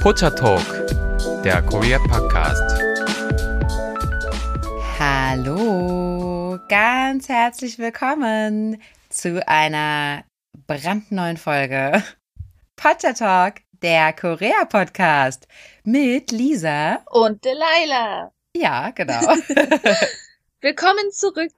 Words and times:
Pocha 0.00 0.30
Talk, 0.30 0.64
der 1.44 1.60
Korea 1.60 1.98
Podcast. 1.98 2.80
Hallo, 4.98 6.58
ganz 6.70 7.28
herzlich 7.28 7.78
willkommen 7.78 8.80
zu 9.10 9.46
einer 9.46 10.24
brandneuen 10.66 11.36
Folge 11.36 12.02
Pocha 12.76 13.12
Talk, 13.12 13.56
der 13.82 14.14
Korea 14.14 14.64
Podcast 14.64 15.46
mit 15.84 16.30
Lisa 16.30 17.04
und 17.10 17.44
Delilah. 17.44 18.32
Ja, 18.56 18.92
genau. 18.92 19.20
Willkommen 20.62 21.12
zurück. 21.12 21.52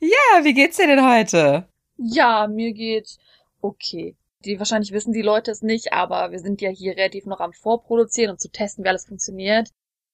Ja, 0.00 0.42
wie 0.42 0.52
geht's 0.52 0.78
dir 0.78 0.88
denn 0.88 1.08
heute? 1.08 1.68
Ja, 1.96 2.48
mir 2.48 2.72
geht's 2.72 3.18
okay. 3.60 4.16
Die 4.44 4.58
wahrscheinlich 4.58 4.92
wissen 4.92 5.12
die 5.12 5.22
Leute 5.22 5.50
es 5.50 5.62
nicht, 5.62 5.92
aber 5.92 6.30
wir 6.30 6.38
sind 6.38 6.62
ja 6.62 6.70
hier 6.70 6.96
relativ 6.96 7.26
noch 7.26 7.40
am 7.40 7.52
Vorproduzieren 7.52 8.30
und 8.30 8.40
zu 8.40 8.50
testen, 8.50 8.84
wie 8.84 8.88
alles 8.88 9.06
funktioniert. 9.06 9.68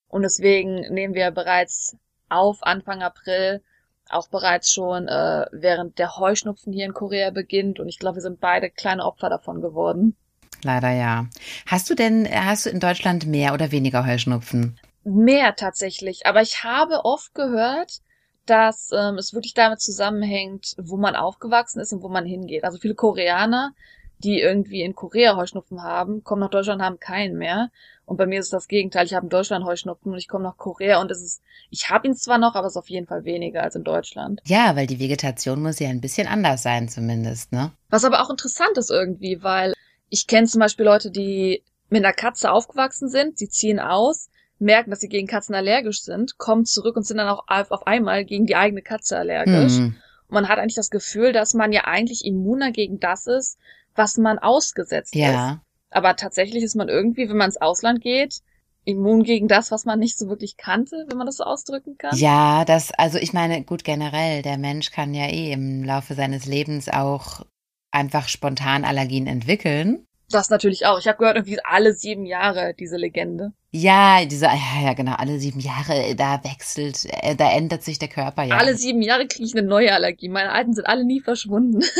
Und 0.08 0.22
deswegen 0.22 0.80
nehmen 0.92 1.14
wir 1.14 1.30
bereits 1.30 1.96
auf 2.28 2.62
Anfang 2.62 3.02
April, 3.02 3.62
auch 4.08 4.28
bereits 4.28 4.72
schon 4.72 5.06
äh, 5.06 5.46
während 5.52 5.98
der 5.98 6.16
Heuschnupfen 6.16 6.72
hier 6.72 6.86
in 6.86 6.92
Korea 6.92 7.30
beginnt. 7.30 7.78
Und 7.78 7.88
ich 7.88 7.98
glaube, 7.98 8.16
wir 8.16 8.22
sind 8.22 8.40
beide 8.40 8.70
kleine 8.70 9.04
Opfer 9.04 9.28
davon 9.28 9.60
geworden. 9.60 10.16
Leider 10.62 10.90
ja. 10.90 11.26
Hast 11.66 11.88
du 11.90 11.94
denn, 11.94 12.28
hast 12.28 12.66
du 12.66 12.70
in 12.70 12.80
Deutschland 12.80 13.26
mehr 13.26 13.54
oder 13.54 13.70
weniger 13.70 14.06
Heuschnupfen? 14.06 14.78
Mehr 15.04 15.54
tatsächlich. 15.54 16.26
Aber 16.26 16.42
ich 16.42 16.64
habe 16.64 17.04
oft 17.04 17.34
gehört, 17.34 18.00
dass 18.46 18.90
ähm, 18.92 19.16
es 19.18 19.34
wirklich 19.34 19.54
damit 19.54 19.80
zusammenhängt, 19.80 20.74
wo 20.78 20.96
man 20.96 21.14
aufgewachsen 21.14 21.80
ist 21.80 21.92
und 21.92 22.02
wo 22.02 22.08
man 22.08 22.24
hingeht. 22.24 22.64
Also 22.64 22.78
viele 22.78 22.94
Koreaner, 22.94 23.72
die 24.18 24.40
irgendwie 24.40 24.82
in 24.82 24.94
Korea 24.94 25.36
Heuschnupfen 25.36 25.82
haben, 25.82 26.24
kommen 26.24 26.40
nach 26.40 26.50
Deutschland 26.50 26.80
und 26.80 26.86
haben 26.86 27.00
keinen 27.00 27.36
mehr. 27.36 27.70
Und 28.06 28.16
bei 28.16 28.26
mir 28.26 28.38
ist 28.38 28.46
es 28.46 28.50
das 28.50 28.68
Gegenteil. 28.68 29.04
Ich 29.04 29.14
habe 29.14 29.26
in 29.26 29.30
Deutschland 29.30 29.64
Heuschnupfen 29.64 30.12
und 30.12 30.18
ich 30.18 30.28
komme 30.28 30.44
nach 30.44 30.56
Korea 30.56 31.00
und 31.00 31.10
es 31.10 31.22
ist, 31.22 31.42
ich 31.70 31.90
habe 31.90 32.06
ihn 32.06 32.14
zwar 32.14 32.38
noch, 32.38 32.54
aber 32.54 32.66
es 32.66 32.74
ist 32.74 32.78
auf 32.78 32.88
jeden 32.88 33.06
Fall 33.06 33.24
weniger 33.24 33.62
als 33.62 33.74
in 33.74 33.84
Deutschland. 33.84 34.40
Ja, 34.44 34.76
weil 34.76 34.86
die 34.86 35.00
Vegetation 35.00 35.60
muss 35.60 35.80
ja 35.80 35.88
ein 35.88 36.00
bisschen 36.00 36.28
anders 36.28 36.62
sein 36.62 36.88
zumindest, 36.88 37.52
ne? 37.52 37.72
Was 37.90 38.04
aber 38.04 38.22
auch 38.22 38.30
interessant 38.30 38.76
ist 38.78 38.90
irgendwie, 38.90 39.42
weil 39.42 39.74
ich 40.08 40.26
kenne 40.26 40.46
zum 40.46 40.60
Beispiel 40.60 40.84
Leute, 40.84 41.10
die 41.10 41.62
mit 41.90 42.04
einer 42.04 42.14
Katze 42.14 42.50
aufgewachsen 42.52 43.08
sind, 43.08 43.38
sie 43.38 43.48
ziehen 43.48 43.80
aus, 43.80 44.30
merken, 44.58 44.90
dass 44.90 45.00
sie 45.00 45.08
gegen 45.08 45.26
Katzen 45.26 45.54
allergisch 45.54 46.02
sind, 46.02 46.38
kommen 46.38 46.64
zurück 46.64 46.96
und 46.96 47.06
sind 47.06 47.18
dann 47.18 47.28
auch 47.28 47.44
auf 47.48 47.86
einmal 47.86 48.24
gegen 48.24 48.46
die 48.46 48.56
eigene 48.56 48.82
Katze 48.82 49.18
allergisch. 49.18 49.78
Mhm. 49.78 49.96
Man 50.28 50.48
hat 50.48 50.58
eigentlich 50.58 50.74
das 50.74 50.90
Gefühl, 50.90 51.32
dass 51.32 51.54
man 51.54 51.72
ja 51.72 51.84
eigentlich 51.84 52.24
immuner 52.24 52.72
gegen 52.72 53.00
das 53.00 53.26
ist, 53.26 53.58
was 53.94 54.16
man 54.18 54.38
ausgesetzt 54.38 55.14
ja. 55.14 55.28
ist. 55.52 55.60
Aber 55.90 56.16
tatsächlich 56.16 56.62
ist 56.62 56.76
man 56.76 56.88
irgendwie, 56.88 57.28
wenn 57.28 57.36
man 57.36 57.46
ins 57.46 57.60
Ausland 57.60 58.00
geht, 58.00 58.42
immun 58.84 59.24
gegen 59.24 59.48
das, 59.48 59.70
was 59.70 59.84
man 59.84 59.98
nicht 59.98 60.16
so 60.16 60.28
wirklich 60.28 60.56
kannte, 60.56 61.06
wenn 61.08 61.18
man 61.18 61.26
das 61.26 61.36
so 61.36 61.44
ausdrücken 61.44 61.98
kann? 61.98 62.16
Ja, 62.16 62.64
das, 62.64 62.92
also 62.92 63.18
ich 63.18 63.32
meine, 63.32 63.62
gut, 63.64 63.84
generell, 63.84 64.42
der 64.42 64.58
Mensch 64.58 64.90
kann 64.90 65.12
ja 65.12 65.26
eh 65.26 65.52
im 65.52 65.84
Laufe 65.84 66.14
seines 66.14 66.46
Lebens 66.46 66.88
auch 66.88 67.44
einfach 67.90 68.28
spontan 68.28 68.84
Allergien 68.84 69.26
entwickeln. 69.26 70.06
Das 70.30 70.50
natürlich 70.50 70.86
auch. 70.86 70.98
Ich 70.98 71.06
habe 71.06 71.18
gehört, 71.18 71.36
irgendwie 71.36 71.58
alle 71.64 71.94
sieben 71.94 72.26
Jahre 72.26 72.74
diese 72.74 72.96
Legende. 72.96 73.52
Ja, 73.70 74.24
diese, 74.24 74.46
ja, 74.46 74.82
ja, 74.82 74.94
genau, 74.94 75.14
alle 75.14 75.38
sieben 75.38 75.60
Jahre, 75.60 76.16
da 76.16 76.42
wechselt, 76.42 77.06
äh, 77.22 77.36
da 77.36 77.52
ändert 77.52 77.84
sich 77.84 77.98
der 77.98 78.08
Körper 78.08 78.42
ja. 78.42 78.56
Alle 78.56 78.74
sieben 78.74 79.02
Jahre 79.02 79.28
kriege 79.28 79.44
ich 79.44 79.56
eine 79.56 79.66
neue 79.66 79.92
Allergie. 79.92 80.28
Meine 80.28 80.50
alten 80.50 80.74
sind 80.74 80.86
alle 80.86 81.04
nie 81.04 81.20
verschwunden. 81.20 81.84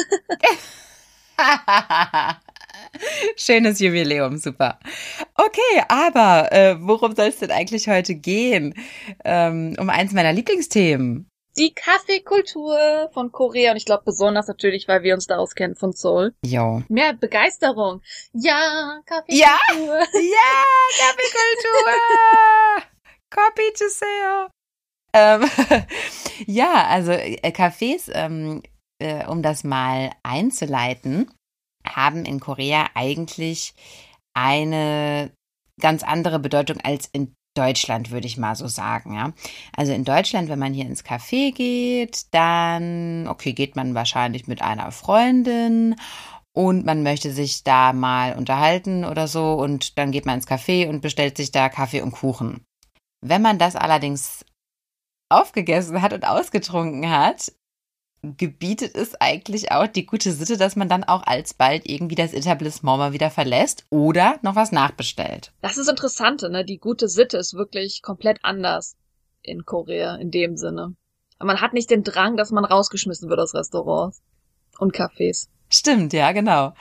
Schönes 3.36 3.80
Jubiläum, 3.80 4.38
super. 4.38 4.78
Okay, 5.34 5.82
aber 5.88 6.52
äh, 6.52 6.76
worum 6.80 7.14
soll 7.14 7.26
es 7.26 7.38
denn 7.38 7.50
eigentlich 7.50 7.88
heute 7.88 8.14
gehen? 8.14 8.74
Ähm, 9.24 9.76
um 9.78 9.90
eins 9.90 10.12
meiner 10.12 10.32
Lieblingsthemen 10.32 11.30
die 11.58 11.74
Kaffeekultur 11.74 13.10
von 13.12 13.32
Korea 13.32 13.70
und 13.70 13.76
ich 13.76 13.84
glaube 13.84 14.04
besonders 14.04 14.46
natürlich, 14.48 14.88
weil 14.88 15.02
wir 15.02 15.14
uns 15.14 15.26
daraus 15.26 15.54
kennen 15.54 15.74
von 15.74 15.92
Seoul. 15.92 16.34
Jo. 16.44 16.82
Mehr 16.88 17.14
Begeisterung. 17.14 18.02
Ja, 18.32 19.00
Kaffeekultur. 19.06 19.40
Ja, 19.40 20.04
ja 20.20 20.64
Kaffeekultur. 20.98 21.92
Copy 23.30 23.72
to 23.76 23.84
sale. 23.88 24.50
Ähm, 25.12 25.48
ja, 26.46 26.86
also 26.88 27.12
äh, 27.12 27.50
Cafés, 27.50 28.10
ähm, 28.12 28.62
äh, 28.98 29.26
um 29.26 29.42
das 29.42 29.64
mal 29.64 30.10
einzuleiten, 30.22 31.30
haben 31.86 32.24
in 32.24 32.40
Korea 32.40 32.90
eigentlich 32.94 33.74
eine 34.34 35.32
ganz 35.80 36.02
andere 36.02 36.38
Bedeutung 36.38 36.80
als 36.82 37.08
in 37.12 37.35
Deutschland, 37.56 38.10
würde 38.10 38.26
ich 38.26 38.36
mal 38.36 38.54
so 38.54 38.68
sagen, 38.68 39.14
ja. 39.14 39.32
Also 39.76 39.92
in 39.92 40.04
Deutschland, 40.04 40.48
wenn 40.48 40.58
man 40.58 40.74
hier 40.74 40.86
ins 40.86 41.04
Café 41.04 41.52
geht, 41.52 42.26
dann, 42.32 43.26
okay, 43.28 43.52
geht 43.52 43.74
man 43.74 43.94
wahrscheinlich 43.94 44.46
mit 44.46 44.62
einer 44.62 44.92
Freundin 44.92 45.96
und 46.52 46.86
man 46.86 47.02
möchte 47.02 47.32
sich 47.32 47.64
da 47.64 47.92
mal 47.92 48.34
unterhalten 48.36 49.04
oder 49.04 49.28
so 49.28 49.54
und 49.54 49.98
dann 49.98 50.12
geht 50.12 50.26
man 50.26 50.36
ins 50.36 50.48
Café 50.48 50.88
und 50.88 51.00
bestellt 51.00 51.36
sich 51.36 51.50
da 51.50 51.68
Kaffee 51.68 52.00
und 52.00 52.12
Kuchen. 52.12 52.64
Wenn 53.20 53.42
man 53.42 53.58
das 53.58 53.76
allerdings 53.76 54.44
aufgegessen 55.28 56.00
hat 56.02 56.12
und 56.12 56.26
ausgetrunken 56.26 57.10
hat, 57.10 57.52
gebietet 58.22 58.94
es 58.94 59.14
eigentlich 59.20 59.72
auch 59.72 59.86
die 59.86 60.06
gute 60.06 60.32
Sitte, 60.32 60.56
dass 60.56 60.76
man 60.76 60.88
dann 60.88 61.04
auch 61.04 61.22
alsbald 61.24 61.88
irgendwie 61.88 62.14
das 62.14 62.32
Etablissement 62.32 62.98
mal 62.98 63.12
wieder 63.12 63.30
verlässt 63.30 63.84
oder 63.90 64.38
noch 64.42 64.56
was 64.56 64.72
nachbestellt. 64.72 65.52
Das 65.62 65.76
ist 65.76 65.88
interessant, 65.88 66.42
ne? 66.42 66.64
Die 66.64 66.78
gute 66.78 67.08
Sitte 67.08 67.38
ist 67.38 67.54
wirklich 67.54 68.02
komplett 68.02 68.38
anders 68.42 68.96
in 69.42 69.64
Korea 69.64 70.16
in 70.16 70.30
dem 70.30 70.56
Sinne. 70.56 70.94
Man 71.38 71.60
hat 71.60 71.74
nicht 71.74 71.90
den 71.90 72.02
Drang, 72.02 72.36
dass 72.36 72.50
man 72.50 72.64
rausgeschmissen 72.64 73.28
wird 73.28 73.40
aus 73.40 73.54
Restaurants 73.54 74.22
und 74.78 74.94
Cafés. 74.94 75.48
Stimmt, 75.68 76.12
ja, 76.12 76.32
genau. 76.32 76.72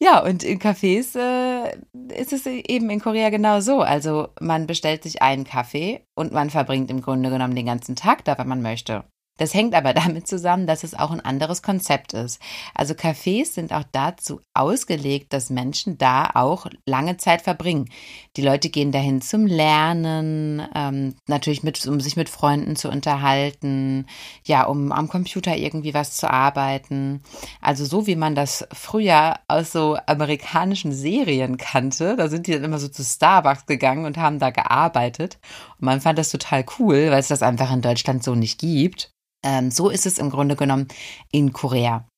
Ja, 0.00 0.22
und 0.22 0.42
in 0.42 0.58
Cafés 0.58 1.16
äh, 1.16 1.76
ist 2.20 2.32
es 2.32 2.46
eben 2.46 2.90
in 2.90 3.00
Korea 3.00 3.30
genau 3.30 3.60
so. 3.60 3.80
Also 3.80 4.28
man 4.40 4.66
bestellt 4.66 5.02
sich 5.04 5.22
einen 5.22 5.44
Kaffee 5.44 6.04
und 6.14 6.32
man 6.32 6.50
verbringt 6.50 6.90
im 6.90 7.00
Grunde 7.00 7.30
genommen 7.30 7.54
den 7.54 7.66
ganzen 7.66 7.96
Tag 7.96 8.24
da, 8.24 8.36
wenn 8.36 8.48
man 8.48 8.60
möchte. 8.60 9.04
Das 9.36 9.52
hängt 9.52 9.74
aber 9.74 9.94
damit 9.94 10.28
zusammen, 10.28 10.66
dass 10.66 10.84
es 10.84 10.94
auch 10.94 11.10
ein 11.10 11.20
anderes 11.20 11.62
Konzept 11.62 12.12
ist. 12.12 12.40
Also 12.74 12.94
Cafés 12.94 13.52
sind 13.54 13.72
auch 13.72 13.84
dazu 13.92 14.40
ausgelegt, 14.54 15.32
dass 15.32 15.50
Menschen 15.50 15.98
da 15.98 16.30
auch 16.34 16.66
lange 16.86 17.16
Zeit 17.16 17.42
verbringen. 17.42 17.88
Die 18.36 18.42
Leute 18.42 18.70
gehen 18.70 18.92
dahin 18.92 19.20
zum 19.20 19.46
Lernen, 19.46 20.62
ähm, 20.74 21.14
natürlich 21.26 21.62
mit, 21.62 21.84
um 21.86 22.00
sich 22.00 22.16
mit 22.16 22.28
Freunden 22.28 22.76
zu 22.76 22.88
unterhalten, 22.88 24.06
ja, 24.44 24.64
um 24.64 24.92
am 24.92 25.08
Computer 25.08 25.56
irgendwie 25.56 25.94
was 25.94 26.16
zu 26.16 26.30
arbeiten. 26.30 27.22
Also 27.60 27.84
so 27.84 28.06
wie 28.06 28.16
man 28.16 28.34
das 28.34 28.66
früher 28.72 29.36
aus 29.48 29.72
so 29.72 29.96
amerikanischen 30.06 30.92
Serien 30.92 31.56
kannte, 31.56 32.16
da 32.16 32.28
sind 32.28 32.46
die 32.46 32.52
dann 32.52 32.64
immer 32.64 32.78
so 32.78 32.88
zu 32.88 33.02
Starbucks 33.02 33.66
gegangen 33.66 34.04
und 34.04 34.16
haben 34.16 34.38
da 34.38 34.50
gearbeitet. 34.50 35.38
Und 35.78 35.86
man 35.86 36.00
fand 36.00 36.18
das 36.18 36.30
total 36.30 36.64
cool, 36.78 37.10
weil 37.10 37.18
es 37.18 37.28
das 37.28 37.42
einfach 37.42 37.72
in 37.72 37.82
Deutschland 37.82 38.22
so 38.22 38.34
nicht 38.34 38.60
gibt. 38.60 39.14
Ähm, 39.44 39.70
so 39.70 39.90
ist 39.90 40.06
es 40.06 40.18
im 40.18 40.30
Grunde 40.30 40.56
genommen 40.56 40.88
in 41.30 41.52
Korea. 41.52 42.08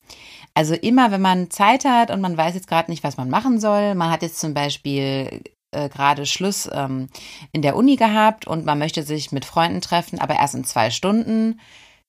Also 0.54 0.74
immer, 0.74 1.10
wenn 1.10 1.20
man 1.20 1.50
Zeit 1.50 1.84
hat 1.84 2.10
und 2.10 2.22
man 2.22 2.36
weiß 2.36 2.54
jetzt 2.54 2.68
gerade 2.68 2.90
nicht, 2.90 3.04
was 3.04 3.18
man 3.18 3.28
machen 3.28 3.60
soll, 3.60 3.94
man 3.94 4.10
hat 4.10 4.22
jetzt 4.22 4.40
zum 4.40 4.54
Beispiel 4.54 5.42
äh, 5.72 5.88
gerade 5.90 6.24
Schluss 6.24 6.68
ähm, 6.72 7.08
in 7.52 7.60
der 7.60 7.76
Uni 7.76 7.96
gehabt 7.96 8.46
und 8.46 8.64
man 8.64 8.78
möchte 8.78 9.02
sich 9.02 9.32
mit 9.32 9.44
Freunden 9.44 9.82
treffen, 9.82 10.18
aber 10.18 10.36
erst 10.36 10.54
in 10.54 10.64
zwei 10.64 10.90
Stunden, 10.90 11.60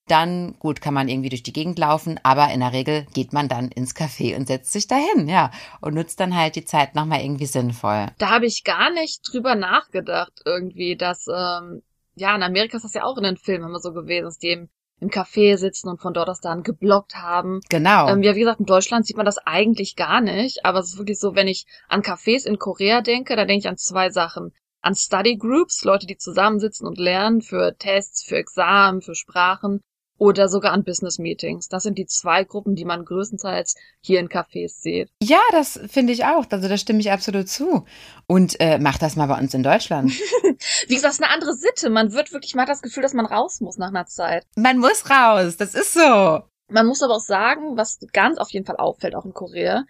dann 0.08 0.56
gut 0.60 0.80
kann 0.80 0.94
man 0.94 1.10
irgendwie 1.10 1.28
durch 1.28 1.44
die 1.44 1.52
Gegend 1.52 1.78
laufen, 1.78 2.20
aber 2.24 2.50
in 2.54 2.62
der 2.62 2.72
Regel 2.72 3.06
geht 3.14 3.34
man 3.34 3.50
dann 3.50 3.68
ins 3.70 3.94
Café 3.94 4.38
und 4.38 4.48
setzt 4.48 4.72
sich 4.72 4.88
dahin, 4.88 5.28
ja, 5.28 5.52
und 5.82 5.96
nutzt 5.96 6.22
dann 6.22 6.34
halt 6.34 6.56
die 6.56 6.64
Zeit 6.64 6.96
nochmal 6.96 7.22
irgendwie 7.22 7.46
sinnvoll. 7.46 8.08
Da 8.18 8.30
habe 8.30 8.46
ich 8.46 8.64
gar 8.64 8.90
nicht 8.92 9.22
drüber 9.30 9.56
nachgedacht 9.56 10.42
irgendwie, 10.46 10.96
dass 10.96 11.28
ähm, 11.28 11.82
ja 12.16 12.34
in 12.34 12.44
Amerika 12.44 12.78
ist 12.78 12.84
das 12.84 12.94
ja 12.94 13.04
auch 13.04 13.18
in 13.18 13.24
den 13.24 13.38
Filmen 13.38 13.66
immer 13.66 13.80
so 13.80 13.92
gewesen, 13.92 14.24
dass 14.24 14.40
die 14.40 14.70
im 15.00 15.10
Café 15.10 15.58
sitzen 15.58 15.90
und 15.90 16.02
von 16.02 16.14
dort 16.14 16.30
aus 16.30 16.42
dann 16.42 16.64
geblockt 16.64 17.16
haben. 17.16 17.62
Genau. 17.70 18.10
Ähm, 18.10 18.24
ja, 18.24 18.36
wie 18.36 18.40
gesagt, 18.40 18.60
in 18.60 18.66
Deutschland 18.66 19.06
sieht 19.06 19.18
man 19.18 19.26
das 19.26 19.38
eigentlich 19.38 19.96
gar 19.96 20.22
nicht, 20.22 20.66
aber 20.66 20.80
es 20.80 20.90
ist 20.90 20.98
wirklich 20.98 21.20
so, 21.20 21.36
wenn 21.36 21.48
ich 21.48 21.66
an 21.88 22.02
Cafés 22.02 22.46
in 22.46 22.58
Korea 22.58 23.02
denke, 23.02 23.36
da 23.36 23.46
denke 23.46 23.60
ich 23.60 23.68
an 23.68 23.78
zwei 23.78 24.10
Sachen. 24.10 24.54
An 24.82 24.96
Study 24.96 25.38
Groups, 25.38 25.84
Leute, 25.84 26.08
die 26.08 26.18
zusammensitzen 26.18 26.88
und 26.88 26.98
lernen 26.98 27.42
für 27.42 27.76
Tests, 27.78 28.24
für 28.24 28.38
Examen, 28.38 29.02
für 29.02 29.16
Sprachen 29.16 29.82
oder 30.18 30.50
sogar 30.50 30.74
an 30.74 30.84
Business 30.84 31.20
Meetings. 31.20 31.68
Das 31.68 31.84
sind 31.84 31.98
die 31.98 32.06
zwei 32.06 32.44
Gruppen, 32.44 32.76
die 32.76 32.86
man 32.86 33.06
größtenteils 33.06 33.76
hier 34.02 34.20
in 34.20 34.30
Cafés 34.30 34.82
sieht. 34.82 35.10
Ja, 35.22 35.40
das 35.52 35.80
finde 35.88 36.14
ich 36.14 36.26
auch. 36.26 36.46
Also 36.50 36.68
da 36.68 36.78
stimme 36.78 37.00
ich 37.00 37.12
absolut 37.12 37.50
zu. 37.50 37.86
Und 38.28 38.60
äh, 38.60 38.80
mach 38.80 38.98
das 38.98 39.16
mal 39.16 39.28
bei 39.28 39.40
uns 39.40 39.54
in 39.54 39.64
Deutschland. 39.64 40.12
Wie 40.88 40.96
gesagt, 40.96 41.06
das 41.06 41.16
ist 41.16 41.24
eine 41.24 41.34
andere 41.34 41.54
Sitte. 41.54 41.90
Man 41.90 42.14
wird 42.14 42.34
wirklich, 42.34 42.56
man 42.56 42.64
hat 42.64 42.70
das 42.70 42.82
Gefühl, 42.82 43.04
dass 43.04 43.14
man 43.14 43.26
raus 43.26 43.62
muss 43.62 43.78
nach 43.78 43.90
einer 43.90 44.06
Zeit. 44.06 44.46
Man 44.56 44.78
muss 44.78 45.10
raus, 45.10 45.58
das 45.58 45.76
ist 45.76 45.94
so. 45.94 46.42
Man 46.70 46.86
muss 46.86 47.02
aber 47.02 47.16
auch 47.16 47.22
sagen, 47.22 47.78
was 47.78 48.00
ganz 48.12 48.38
auf 48.38 48.50
jeden 48.50 48.66
Fall 48.66 48.76
auffällt, 48.76 49.16
auch 49.16 49.24
in 49.24 49.34
Korea, 49.34 49.86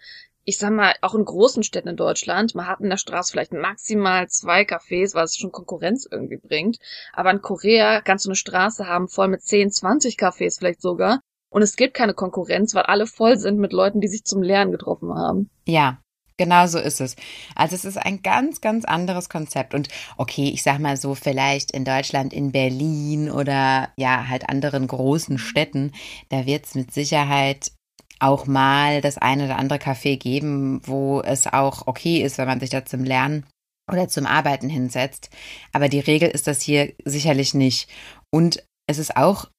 ich 0.48 0.56
sag 0.56 0.70
mal, 0.70 0.94
auch 1.02 1.14
in 1.14 1.26
großen 1.26 1.62
Städten 1.62 1.88
in 1.88 1.96
Deutschland, 1.96 2.54
man 2.54 2.66
hat 2.66 2.80
in 2.80 2.88
der 2.88 2.96
Straße 2.96 3.30
vielleicht 3.30 3.52
maximal 3.52 4.28
zwei 4.28 4.62
Cafés, 4.62 5.14
was 5.14 5.36
schon 5.36 5.52
Konkurrenz 5.52 6.08
irgendwie 6.10 6.38
bringt. 6.38 6.78
Aber 7.12 7.30
in 7.30 7.42
Korea 7.42 8.00
kannst 8.00 8.24
du 8.24 8.30
eine 8.30 8.34
Straße 8.34 8.86
haben 8.86 9.08
voll 9.08 9.28
mit 9.28 9.42
10, 9.42 9.70
20 9.70 10.16
Cafés 10.16 10.56
vielleicht 10.56 10.80
sogar. 10.80 11.20
Und 11.50 11.60
es 11.60 11.76
gibt 11.76 11.92
keine 11.92 12.14
Konkurrenz, 12.14 12.74
weil 12.74 12.84
alle 12.84 13.06
voll 13.06 13.36
sind 13.36 13.58
mit 13.58 13.74
Leuten, 13.74 14.00
die 14.00 14.08
sich 14.08 14.24
zum 14.24 14.40
Lernen 14.40 14.72
getroffen 14.72 15.14
haben. 15.14 15.50
Ja, 15.66 15.98
Genau 16.40 16.68
so 16.68 16.78
ist 16.78 17.00
es. 17.00 17.16
Also 17.56 17.74
es 17.74 17.84
ist 17.84 17.96
ein 17.96 18.22
ganz, 18.22 18.60
ganz 18.60 18.84
anderes 18.84 19.28
Konzept. 19.28 19.74
Und 19.74 19.88
okay, 20.16 20.48
ich 20.54 20.62
sag 20.62 20.78
mal 20.78 20.96
so, 20.96 21.16
vielleicht 21.16 21.72
in 21.72 21.84
Deutschland, 21.84 22.32
in 22.32 22.52
Berlin 22.52 23.28
oder 23.28 23.88
ja, 23.96 24.28
halt 24.28 24.48
anderen 24.48 24.86
großen 24.86 25.36
Städten, 25.38 25.90
da 26.28 26.46
wird 26.46 26.64
es 26.64 26.76
mit 26.76 26.94
Sicherheit 26.94 27.72
auch 28.20 28.46
mal 28.46 29.00
das 29.00 29.18
eine 29.18 29.44
oder 29.44 29.56
andere 29.56 29.78
Café 29.78 30.16
geben, 30.16 30.80
wo 30.84 31.20
es 31.20 31.46
auch 31.46 31.86
okay 31.86 32.22
ist, 32.22 32.38
wenn 32.38 32.48
man 32.48 32.60
sich 32.60 32.70
da 32.70 32.84
zum 32.84 33.04
Lernen 33.04 33.46
oder 33.90 34.08
zum 34.08 34.26
Arbeiten 34.26 34.68
hinsetzt. 34.68 35.30
Aber 35.72 35.88
die 35.88 36.00
Regel 36.00 36.28
ist 36.28 36.46
das 36.46 36.60
hier 36.60 36.92
sicherlich 37.04 37.54
nicht. 37.54 37.88
Und 38.30 38.64
es 38.86 38.98
ist 38.98 39.16
auch, 39.16 39.50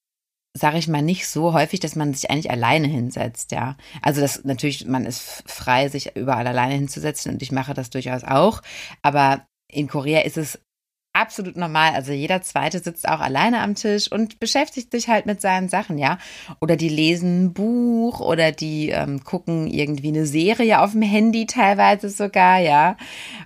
sage 0.57 0.77
ich 0.77 0.88
mal, 0.88 1.01
nicht 1.01 1.27
so 1.27 1.53
häufig, 1.53 1.79
dass 1.79 1.95
man 1.95 2.13
sich 2.13 2.29
eigentlich 2.29 2.51
alleine 2.51 2.88
hinsetzt, 2.88 3.51
ja. 3.51 3.77
Also 4.01 4.21
das 4.21 4.44
natürlich, 4.44 4.85
man 4.85 5.05
ist 5.05 5.44
frei, 5.45 5.89
sich 5.89 6.15
überall 6.15 6.47
alleine 6.47 6.75
hinzusetzen 6.75 7.33
und 7.33 7.41
ich 7.41 7.51
mache 7.51 7.73
das 7.73 7.89
durchaus 7.89 8.23
auch. 8.23 8.62
Aber 9.01 9.45
in 9.71 9.88
Korea 9.88 10.21
ist 10.21 10.38
es 10.38 10.59
absolut 11.19 11.57
normal. 11.57 11.94
Also 11.94 12.12
jeder 12.12 12.42
zweite 12.42 12.80
sitzt 12.80 13.07
auch 13.07 13.19
alleine 13.19 13.62
am 13.62 13.75
Tisch 13.75 14.12
und 14.12 14.39
beschäftigt 14.39 14.92
sich 14.92 15.07
halt 15.07 15.25
mit 15.25 15.42
seinen 15.42 15.69
Sachen, 15.69 15.98
ja. 15.98 16.18
Oder 16.62 16.75
die 16.75 16.89
lesen 16.89 17.45
ein 17.45 17.54
Buch 17.54 18.19
oder 18.21 18.51
die 18.51 18.89
ähm, 18.89 19.24
gucken 19.24 19.68
irgendwie 19.68 20.10
eine 20.10 20.25
Serie 20.25 20.81
auf 20.81 20.94
dem 20.94 21.01
Handy 21.01 21.45
teilweise 21.45 22.10
sogar, 22.10 22.60
ja. 22.60 22.98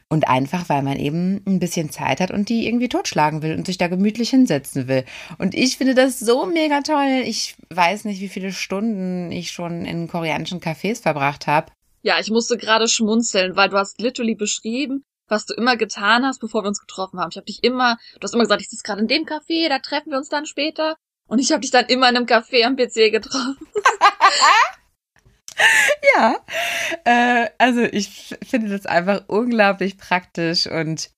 Und 0.10 0.28
einfach, 0.28 0.70
weil 0.70 0.84
man 0.84 0.98
eben 0.98 1.42
ein 1.48 1.60
bisschen 1.60 1.90
Zeit 1.90 2.22
hat 2.22 2.32
und 2.32 2.50
die 2.50 2.68
irgendwie 2.68 2.90
totschlagen 2.90 3.42
will 3.42 3.56
und 3.56 3.66
sich 3.66 3.78
da 3.78 3.88
gemütlich 3.88 4.30
hinsetzen 4.30 4.88
will. 4.88 5.06
Und 5.40 5.56
ich 5.56 5.78
finde 5.78 5.96
das 5.96 6.20
so 6.20 6.46
mega 6.46 6.82
toll. 6.82 7.24
Ich 7.26 7.56
weiß 7.70 8.06
nicht, 8.06 8.22
wie 8.22 8.30
viele 8.30 8.52
Stunden 8.52 9.32
ich 9.32 9.52
schon 9.52 9.86
in 9.86 10.08
koreanischen 10.08 10.60
Cafés 10.60 11.02
verbracht 11.02 11.48
habe. 11.48 11.72
Ja, 12.04 12.20
ich 12.20 12.30
musste 12.30 12.58
gerade 12.58 12.88
schmunzeln, 12.88 13.56
weil 13.56 13.70
du 13.70 13.78
hast 13.78 14.00
literally 14.00 14.36
beschrieben, 14.36 15.06
was 15.28 15.46
du 15.46 15.54
immer 15.54 15.78
getan 15.78 16.26
hast, 16.26 16.40
bevor 16.40 16.64
wir 16.64 16.68
uns 16.68 16.80
getroffen 16.80 17.20
haben. 17.20 17.30
Ich 17.32 17.38
habe 17.38 17.46
dich 17.46 17.64
immer, 17.64 17.98
du 18.16 18.24
hast 18.24 18.34
immer 18.34 18.44
gesagt, 18.44 18.62
ich 18.62 18.70
sitze 18.70 18.84
gerade 18.84 19.02
in 19.02 19.08
dem 19.08 19.26
Café, 19.26 19.70
da 19.70 19.80
treffen 19.80 20.12
wir 20.12 20.18
uns 20.18 20.30
dann 20.30 20.46
später. 20.46 20.96
Und 21.28 21.40
ich 21.40 21.52
habe 21.52 21.62
dich 21.62 21.72
dann 21.72 21.86
immer 21.86 22.10
in 22.10 22.18
einem 22.18 22.26
Café 22.26 22.66
am 22.66 22.76
PC 22.76 23.12
getroffen. 23.12 23.58
ja, 26.16 26.36
äh, 27.06 27.50
also 27.58 27.82
ich 27.82 28.36
finde 28.44 28.70
das 28.70 28.86
einfach 28.86 29.24
unglaublich 29.28 29.98
praktisch 29.98 30.68
und 30.68 31.10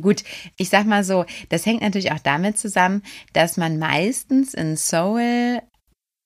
Gut, 0.00 0.24
ich 0.56 0.70
sag 0.70 0.86
mal 0.86 1.04
so, 1.04 1.26
das 1.50 1.66
hängt 1.66 1.82
natürlich 1.82 2.12
auch 2.12 2.18
damit 2.18 2.58
zusammen, 2.58 3.02
dass 3.34 3.58
man 3.58 3.78
meistens 3.78 4.54
in 4.54 4.74
Seoul 4.74 5.60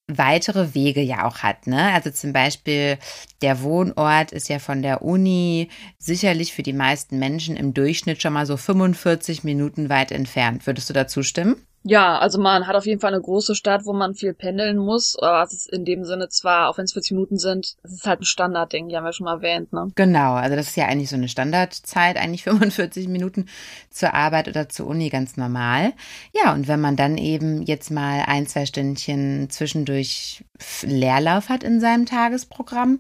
weitere 0.09 0.75
Wege 0.75 1.01
ja 1.01 1.27
auch 1.27 1.39
hat. 1.39 1.67
Ne? 1.67 1.93
Also 1.93 2.11
zum 2.11 2.33
Beispiel 2.33 2.99
der 3.43 3.63
Wohnort 3.63 4.33
ist 4.33 4.49
ja 4.49 4.59
von 4.59 4.83
der 4.83 5.03
Uni 5.03 5.69
sicherlich 5.99 6.53
für 6.53 6.63
die 6.63 6.73
meisten 6.73 7.19
Menschen 7.19 7.57
im 7.57 7.75
Durchschnitt 7.75 8.23
schon 8.23 8.33
mal 8.33 8.47
so 8.47 8.57
45 8.57 9.43
Minuten 9.45 9.89
weit 9.89 10.13
entfernt. 10.13 10.67
Würdest 10.67 10.89
du 10.89 10.95
da 10.95 11.09
zustimmen? 11.09 11.66
Ja, 11.89 12.19
also 12.19 12.41
man 12.41 12.67
hat 12.67 12.75
auf 12.75 12.85
jeden 12.85 13.01
Fall 13.01 13.15
eine 13.15 13.23
große 13.23 13.55
Stadt, 13.55 13.85
wo 13.85 13.93
man 13.93 14.17
viel 14.17 14.35
pendeln 14.35 14.77
muss. 14.77 15.17
Aber 15.21 15.45
es 15.45 15.53
ist 15.53 15.73
in 15.73 15.85
dem 15.85 16.03
Sinne 16.03 16.29
zwar, 16.29 16.69
auch 16.69 16.79
wenn 16.79 16.85
es 16.85 16.95
40 16.95 17.13
Minuten 17.13 17.39
sind, 17.39 17.77
es 17.85 17.93
ist 17.93 18.07
halt 18.07 18.21
ein 18.21 18.25
Standardding, 18.25 18.89
die 18.89 18.97
haben 18.97 19.05
wir 19.05 19.13
schon 19.13 19.27
mal 19.27 19.37
erwähnt, 19.37 19.73
ne? 19.73 19.93
Genau, 19.95 20.35
also 20.35 20.57
das 20.57 20.67
ist 20.67 20.77
ja 20.77 20.87
eigentlich 20.87 21.11
so 21.11 21.15
eine 21.15 21.29
Standardzeit, 21.29 22.17
eigentlich 22.17 22.43
45 22.45 23.07
Minuten 23.07 23.47
zur 23.89 24.15
Arbeit 24.15 24.49
oder 24.49 24.69
zur 24.69 24.89
Uni 24.89 25.11
ganz 25.11 25.37
normal. 25.37 25.93
Ja, 26.35 26.53
und 26.53 26.67
wenn 26.67 26.81
man 26.81 26.97
dann 26.97 27.19
eben 27.19 27.63
jetzt 27.63 27.93
mal 27.93 28.25
ein, 28.27 28.49
zwei 28.49 28.67
Stündchen 28.67 29.49
zwischendurch 29.49 30.45
Leerlauf 30.83 31.49
hat 31.49 31.63
in 31.63 31.81
seinem 31.81 32.07
Tagesprogramm, 32.07 32.99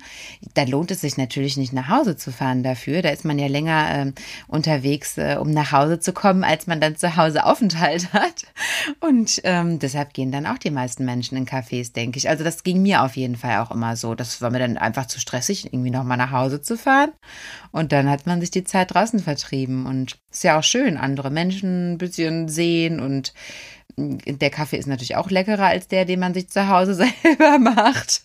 da 0.54 0.64
lohnt 0.64 0.90
es 0.90 1.00
sich 1.00 1.16
natürlich 1.16 1.56
nicht 1.56 1.72
nach 1.72 1.88
Hause 1.88 2.16
zu 2.16 2.32
fahren 2.32 2.62
dafür. 2.62 3.02
Da 3.02 3.10
ist 3.10 3.24
man 3.24 3.38
ja 3.38 3.46
länger 3.46 4.06
äh, 4.06 4.12
unterwegs, 4.48 5.18
äh, 5.18 5.36
um 5.40 5.50
nach 5.50 5.72
Hause 5.72 5.98
zu 5.98 6.12
kommen, 6.12 6.44
als 6.44 6.66
man 6.66 6.80
dann 6.80 6.96
zu 6.96 7.16
Hause 7.16 7.44
Aufenthalt 7.44 8.12
hat. 8.12 8.44
Und 9.00 9.40
ähm, 9.44 9.78
deshalb 9.78 10.14
gehen 10.14 10.32
dann 10.32 10.46
auch 10.46 10.58
die 10.58 10.70
meisten 10.70 11.04
Menschen 11.04 11.36
in 11.36 11.46
Cafés, 11.46 11.92
denke 11.92 12.18
ich. 12.18 12.28
Also 12.28 12.44
das 12.44 12.62
ging 12.62 12.82
mir 12.82 13.02
auf 13.02 13.16
jeden 13.16 13.36
Fall 13.36 13.58
auch 13.58 13.70
immer 13.70 13.96
so. 13.96 14.14
Das 14.14 14.40
war 14.42 14.50
mir 14.50 14.58
dann 14.58 14.78
einfach 14.78 15.06
zu 15.06 15.20
stressig, 15.20 15.72
irgendwie 15.72 15.90
nochmal 15.90 16.16
nach 16.16 16.32
Hause 16.32 16.60
zu 16.62 16.76
fahren. 16.76 17.12
Und 17.72 17.92
dann 17.92 18.08
hat 18.08 18.26
man 18.26 18.40
sich 18.40 18.50
die 18.50 18.64
Zeit 18.64 18.94
draußen 18.94 19.20
vertrieben. 19.20 19.86
Und 19.86 20.18
ist 20.30 20.44
ja 20.44 20.58
auch 20.58 20.64
schön, 20.64 20.96
andere 20.96 21.30
Menschen 21.30 21.94
ein 21.94 21.98
bisschen 21.98 22.48
sehen. 22.48 23.00
Und 23.00 23.32
der 23.96 24.50
Kaffee 24.50 24.76
ist 24.76 24.86
natürlich 24.86 25.16
auch 25.16 25.30
leckerer 25.30 25.66
als 25.66 25.88
der, 25.88 26.04
den 26.04 26.20
man 26.20 26.34
sich 26.34 26.48
zu 26.48 26.68
Hause 26.68 26.94
selber 27.22 27.58
macht. 27.58 28.22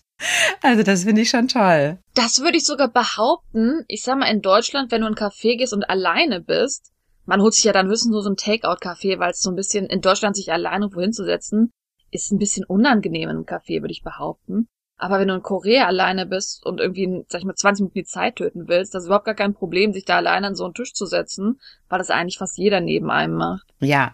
Also 0.61 0.83
das 0.83 1.03
finde 1.03 1.21
ich 1.21 1.29
schon 1.29 1.47
toll. 1.47 1.97
Das 2.13 2.39
würde 2.41 2.57
ich 2.57 2.65
sogar 2.65 2.89
behaupten. 2.89 3.83
Ich 3.87 4.03
sag 4.03 4.19
mal, 4.19 4.29
in 4.29 4.41
Deutschland, 4.41 4.91
wenn 4.91 5.01
du 5.01 5.07
in 5.07 5.17
einen 5.17 5.31
Café 5.31 5.57
gehst 5.57 5.73
und 5.73 5.89
alleine 5.89 6.41
bist, 6.41 6.91
man 7.25 7.41
holt 7.41 7.53
sich 7.53 7.63
ja 7.63 7.71
dann 7.71 7.87
höchstens 7.87 8.11
nur 8.11 8.21
so 8.21 8.29
ein 8.29 8.35
Takeout-Café, 8.35 9.19
weil 9.19 9.31
es 9.31 9.41
so 9.41 9.49
ein 9.49 9.55
bisschen 9.55 9.85
in 9.87 10.01
Deutschland 10.01 10.35
sich 10.35 10.51
alleine 10.51 10.93
wohin 10.93 11.13
zu 11.13 11.23
setzen, 11.23 11.71
ist 12.11 12.31
ein 12.31 12.39
bisschen 12.39 12.65
unangenehm 12.65 13.29
in 13.29 13.37
einem 13.37 13.45
Café, 13.45 13.81
würde 13.81 13.93
ich 13.93 14.03
behaupten. 14.03 14.67
Aber 15.01 15.19
wenn 15.19 15.29
du 15.29 15.33
in 15.33 15.41
Korea 15.41 15.87
alleine 15.87 16.27
bist 16.27 16.63
und 16.63 16.79
irgendwie, 16.79 17.25
sag 17.27 17.39
ich 17.39 17.45
mal, 17.45 17.55
20 17.55 17.81
Minuten 17.81 17.99
die 17.99 18.03
Zeit 18.03 18.35
töten 18.35 18.67
willst, 18.67 18.93
das 18.93 19.01
ist 19.01 19.07
überhaupt 19.07 19.25
gar 19.25 19.33
kein 19.33 19.55
Problem, 19.55 19.93
sich 19.93 20.05
da 20.05 20.17
alleine 20.17 20.45
an 20.45 20.55
so 20.55 20.63
einen 20.63 20.75
Tisch 20.75 20.93
zu 20.93 21.07
setzen, 21.07 21.59
weil 21.89 21.97
das 21.97 22.11
eigentlich 22.11 22.37
fast 22.37 22.55
jeder 22.59 22.81
neben 22.81 23.09
einem 23.09 23.33
macht. 23.33 23.65
Ja, 23.79 24.11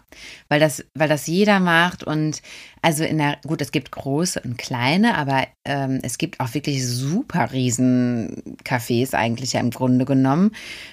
weil 0.47 0.61
das, 0.61 0.85
weil 0.93 1.09
das 1.09 1.27
jeder 1.27 1.59
macht 1.59 2.05
und 2.05 2.41
also 2.81 3.03
in 3.03 3.17
der, 3.17 3.37
gut, 3.45 3.61
es 3.61 3.73
gibt 3.73 3.91
große 3.91 4.39
und 4.45 4.57
kleine, 4.57 5.17
aber 5.17 5.45
ähm, 5.65 5.99
es 6.03 6.17
gibt 6.17 6.39
auch 6.39 6.53
wirklich 6.53 6.87
super 6.87 7.51
riesen 7.51 8.57
Cafés 8.63 9.13
eigentlich 9.13 9.53
ja 9.53 9.59
im 9.59 9.71
Grunde 9.71 10.05
genommen, 10.05 10.51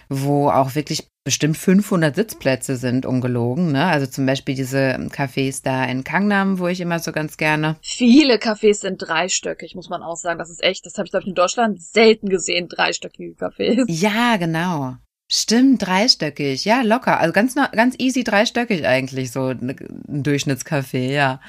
wo 0.08 0.50
auch 0.50 0.74
wirklich 0.74 1.06
bestimmt 1.24 1.56
500 1.56 2.14
Sitzplätze 2.14 2.76
sind, 2.76 3.06
ungelogen. 3.06 3.72
Ne? 3.72 3.84
Also 3.84 4.06
zum 4.06 4.26
Beispiel 4.26 4.54
diese 4.54 4.96
Cafés 5.10 5.62
da 5.64 5.84
in 5.84 6.04
Kangnam, 6.04 6.58
wo 6.58 6.68
ich 6.68 6.80
immer 6.80 6.98
so 6.98 7.12
ganz 7.12 7.38
gerne. 7.38 7.76
Viele 7.80 8.36
Cafés 8.36 8.80
sind 8.80 8.98
dreistöckig, 8.98 9.74
muss 9.74 9.88
man 9.88 10.02
auch 10.02 10.16
sagen. 10.16 10.38
Das 10.38 10.50
ist 10.50 10.62
echt, 10.62 10.84
das 10.84 10.98
habe 10.98 11.06
ich, 11.06 11.10
glaube 11.10 11.22
ich, 11.22 11.28
in 11.28 11.34
Deutschland 11.34 11.82
selten 11.82 12.28
gesehen, 12.28 12.68
dreistöckige 12.68 13.34
Cafés. 13.34 13.84
Ja, 13.88 14.36
genau. 14.36 14.96
Stimmt, 15.26 15.86
dreistöckig. 15.86 16.66
Ja, 16.66 16.82
locker. 16.82 17.18
Also 17.18 17.32
ganz, 17.32 17.54
ganz 17.54 17.94
easy 17.98 18.22
dreistöckig 18.22 18.86
eigentlich, 18.86 19.32
so 19.32 19.48
ein 19.48 19.74
Durchschnittscafé, 20.06 21.10
ja. 21.10 21.40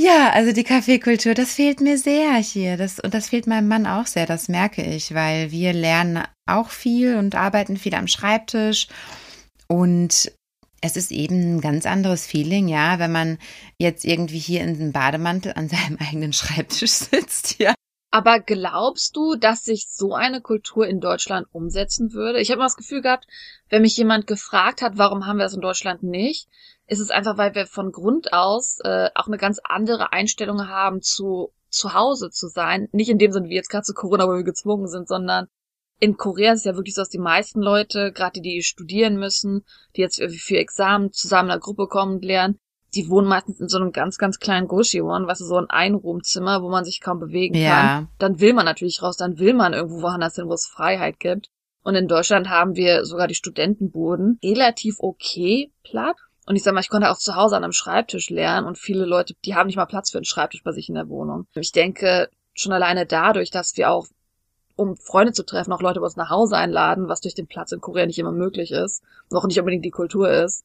Ja, 0.00 0.30
also 0.30 0.52
die 0.52 0.62
Kaffeekultur, 0.62 1.34
das 1.34 1.54
fehlt 1.54 1.80
mir 1.80 1.98
sehr 1.98 2.36
hier. 2.36 2.76
Das, 2.76 3.00
und 3.00 3.14
das 3.14 3.30
fehlt 3.30 3.48
meinem 3.48 3.66
Mann 3.66 3.84
auch 3.84 4.06
sehr, 4.06 4.26
das 4.26 4.46
merke 4.46 4.80
ich, 4.80 5.12
weil 5.12 5.50
wir 5.50 5.72
lernen 5.72 6.22
auch 6.46 6.70
viel 6.70 7.16
und 7.16 7.34
arbeiten 7.34 7.76
viel 7.76 7.96
am 7.96 8.06
Schreibtisch. 8.06 8.86
Und 9.66 10.30
es 10.80 10.96
ist 10.96 11.10
eben 11.10 11.56
ein 11.56 11.60
ganz 11.60 11.84
anderes 11.84 12.28
Feeling, 12.28 12.68
ja, 12.68 13.00
wenn 13.00 13.10
man 13.10 13.38
jetzt 13.76 14.04
irgendwie 14.04 14.38
hier 14.38 14.62
in 14.62 14.76
einem 14.76 14.92
Bademantel 14.92 15.54
an 15.56 15.68
seinem 15.68 15.98
eigenen 15.98 16.32
Schreibtisch 16.32 16.92
sitzt, 16.92 17.58
ja. 17.58 17.74
Aber 18.12 18.38
glaubst 18.38 19.16
du, 19.16 19.34
dass 19.34 19.64
sich 19.64 19.88
so 19.90 20.14
eine 20.14 20.40
Kultur 20.40 20.86
in 20.86 21.00
Deutschland 21.00 21.48
umsetzen 21.50 22.12
würde? 22.12 22.40
Ich 22.40 22.50
habe 22.50 22.60
immer 22.60 22.66
das 22.66 22.76
Gefühl 22.76 23.02
gehabt, 23.02 23.26
wenn 23.68 23.82
mich 23.82 23.96
jemand 23.96 24.28
gefragt 24.28 24.80
hat, 24.80 24.96
warum 24.96 25.26
haben 25.26 25.38
wir 25.38 25.44
das 25.44 25.54
in 25.54 25.60
Deutschland 25.60 26.04
nicht, 26.04 26.48
ist 26.88 27.00
es 27.00 27.10
einfach, 27.10 27.38
weil 27.38 27.54
wir 27.54 27.66
von 27.66 27.92
Grund 27.92 28.32
aus 28.32 28.78
äh, 28.82 29.10
auch 29.14 29.28
eine 29.28 29.38
ganz 29.38 29.60
andere 29.62 30.12
Einstellung 30.12 30.68
haben 30.68 31.00
zu 31.02 31.52
zu 31.70 31.92
Hause 31.94 32.30
zu 32.30 32.48
sein. 32.48 32.88
Nicht 32.92 33.10
in 33.10 33.18
dem 33.18 33.30
Sinne 33.30 33.48
wie 33.48 33.54
jetzt 33.54 33.68
gerade 33.68 33.84
zu 33.84 33.94
Corona, 33.94 34.26
wo 34.26 34.32
wir 34.32 34.42
gezwungen 34.42 34.88
sind, 34.88 35.06
sondern 35.06 35.48
in 36.00 36.16
Korea 36.16 36.52
ist 36.52 36.60
es 36.60 36.64
ja 36.64 36.76
wirklich 36.76 36.94
so, 36.94 37.02
dass 37.02 37.10
die 37.10 37.18
meisten 37.18 37.60
Leute, 37.60 38.12
gerade 38.12 38.40
die, 38.40 38.40
die 38.40 38.62
studieren 38.62 39.18
müssen, 39.18 39.64
die 39.96 40.00
jetzt 40.00 40.22
für 40.22 40.56
Examen 40.56 41.12
zusammen 41.12 41.48
in 41.48 41.52
einer 41.52 41.60
Gruppe 41.60 41.88
kommen 41.88 42.16
und 42.16 42.24
lernen, 42.24 42.58
die 42.94 43.08
wohnen 43.10 43.28
meistens 43.28 43.60
in 43.60 43.68
so 43.68 43.76
einem 43.76 43.92
ganz, 43.92 44.16
ganz 44.16 44.38
kleinen 44.38 44.68
Goshiwon, 44.68 45.26
du, 45.26 45.34
so 45.34 45.56
ein 45.56 45.68
Einruhmzimmer, 45.68 46.62
wo 46.62 46.70
man 46.70 46.84
sich 46.84 47.00
kaum 47.00 47.18
bewegen 47.18 47.54
ja. 47.54 47.70
kann. 47.70 48.08
Dann 48.18 48.40
will 48.40 48.54
man 48.54 48.64
natürlich 48.64 49.02
raus, 49.02 49.16
dann 49.16 49.38
will 49.38 49.54
man 49.54 49.74
irgendwo 49.74 50.02
woanders 50.02 50.36
hin, 50.36 50.48
wo 50.48 50.54
es 50.54 50.66
Freiheit 50.66 51.20
gibt. 51.20 51.50
Und 51.82 51.94
in 51.94 52.08
Deutschland 52.08 52.48
haben 52.48 52.76
wir 52.76 53.04
sogar 53.04 53.26
die 53.26 53.34
Studentenboden 53.34 54.38
relativ 54.42 54.96
okay 55.00 55.72
platt. 55.82 56.16
Und 56.48 56.56
ich 56.56 56.62
sag 56.62 56.72
mal, 56.72 56.80
ich 56.80 56.88
konnte 56.88 57.10
auch 57.10 57.18
zu 57.18 57.36
Hause 57.36 57.58
an 57.58 57.64
einem 57.64 57.74
Schreibtisch 57.74 58.30
lernen 58.30 58.66
und 58.66 58.78
viele 58.78 59.04
Leute, 59.04 59.34
die 59.44 59.54
haben 59.54 59.66
nicht 59.66 59.76
mal 59.76 59.84
Platz 59.84 60.10
für 60.10 60.16
einen 60.16 60.24
Schreibtisch 60.24 60.62
bei 60.62 60.72
sich 60.72 60.88
in 60.88 60.94
der 60.94 61.10
Wohnung. 61.10 61.46
Ich 61.54 61.72
denke, 61.72 62.30
schon 62.54 62.72
alleine 62.72 63.04
dadurch, 63.04 63.50
dass 63.50 63.76
wir 63.76 63.90
auch, 63.90 64.06
um 64.74 64.96
Freunde 64.96 65.34
zu 65.34 65.44
treffen, 65.44 65.74
auch 65.74 65.82
Leute 65.82 66.00
bei 66.00 66.06
uns 66.06 66.16
nach 66.16 66.30
Hause 66.30 66.56
einladen, 66.56 67.06
was 67.06 67.20
durch 67.20 67.34
den 67.34 67.48
Platz 67.48 67.72
in 67.72 67.82
Korea 67.82 68.06
nicht 68.06 68.18
immer 68.18 68.32
möglich 68.32 68.72
ist, 68.72 69.02
auch 69.30 69.46
nicht 69.46 69.58
unbedingt 69.58 69.84
die 69.84 69.90
Kultur 69.90 70.30
ist, 70.30 70.64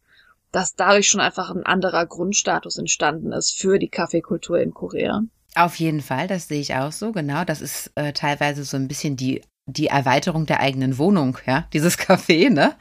dass 0.54 0.76
dadurch 0.76 1.10
schon 1.10 1.20
einfach 1.20 1.52
ein 1.52 1.66
anderer 1.66 2.06
Grundstatus 2.06 2.78
entstanden 2.78 3.34
ist 3.34 3.60
für 3.60 3.78
die 3.78 3.90
Kaffeekultur 3.90 4.60
in 4.60 4.74
Korea. 4.74 5.24
Auf 5.54 5.76
jeden 5.76 6.00
Fall, 6.00 6.30
das 6.30 6.48
sehe 6.48 6.62
ich 6.62 6.76
auch 6.76 6.94
so, 6.94 7.12
genau. 7.12 7.44
Das 7.44 7.60
ist 7.60 7.92
äh, 7.96 8.14
teilweise 8.14 8.64
so 8.64 8.78
ein 8.78 8.88
bisschen 8.88 9.18
die 9.18 9.42
die 9.66 9.88
Erweiterung 9.88 10.46
der 10.46 10.60
eigenen 10.60 10.98
Wohnung, 10.98 11.38
ja, 11.46 11.68
dieses 11.74 11.98
Café, 11.98 12.50
ne? 12.50 12.76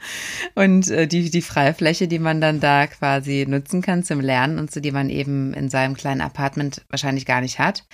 Und 0.55 0.89
äh, 0.89 1.07
die, 1.07 1.29
die 1.29 1.41
freie 1.41 1.73
Fläche, 1.73 2.07
die 2.07 2.19
man 2.19 2.41
dann 2.41 2.59
da 2.59 2.87
quasi 2.87 3.45
nutzen 3.47 3.81
kann 3.81 4.03
zum 4.03 4.19
Lernen 4.19 4.59
und 4.59 4.71
so, 4.71 4.79
die 4.79 4.91
man 4.91 5.09
eben 5.09 5.53
in 5.53 5.69
seinem 5.69 5.95
kleinen 5.95 6.21
Apartment 6.21 6.81
wahrscheinlich 6.89 7.25
gar 7.25 7.41
nicht 7.41 7.59
hat. 7.59 7.85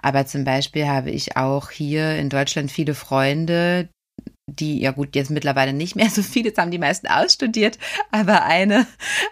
Aber 0.00 0.26
zum 0.26 0.44
Beispiel 0.44 0.86
habe 0.86 1.10
ich 1.10 1.36
auch 1.36 1.70
hier 1.70 2.16
in 2.16 2.28
Deutschland 2.28 2.70
viele 2.70 2.94
Freunde, 2.94 3.88
die, 4.46 4.80
ja 4.80 4.92
gut, 4.92 5.16
jetzt 5.16 5.30
mittlerweile 5.30 5.72
nicht 5.72 5.96
mehr 5.96 6.08
so 6.08 6.22
viele, 6.22 6.48
jetzt 6.48 6.58
haben 6.58 6.70
die 6.70 6.78
meisten 6.78 7.08
ausstudiert, 7.08 7.78
aber 8.12 8.44
eine, 8.44 8.86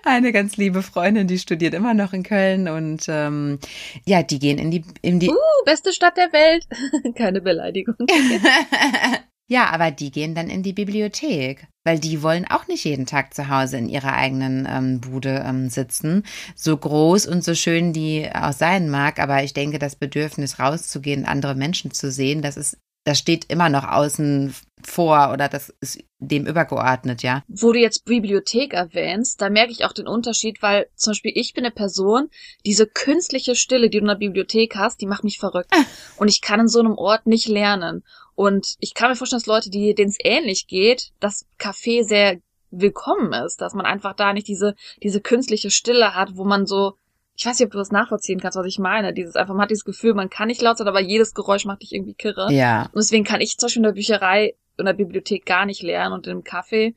eine 0.05 0.33
ganz 0.33 0.57
liebe 0.57 0.83
Freundin, 0.83 1.29
die 1.29 1.39
studiert 1.39 1.75
immer 1.75 1.95
noch 1.95 2.13
in 2.13 2.25
Köln 2.25 2.69
und 2.69 3.05
ähm, 3.09 3.59
ja, 4.05 4.23
die 4.23 4.41
gehen 4.41 4.59
in 4.59 4.71
die, 4.71 4.85
in 5.03 5.21
die. 5.21 5.31
Uh, 5.31 5.65
beste 5.65 5.93
Stadt 5.93 6.17
der 6.17 6.33
Welt. 6.33 6.67
Keine 7.17 7.41
Beleidigung. 7.41 7.95
ja, 9.47 9.71
aber 9.71 9.93
die 9.93 10.11
gehen 10.11 10.35
dann 10.35 10.51
in 10.51 10.65
die 10.65 10.73
Bibliothek, 10.73 11.69
weil 11.85 12.01
die 12.01 12.21
wollen 12.21 12.47
auch 12.51 12.67
nicht 12.67 12.85
jeden 12.85 13.07
Tag 13.07 13.35
zu 13.35 13.49
Hause 13.49 13.79
in 13.79 13.89
ihrer 13.89 14.15
eigenen 14.15 14.67
ähm, 14.69 15.01
Bude 15.01 15.45
ähm, 15.47 15.69
sitzen. 15.69 16.25
So 16.57 16.77
groß 16.77 17.27
und 17.27 17.45
so 17.45 17.55
schön 17.55 17.93
die 17.93 18.29
auch 18.35 18.53
sein 18.53 18.91
mag, 18.91 19.21
aber 19.21 19.45
ich 19.45 19.55
denke, 19.55 19.79
das 19.79 19.95
Bedürfnis 19.95 20.59
rauszugehen, 20.59 21.25
andere 21.25 21.55
Menschen 21.55 21.93
zu 21.93 22.11
sehen, 22.11 22.43
das 22.43 22.57
ist 22.57 22.79
das 23.05 23.19
steht 23.19 23.51
immer 23.51 23.69
noch 23.69 23.85
außen 23.85 24.55
vor 24.83 25.31
oder 25.33 25.49
das 25.49 25.73
ist 25.81 26.03
dem 26.19 26.47
übergeordnet, 26.47 27.23
ja. 27.23 27.43
Wo 27.49 27.73
du 27.73 27.79
jetzt 27.79 28.05
Bibliothek 28.05 28.73
erwähnst, 28.73 29.41
da 29.41 29.51
merke 29.51 29.73
ich 29.73 29.85
auch 29.85 29.93
den 29.93 30.07
Unterschied, 30.07 30.63
weil 30.63 30.89
zum 30.95 31.13
Beispiel 31.13 31.33
ich 31.35 31.55
bin 31.55 31.65
eine 31.65 31.75
Person, 31.75 32.31
diese 32.65 32.87
künstliche 32.87 33.57
Stille, 33.57 33.91
die 33.91 33.99
du 33.99 34.05
in 34.05 34.09
der 34.09 34.15
Bibliothek 34.15 34.77
hast, 34.77 35.01
die 35.01 35.07
macht 35.07 35.25
mich 35.25 35.39
verrückt. 35.39 35.71
Und 36.17 36.29
ich 36.29 36.41
kann 36.41 36.61
in 36.61 36.69
so 36.69 36.81
einem 36.81 36.97
Ort 36.97 37.27
nicht 37.27 37.49
lernen. 37.49 38.05
Und 38.35 38.77
ich 38.81 38.95
kann 38.95 39.11
mir 39.11 39.17
vorstellen, 39.17 39.41
dass 39.41 39.47
Leute, 39.47 39.71
die 39.71 39.95
denen 39.95 40.11
es 40.11 40.19
ähnlich 40.21 40.67
geht, 40.67 41.13
das 41.21 41.47
Café 41.59 42.05
sehr 42.05 42.39
willkommen 42.71 43.33
ist, 43.33 43.61
dass 43.61 43.75
man 43.75 43.87
einfach 43.87 44.15
da 44.15 44.33
nicht 44.33 44.49
diese, 44.49 44.75
diese 45.03 45.21
künstliche 45.21 45.71
Stille 45.71 46.15
hat, 46.15 46.37
wo 46.37 46.45
man 46.45 46.67
so 46.67 46.95
ich 47.37 47.47
weiß 47.47 47.59
nicht, 47.59 47.67
ob 47.67 47.73
du 47.73 47.79
das 47.79 47.91
nachvollziehen 47.91 48.41
kannst, 48.41 48.57
was 48.57 48.67
ich 48.67 48.79
meine. 48.79 49.13
Dieses 49.13 49.35
einfach, 49.35 49.55
man 49.55 49.63
hat 49.63 49.71
dieses 49.71 49.85
Gefühl, 49.85 50.15
man 50.15 50.31
kann 50.31 50.49
nicht 50.49 50.63
laut 50.63 50.79
sein, 50.79 50.87
aber 50.87 51.01
jedes 51.01 51.35
Geräusch 51.35 51.65
macht 51.65 51.83
dich 51.83 51.93
irgendwie 51.93 52.15
kirre. 52.15 52.53
Ja. 52.53 52.85
Und 52.93 52.97
deswegen 52.97 53.25
kann 53.25 53.41
ich 53.41 53.59
zum 53.59 53.67
Beispiel 53.67 53.81
in 53.81 53.85
der 53.85 53.93
Bücherei, 53.93 54.55
in 54.79 54.85
der 54.85 54.93
Bibliothek 54.93 55.45
gar 55.45 55.67
nicht 55.67 55.83
lernen 55.83 56.15
und 56.15 56.27
im 56.27 56.43
Café, 56.43 56.95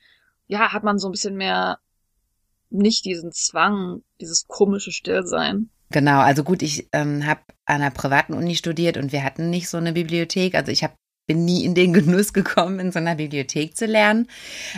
ja, 0.47 0.71
hat 0.73 0.83
man 0.83 0.99
so 0.99 1.07
ein 1.09 1.11
bisschen 1.11 1.35
mehr 1.35 1.79
nicht 2.69 3.05
diesen 3.05 3.31
Zwang, 3.31 4.03
dieses 4.21 4.47
komische 4.47 4.91
Stillsein. 4.91 5.69
Genau, 5.89 6.19
also 6.19 6.43
gut, 6.43 6.61
ich 6.61 6.87
ähm, 6.91 7.25
habe 7.25 7.41
an 7.65 7.81
einer 7.81 7.91
privaten 7.91 8.33
Uni 8.33 8.55
studiert 8.55 8.97
und 8.97 9.11
wir 9.11 9.23
hatten 9.23 9.49
nicht 9.49 9.69
so 9.69 9.77
eine 9.77 9.93
Bibliothek. 9.93 10.53
Also 10.53 10.71
ich 10.71 10.83
habe 10.83 10.93
bin 11.27 11.43
nie 11.43 11.65
in 11.65 11.75
den 11.75 11.93
Genuss 11.97 12.33
gekommen, 12.33 12.79
in 12.79 12.91
so 12.91 12.99
einer 12.99 13.15
Bibliothek 13.15 13.75
zu 13.75 13.85
lernen. 13.85 14.27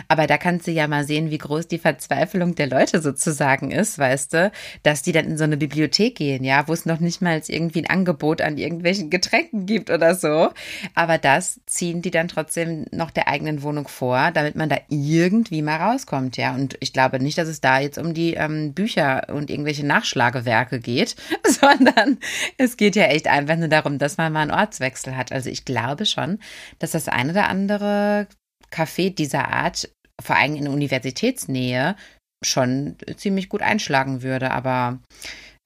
Aber 0.08 0.26
da 0.26 0.36
kannst 0.36 0.66
du 0.66 0.72
ja 0.72 0.88
mal 0.88 1.04
sehen, 1.04 1.30
wie 1.30 1.38
groß 1.38 1.68
die 1.68 1.78
Verzweiflung 1.78 2.56
der 2.56 2.66
Leute 2.66 3.00
sozusagen 3.00 3.70
ist, 3.70 3.98
weißt 3.98 4.34
du, 4.34 4.52
dass 4.82 5.02
die 5.02 5.12
dann 5.12 5.26
in 5.26 5.38
so 5.38 5.44
eine 5.44 5.56
Bibliothek 5.56 6.16
gehen, 6.16 6.44
ja, 6.44 6.66
wo 6.66 6.72
es 6.72 6.86
noch 6.86 6.98
nicht 6.98 7.22
mal 7.22 7.40
irgendwie 7.46 7.82
ein 7.82 7.90
Angebot 7.90 8.42
an 8.42 8.58
irgendwelchen 8.58 9.10
Getränken 9.10 9.66
gibt 9.66 9.90
oder 9.90 10.14
so. 10.14 10.50
Aber 10.94 11.18
das 11.18 11.60
ziehen 11.66 12.02
die 12.02 12.10
dann 12.10 12.28
trotzdem 12.28 12.86
noch 12.90 13.12
der 13.12 13.28
eigenen 13.28 13.62
Wohnung 13.62 13.86
vor, 13.86 14.32
damit 14.32 14.56
man 14.56 14.68
da 14.68 14.76
irgendwie 14.88 15.62
mal 15.62 15.76
rauskommt, 15.76 16.36
ja. 16.36 16.52
Und 16.54 16.76
ich 16.80 16.92
glaube 16.92 17.20
nicht, 17.20 17.38
dass 17.38 17.48
es 17.48 17.60
da 17.60 17.78
jetzt 17.78 17.98
um 17.98 18.12
die 18.12 18.34
ähm, 18.34 18.74
Bücher 18.74 19.28
und 19.32 19.50
irgendwelche 19.50 19.86
Nachschlagewerke 19.86 20.80
geht, 20.80 21.14
sondern 21.46 22.18
es 22.58 22.76
geht 22.76 22.96
ja 22.96 23.04
echt 23.04 23.28
einfach 23.28 23.56
nur 23.56 23.68
darum, 23.68 23.98
dass 23.98 24.16
man 24.16 24.32
mal 24.32 24.40
einen 24.40 24.50
Ortswechsel 24.50 25.16
hat. 25.16 25.30
Also 25.30 25.48
ich 25.48 25.64
glaube 25.64 26.06
schon, 26.06 26.39
dass 26.78 26.92
das 26.92 27.08
eine 27.08 27.32
oder 27.32 27.48
andere 27.48 28.26
Café 28.72 29.14
dieser 29.14 29.48
Art, 29.48 29.90
vor 30.20 30.36
allem 30.36 30.56
in 30.56 30.68
Universitätsnähe, 30.68 31.96
schon 32.42 32.96
ziemlich 33.16 33.48
gut 33.48 33.62
einschlagen 33.62 34.22
würde. 34.22 34.50
Aber 34.50 35.00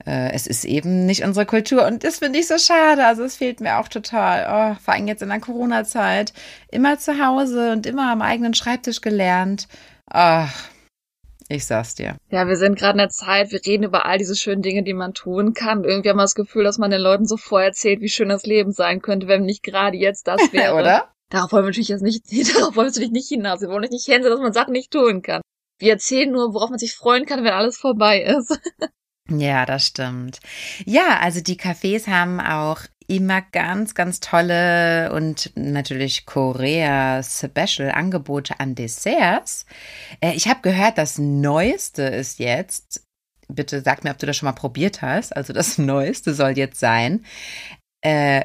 äh, 0.06 0.32
es 0.32 0.46
ist 0.46 0.64
eben 0.64 1.06
nicht 1.06 1.24
unsere 1.24 1.46
Kultur 1.46 1.86
und 1.86 2.04
das 2.04 2.18
finde 2.18 2.38
ich 2.38 2.48
so 2.48 2.58
schade. 2.58 3.06
Also 3.06 3.22
es 3.24 3.36
fehlt 3.36 3.60
mir 3.60 3.78
auch 3.78 3.88
total. 3.88 4.46
Oh, 4.74 4.82
vor 4.82 4.94
allem 4.94 5.06
jetzt 5.06 5.22
in 5.22 5.28
der 5.28 5.40
Corona-Zeit. 5.40 6.32
Immer 6.70 6.98
zu 6.98 7.24
Hause 7.24 7.72
und 7.72 7.86
immer 7.86 8.10
am 8.10 8.22
eigenen 8.22 8.54
Schreibtisch 8.54 9.00
gelernt. 9.00 9.68
Ach, 10.10 10.68
ich 11.48 11.66
sag's 11.66 11.94
dir. 11.94 12.16
Ja, 12.30 12.46
wir 12.48 12.56
sind 12.56 12.78
gerade 12.78 12.92
in 12.92 12.98
der 12.98 13.08
Zeit, 13.10 13.52
wir 13.52 13.60
reden 13.64 13.84
über 13.84 14.06
all 14.06 14.18
diese 14.18 14.36
schönen 14.36 14.62
Dinge, 14.62 14.82
die 14.82 14.94
man 14.94 15.14
tun 15.14 15.52
kann. 15.54 15.84
Irgendwie 15.84 16.08
haben 16.08 16.16
wir 16.16 16.22
das 16.22 16.34
Gefühl, 16.34 16.64
dass 16.64 16.78
man 16.78 16.90
den 16.90 17.00
Leuten 17.00 17.26
so 17.26 17.36
vorerzählt, 17.36 18.00
wie 18.00 18.08
schön 18.08 18.28
das 18.28 18.46
Leben 18.46 18.72
sein 18.72 19.02
könnte, 19.02 19.28
wenn 19.28 19.44
nicht 19.44 19.62
gerade 19.62 19.96
jetzt 19.96 20.26
das 20.26 20.40
wäre. 20.52 20.74
Oder? 20.74 21.10
Darauf 21.30 21.52
wollen 21.52 21.64
wir 21.64 21.68
natürlich 21.68 21.88
jetzt 21.88 22.02
nicht, 22.02 22.24
darauf 22.54 22.76
wollen 22.76 22.86
wir 22.86 22.90
natürlich 22.90 23.10
nicht 23.10 23.28
hinaus. 23.28 23.60
Wir 23.60 23.68
wollen 23.68 23.88
nicht 23.90 24.08
hänseln, 24.08 24.32
dass 24.32 24.40
man 24.40 24.52
Sachen 24.52 24.72
nicht 24.72 24.90
tun 24.90 25.22
kann. 25.22 25.42
Wir 25.78 25.92
erzählen 25.92 26.30
nur, 26.30 26.54
worauf 26.54 26.70
man 26.70 26.78
sich 26.78 26.94
freuen 26.94 27.26
kann, 27.26 27.44
wenn 27.44 27.52
alles 27.52 27.78
vorbei 27.78 28.22
ist. 28.22 28.58
Ja, 29.30 29.64
das 29.64 29.86
stimmt. 29.86 30.40
Ja, 30.84 31.18
also 31.20 31.40
die 31.40 31.58
Cafés 31.58 32.08
haben 32.08 32.40
auch 32.40 32.82
immer 33.06 33.42
ganz, 33.42 33.94
ganz 33.94 34.20
tolle 34.20 35.12
und 35.12 35.52
natürlich 35.54 36.26
Korea 36.26 37.22
Special 37.22 37.90
Angebote 37.90 38.60
an 38.60 38.74
Desserts. 38.74 39.66
Äh, 40.20 40.32
ich 40.34 40.48
habe 40.48 40.60
gehört, 40.62 40.98
das 40.98 41.18
Neueste 41.18 42.02
ist 42.02 42.38
jetzt, 42.38 43.04
bitte 43.48 43.82
sag 43.82 44.04
mir, 44.04 44.10
ob 44.10 44.18
du 44.18 44.26
das 44.26 44.36
schon 44.36 44.46
mal 44.46 44.52
probiert 44.52 45.02
hast. 45.02 45.36
Also 45.36 45.52
das 45.52 45.78
Neueste 45.78 46.34
soll 46.34 46.56
jetzt 46.56 46.80
sein. 46.80 47.24
Äh, 48.02 48.44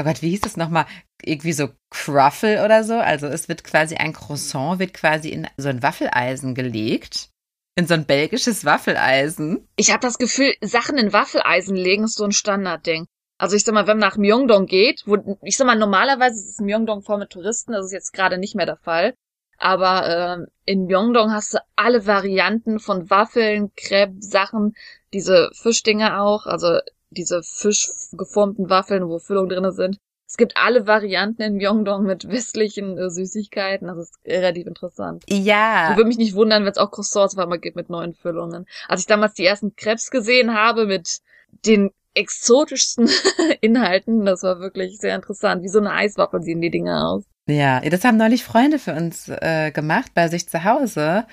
oh 0.00 0.04
Gott, 0.04 0.22
wie 0.22 0.30
hieß 0.30 0.42
das 0.42 0.56
nochmal? 0.56 0.86
Irgendwie 1.22 1.52
so 1.52 1.70
Cruffle 1.90 2.64
oder 2.64 2.84
so. 2.84 2.94
Also 2.94 3.26
es 3.26 3.48
wird 3.48 3.64
quasi 3.64 3.96
ein 3.96 4.12
Croissant, 4.12 4.78
wird 4.78 4.94
quasi 4.94 5.30
in 5.30 5.46
so 5.56 5.68
ein 5.68 5.82
Waffeleisen 5.82 6.54
gelegt. 6.54 7.30
In 7.76 7.88
so 7.88 7.94
ein 7.94 8.04
belgisches 8.04 8.64
Waffeleisen. 8.64 9.66
Ich 9.74 9.90
habe 9.90 10.00
das 10.00 10.18
Gefühl, 10.18 10.54
Sachen 10.60 10.96
in 10.96 11.12
Waffeleisen 11.12 11.74
legen 11.74 12.04
ist 12.04 12.14
so 12.14 12.24
ein 12.24 12.30
Standardding. 12.30 13.06
Also 13.44 13.56
ich 13.56 13.64
sag 13.64 13.74
mal, 13.74 13.86
wenn 13.86 13.98
man 13.98 14.08
nach 14.08 14.16
Myeongdong 14.16 14.64
geht, 14.64 15.02
wo, 15.04 15.18
ich 15.42 15.58
sag 15.58 15.66
mal, 15.66 15.76
normalerweise 15.76 16.42
ist 16.42 16.62
Myeongdong 16.62 17.02
voll 17.02 17.18
mit 17.18 17.28
Touristen, 17.28 17.72
das 17.72 17.84
ist 17.84 17.92
jetzt 17.92 18.14
gerade 18.14 18.38
nicht 18.38 18.54
mehr 18.54 18.64
der 18.64 18.78
Fall. 18.78 19.12
Aber 19.58 20.08
äh, 20.08 20.46
in 20.64 20.86
Myeongdong 20.86 21.30
hast 21.30 21.52
du 21.52 21.58
alle 21.76 22.06
Varianten 22.06 22.78
von 22.78 23.10
Waffeln, 23.10 23.70
Crepe, 23.76 24.14
Sachen, 24.20 24.74
diese 25.12 25.50
Fischdinger 25.52 26.22
auch, 26.22 26.46
also 26.46 26.78
diese 27.10 27.42
fischgeformten 27.42 28.70
Waffeln, 28.70 29.10
wo 29.10 29.18
Füllungen 29.18 29.50
drinne 29.50 29.72
sind. 29.72 29.98
Es 30.26 30.38
gibt 30.38 30.56
alle 30.56 30.86
Varianten 30.86 31.42
in 31.42 31.56
Myeongdong 31.56 32.02
mit 32.02 32.26
westlichen 32.26 32.96
äh, 32.96 33.10
Süßigkeiten. 33.10 33.88
Das 33.88 33.98
ist 33.98 34.14
relativ 34.26 34.66
interessant. 34.66 35.22
Ja. 35.28 35.90
Ich 35.90 35.98
würde 35.98 36.08
mich 36.08 36.16
nicht 36.16 36.34
wundern, 36.34 36.64
wenn 36.64 36.72
es 36.72 36.78
auch 36.78 36.90
Croissants 36.90 37.36
mal 37.36 37.58
gibt 37.58 37.76
mit 37.76 37.90
neuen 37.90 38.14
Füllungen. 38.14 38.64
Als 38.88 39.02
ich 39.02 39.06
damals 39.06 39.34
die 39.34 39.44
ersten 39.44 39.76
Crepes 39.76 40.10
gesehen 40.10 40.54
habe 40.54 40.86
mit 40.86 41.20
den 41.66 41.90
exotischsten 42.14 43.08
Inhalten. 43.60 44.24
Das 44.24 44.42
war 44.42 44.60
wirklich 44.60 44.98
sehr 44.98 45.14
interessant. 45.14 45.62
Wie 45.62 45.68
so 45.68 45.78
eine 45.78 45.92
Eiswaffel 45.92 46.42
sehen 46.42 46.60
die 46.60 46.70
Dinge 46.70 47.06
aus. 47.06 47.24
Ja, 47.46 47.80
das 47.80 48.04
haben 48.04 48.16
neulich 48.16 48.42
Freunde 48.42 48.78
für 48.78 48.94
uns 48.94 49.28
äh, 49.28 49.70
gemacht 49.70 50.12
bei 50.14 50.28
sich 50.28 50.48
zu 50.48 50.64
Hause. 50.64 51.26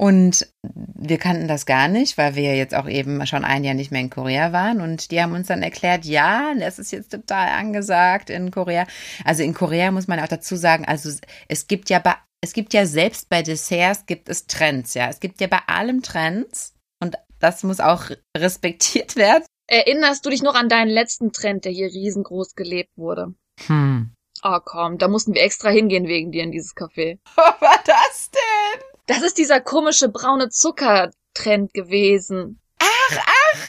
Und 0.00 0.46
wir 0.62 1.18
kannten 1.18 1.48
das 1.48 1.66
gar 1.66 1.88
nicht, 1.88 2.16
weil 2.16 2.36
wir 2.36 2.54
jetzt 2.54 2.74
auch 2.74 2.88
eben 2.88 3.26
schon 3.26 3.44
ein 3.44 3.64
Jahr 3.64 3.74
nicht 3.74 3.90
mehr 3.90 4.00
in 4.00 4.10
Korea 4.10 4.52
waren. 4.52 4.80
Und 4.80 5.10
die 5.10 5.20
haben 5.20 5.32
uns 5.32 5.48
dann 5.48 5.62
erklärt, 5.62 6.04
ja, 6.04 6.54
das 6.58 6.78
ist 6.78 6.92
jetzt 6.92 7.10
total 7.10 7.48
angesagt 7.48 8.30
in 8.30 8.52
Korea. 8.52 8.86
Also 9.24 9.42
in 9.42 9.54
Korea 9.54 9.90
muss 9.90 10.06
man 10.06 10.20
auch 10.20 10.28
dazu 10.28 10.54
sagen, 10.54 10.84
also 10.84 11.10
es 11.48 11.66
gibt 11.66 11.90
ja 11.90 11.98
bei, 11.98 12.14
es 12.40 12.52
gibt 12.52 12.72
ja 12.74 12.86
selbst 12.86 13.28
bei 13.28 13.42
Desserts 13.42 14.06
gibt 14.06 14.28
es 14.28 14.46
Trends, 14.46 14.94
ja. 14.94 15.08
Es 15.08 15.18
gibt 15.18 15.40
ja 15.40 15.48
bei 15.48 15.60
allem 15.66 16.02
Trends. 16.02 16.74
Und 17.02 17.16
das 17.40 17.64
muss 17.64 17.80
auch 17.80 18.10
respektiert 18.36 19.16
werden. 19.16 19.44
Erinnerst 19.70 20.24
du 20.24 20.30
dich 20.30 20.42
noch 20.42 20.54
an 20.54 20.70
deinen 20.70 20.88
letzten 20.88 21.30
Trend, 21.30 21.66
der 21.66 21.72
hier 21.72 21.88
riesengroß 21.88 22.54
gelebt 22.54 22.96
wurde? 22.96 23.34
Hm. 23.66 24.14
Oh 24.42 24.60
komm, 24.64 24.96
da 24.96 25.08
mussten 25.08 25.34
wir 25.34 25.42
extra 25.42 25.68
hingehen 25.68 26.08
wegen 26.08 26.32
dir 26.32 26.42
in 26.42 26.52
dieses 26.52 26.74
Café. 26.74 27.18
Was 27.36 27.60
war 27.60 27.78
das 27.84 28.30
denn? 28.30 28.82
Das 29.06 29.22
ist 29.22 29.36
dieser 29.36 29.60
komische 29.60 30.08
braune 30.08 30.48
Zucker-Trend 30.48 31.74
gewesen. 31.74 32.62
Ach, 32.78 33.18
ach! 33.26 33.68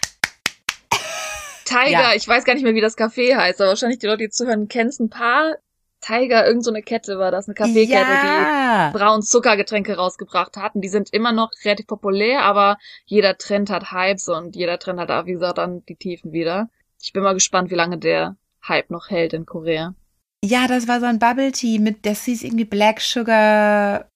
Tiger, 1.65 1.89
ja. 1.89 2.13
ich 2.15 2.25
weiß 2.25 2.45
gar 2.45 2.53
nicht 2.53 2.63
mehr, 2.63 2.75
wie 2.75 2.81
das 2.81 2.97
Café 2.97 3.35
heißt, 3.35 3.59
aber 3.59 3.69
wahrscheinlich 3.69 3.99
die 3.99 4.07
Leute, 4.07 4.23
die 4.23 4.29
zuhören, 4.29 4.69
kennen 4.69 4.89
es 4.89 4.99
ein 4.99 5.09
paar. 5.09 5.57
Tiger, 6.01 6.47
irgend 6.47 6.63
so 6.63 6.71
eine 6.71 6.81
Kette 6.81 7.19
war 7.19 7.31
das, 7.31 7.47
eine 7.47 7.55
Kaffeekette, 7.55 7.93
ja. 7.93 8.89
die 8.89 8.97
braun 8.97 9.21
Zuckergetränke 9.21 9.95
rausgebracht 9.95 10.57
hatten. 10.57 10.81
Die 10.81 10.89
sind 10.89 11.13
immer 11.13 11.31
noch 11.31 11.51
relativ 11.63 11.87
populär, 11.87 12.43
aber 12.43 12.77
jeder 13.05 13.37
Trend 13.37 13.69
hat 13.69 13.91
Hypes 13.91 14.29
und 14.29 14.55
jeder 14.55 14.79
Trend 14.79 14.99
hat, 14.99 15.25
wie 15.25 15.33
gesagt, 15.33 15.57
dann 15.57 15.83
die 15.85 15.95
Tiefen 15.95 16.31
wieder. 16.31 16.69
Ich 17.01 17.13
bin 17.13 17.23
mal 17.23 17.33
gespannt, 17.33 17.69
wie 17.71 17.75
lange 17.75 17.97
der 17.97 18.37
Hype 18.67 18.89
noch 18.89 19.09
hält 19.09 19.33
in 19.33 19.45
Korea. 19.45 19.93
Ja, 20.43 20.67
das 20.67 20.87
war 20.87 20.99
so 20.99 21.05
ein 21.05 21.19
Bubble 21.19 21.51
Tea 21.51 21.79
mit, 21.79 22.05
das 22.05 22.23
hieß 22.23 22.43
irgendwie 22.43 22.65
Black 22.65 23.01
Sugar. 23.01 24.09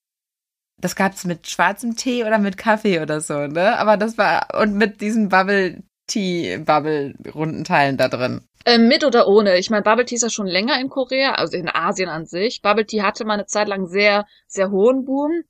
Das 0.82 0.96
gab's 0.96 1.26
mit 1.26 1.48
schwarzem 1.48 1.96
Tee 1.96 2.24
oder 2.24 2.40
mit 2.40 2.58
Kaffee 2.58 3.02
oder 3.02 3.22
so, 3.22 3.48
ne? 3.48 3.78
Aber 3.78 3.98
das 3.98 4.18
war, 4.18 4.48
und 4.60 4.76
mit 4.76 5.02
diesem 5.02 5.30
Bubble 5.30 5.84
Tea-Bubble-Rundenteilen 6.08 7.98
da 7.98 8.08
drin? 8.08 8.42
Äh, 8.66 8.78
mit 8.78 9.04
oder 9.04 9.28
ohne? 9.28 9.58
Ich 9.58 9.70
meine, 9.70 9.84
Bubble 9.84 10.06
Tea 10.06 10.16
ist 10.16 10.22
ja 10.22 10.30
schon 10.30 10.48
länger 10.48 10.80
in 10.80 10.90
Korea, 10.90 11.34
also 11.34 11.58
in 11.58 11.70
Asien 11.70 12.10
an 12.10 12.26
sich. 12.26 12.62
Bubble 12.62 12.86
Tea 12.86 13.02
hatte 13.02 13.26
mal 13.26 13.34
eine 13.34 13.46
Zeit 13.46 13.68
lang 13.68 13.88
sehr, 13.88 14.26
sehr 14.48 14.72
hohen 14.72 15.06
Boom. 15.06 15.44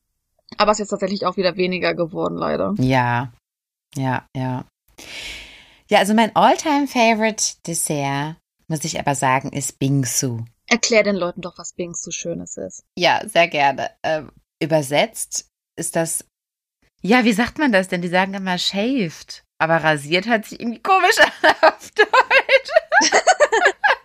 Aber 0.58 0.72
es 0.72 0.78
ist 0.78 0.82
jetzt 0.82 0.90
tatsächlich 0.90 1.26
auch 1.26 1.38
wieder 1.38 1.56
weniger 1.58 1.94
geworden, 1.94 2.38
leider. 2.38 2.74
Ja, 2.78 3.32
ja, 3.96 4.28
ja. 4.36 4.66
Ja, 5.90 6.00
also 6.00 6.14
mein 6.14 6.36
all-time 6.36 6.88
favorite 6.88 7.56
Dessert, 7.68 8.38
muss 8.68 8.84
ich 8.84 9.00
aber 9.00 9.16
sagen, 9.16 9.52
ist 9.52 9.80
Bingsu. 9.80 10.40
Erklär 10.68 11.04
den 11.04 11.16
Leuten 11.16 11.42
doch, 11.42 11.58
was 11.58 11.74
Bingsu 11.74 12.12
Schönes 12.12 12.58
ist. 12.58 12.84
Ja, 12.98 13.22
sehr 13.28 13.48
gerne. 13.48 13.92
Ähm, 14.02 14.32
übersetzt 14.62 15.50
ist 15.76 15.96
das, 15.96 16.26
ja, 17.02 17.26
wie 17.26 17.34
sagt 17.34 17.60
man 17.60 17.72
das 17.72 17.90
denn? 17.90 18.02
Die 18.02 18.08
sagen 18.08 18.34
immer 18.34 18.58
shaved. 18.58 19.44
Aber 19.64 19.78
rasiert 19.82 20.28
hat 20.28 20.44
sich 20.46 20.60
irgendwie 20.60 20.82
komisch 20.82 21.18
auf 21.62 21.92
Deutsch. 21.92 23.12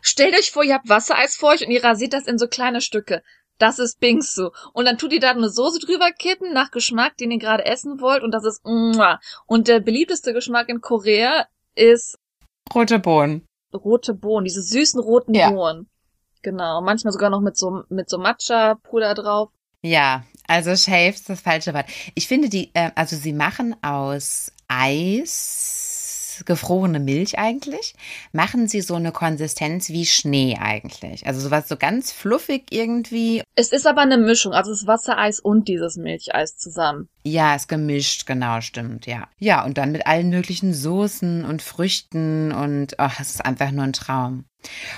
Stellt 0.00 0.34
euch 0.38 0.52
vor, 0.52 0.62
ihr 0.62 0.74
habt 0.74 0.88
Wassereis 0.88 1.34
vor 1.34 1.50
euch 1.50 1.66
und 1.66 1.72
ihr 1.72 1.82
rasiert 1.82 2.12
das 2.12 2.28
in 2.28 2.38
so 2.38 2.46
kleine 2.46 2.80
Stücke. 2.80 3.24
Das 3.58 3.80
ist 3.80 3.98
Bingsu. 3.98 4.50
Und 4.72 4.84
dann 4.84 4.98
tut 4.98 5.12
ihr 5.12 5.18
da 5.18 5.30
eine 5.32 5.50
Soße 5.50 5.80
drüber 5.80 6.12
kippen, 6.12 6.52
nach 6.52 6.70
Geschmack, 6.70 7.16
den 7.16 7.32
ihr 7.32 7.40
gerade 7.40 7.64
essen 7.66 8.00
wollt. 8.00 8.22
Und 8.22 8.30
das 8.30 8.44
ist 8.44 8.64
Mua. 8.64 9.18
Und 9.46 9.66
der 9.66 9.80
beliebteste 9.80 10.32
Geschmack 10.32 10.68
in 10.68 10.80
Korea 10.80 11.48
ist 11.74 12.16
Rote 12.72 13.00
Bohnen. 13.00 13.44
rote 13.74 14.14
Bohnen, 14.14 14.44
diese 14.44 14.62
süßen 14.62 15.00
roten 15.00 15.34
Ja. 15.34 15.50
Bohnen. 15.50 15.88
Genau. 16.42 16.80
Manchmal 16.82 17.12
sogar 17.12 17.30
noch 17.30 17.40
mit 17.40 17.56
so, 17.56 17.82
mit 17.88 18.08
so 18.08 18.18
Matcha-Puder 18.18 19.14
drauf. 19.14 19.50
Ja, 19.82 20.22
also 20.46 20.76
shaved 20.76 21.16
ist 21.16 21.28
das 21.28 21.40
falsche 21.40 21.74
Wort. 21.74 21.86
Ich 22.14 22.28
finde 22.28 22.48
die, 22.48 22.70
äh, 22.74 22.92
also 22.94 23.16
sie 23.16 23.32
machen 23.32 23.74
aus 23.82 24.52
Eis, 24.68 26.42
gefrorene 26.44 27.00
Milch 27.00 27.38
eigentlich, 27.38 27.94
machen 28.32 28.68
sie 28.68 28.80
so 28.80 28.94
eine 28.94 29.12
Konsistenz 29.12 29.88
wie 29.88 30.06
Schnee 30.06 30.56
eigentlich. 30.60 31.26
Also 31.26 31.40
sowas 31.40 31.68
so 31.68 31.76
ganz 31.76 32.12
fluffig 32.12 32.66
irgendwie. 32.70 33.42
Es 33.54 33.72
ist 33.72 33.86
aber 33.86 34.02
eine 34.02 34.18
Mischung, 34.18 34.52
also 34.52 34.72
es 34.72 34.82
ist 34.82 34.86
Wassereis 34.86 35.40
und 35.40 35.68
dieses 35.68 35.96
Milcheis 35.96 36.56
zusammen. 36.56 37.08
Ja, 37.24 37.54
ist 37.54 37.68
gemischt, 37.68 38.26
genau, 38.26 38.60
stimmt, 38.60 39.06
ja. 39.06 39.28
Ja, 39.38 39.64
und 39.64 39.78
dann 39.78 39.92
mit 39.92 40.06
allen 40.06 40.30
möglichen 40.30 40.72
Soßen 40.72 41.44
und 41.44 41.62
Früchten 41.62 42.52
und 42.52 42.98
ach, 42.98 43.20
es 43.20 43.30
ist 43.30 43.44
einfach 43.44 43.70
nur 43.70 43.84
ein 43.84 43.92
Traum. 43.92 44.44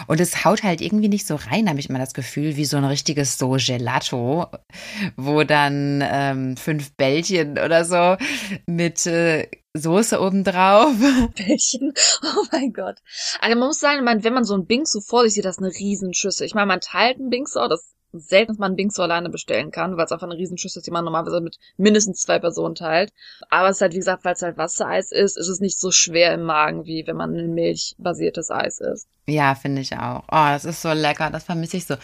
Und 0.06 0.20
es 0.20 0.44
haut 0.44 0.62
halt 0.62 0.80
irgendwie 0.80 1.08
nicht 1.08 1.26
so 1.26 1.34
rein, 1.34 1.68
habe 1.68 1.80
ich 1.80 1.90
immer 1.90 1.98
das 1.98 2.14
Gefühl, 2.14 2.56
wie 2.56 2.64
so 2.64 2.76
ein 2.76 2.84
richtiges 2.84 3.36
so 3.36 3.56
Gelato, 3.58 4.46
wo 5.16 5.44
dann 5.44 6.02
ähm, 6.02 6.56
fünf 6.56 6.92
Bällchen 6.96 7.58
oder 7.58 7.84
so 7.84 8.16
mit 8.66 9.06
äh, 9.06 9.48
Soße 9.74 10.20
obendrauf. 10.20 10.94
Bällchen. 11.36 11.92
Oh 12.24 12.44
mein 12.50 12.72
Gott. 12.72 12.96
Also 13.40 13.56
man 13.56 13.68
muss 13.68 13.78
sagen, 13.78 14.04
man, 14.04 14.24
wenn 14.24 14.34
man 14.34 14.44
so 14.44 14.54
ein 14.54 14.66
Bingsu 14.66 15.00
vor 15.00 15.22
sich 15.24 15.34
sieht, 15.34 15.44
das 15.44 15.58
ist 15.58 15.62
eine 15.62 15.72
Riesenschüssel. 15.72 16.46
Ich 16.46 16.54
meine, 16.54 16.66
man 16.66 16.80
teilt 16.80 17.18
einen 17.18 17.30
Bingsu, 17.30 17.60
das 17.68 17.94
selten, 18.12 18.56
man 18.58 18.70
einen 18.70 18.76
Bingsu 18.76 19.02
alleine 19.02 19.30
bestellen 19.30 19.70
kann, 19.70 19.96
weil 19.96 20.04
es 20.04 20.12
einfach 20.12 20.26
eine 20.26 20.36
Riesenschüssel 20.36 20.80
ist, 20.80 20.86
die 20.86 20.90
man 20.90 21.04
normalerweise 21.04 21.40
mit 21.40 21.58
mindestens 21.76 22.20
zwei 22.20 22.38
Personen 22.38 22.74
teilt. 22.74 23.12
Aber 23.50 23.68
es 23.68 23.76
ist 23.76 23.82
halt, 23.82 23.92
wie 23.92 23.98
gesagt, 23.98 24.24
weil 24.24 24.34
es 24.34 24.42
halt 24.42 24.58
Wassereis 24.58 25.12
ist, 25.12 25.36
ist 25.36 25.48
es 25.48 25.60
nicht 25.60 25.78
so 25.78 25.90
schwer 25.90 26.34
im 26.34 26.42
Magen, 26.42 26.84
wie 26.86 27.06
wenn 27.06 27.16
man 27.16 27.34
ein 27.34 27.54
milchbasiertes 27.54 28.50
Eis 28.50 28.80
isst. 28.80 29.08
Ja, 29.26 29.54
finde 29.54 29.82
ich 29.82 29.96
auch. 29.96 30.24
Oh, 30.28 30.48
das 30.50 30.64
ist 30.64 30.82
so 30.82 30.92
lecker, 30.92 31.30
das 31.30 31.44
vermisse 31.44 31.76
ich 31.76 31.86
so. 31.86 31.94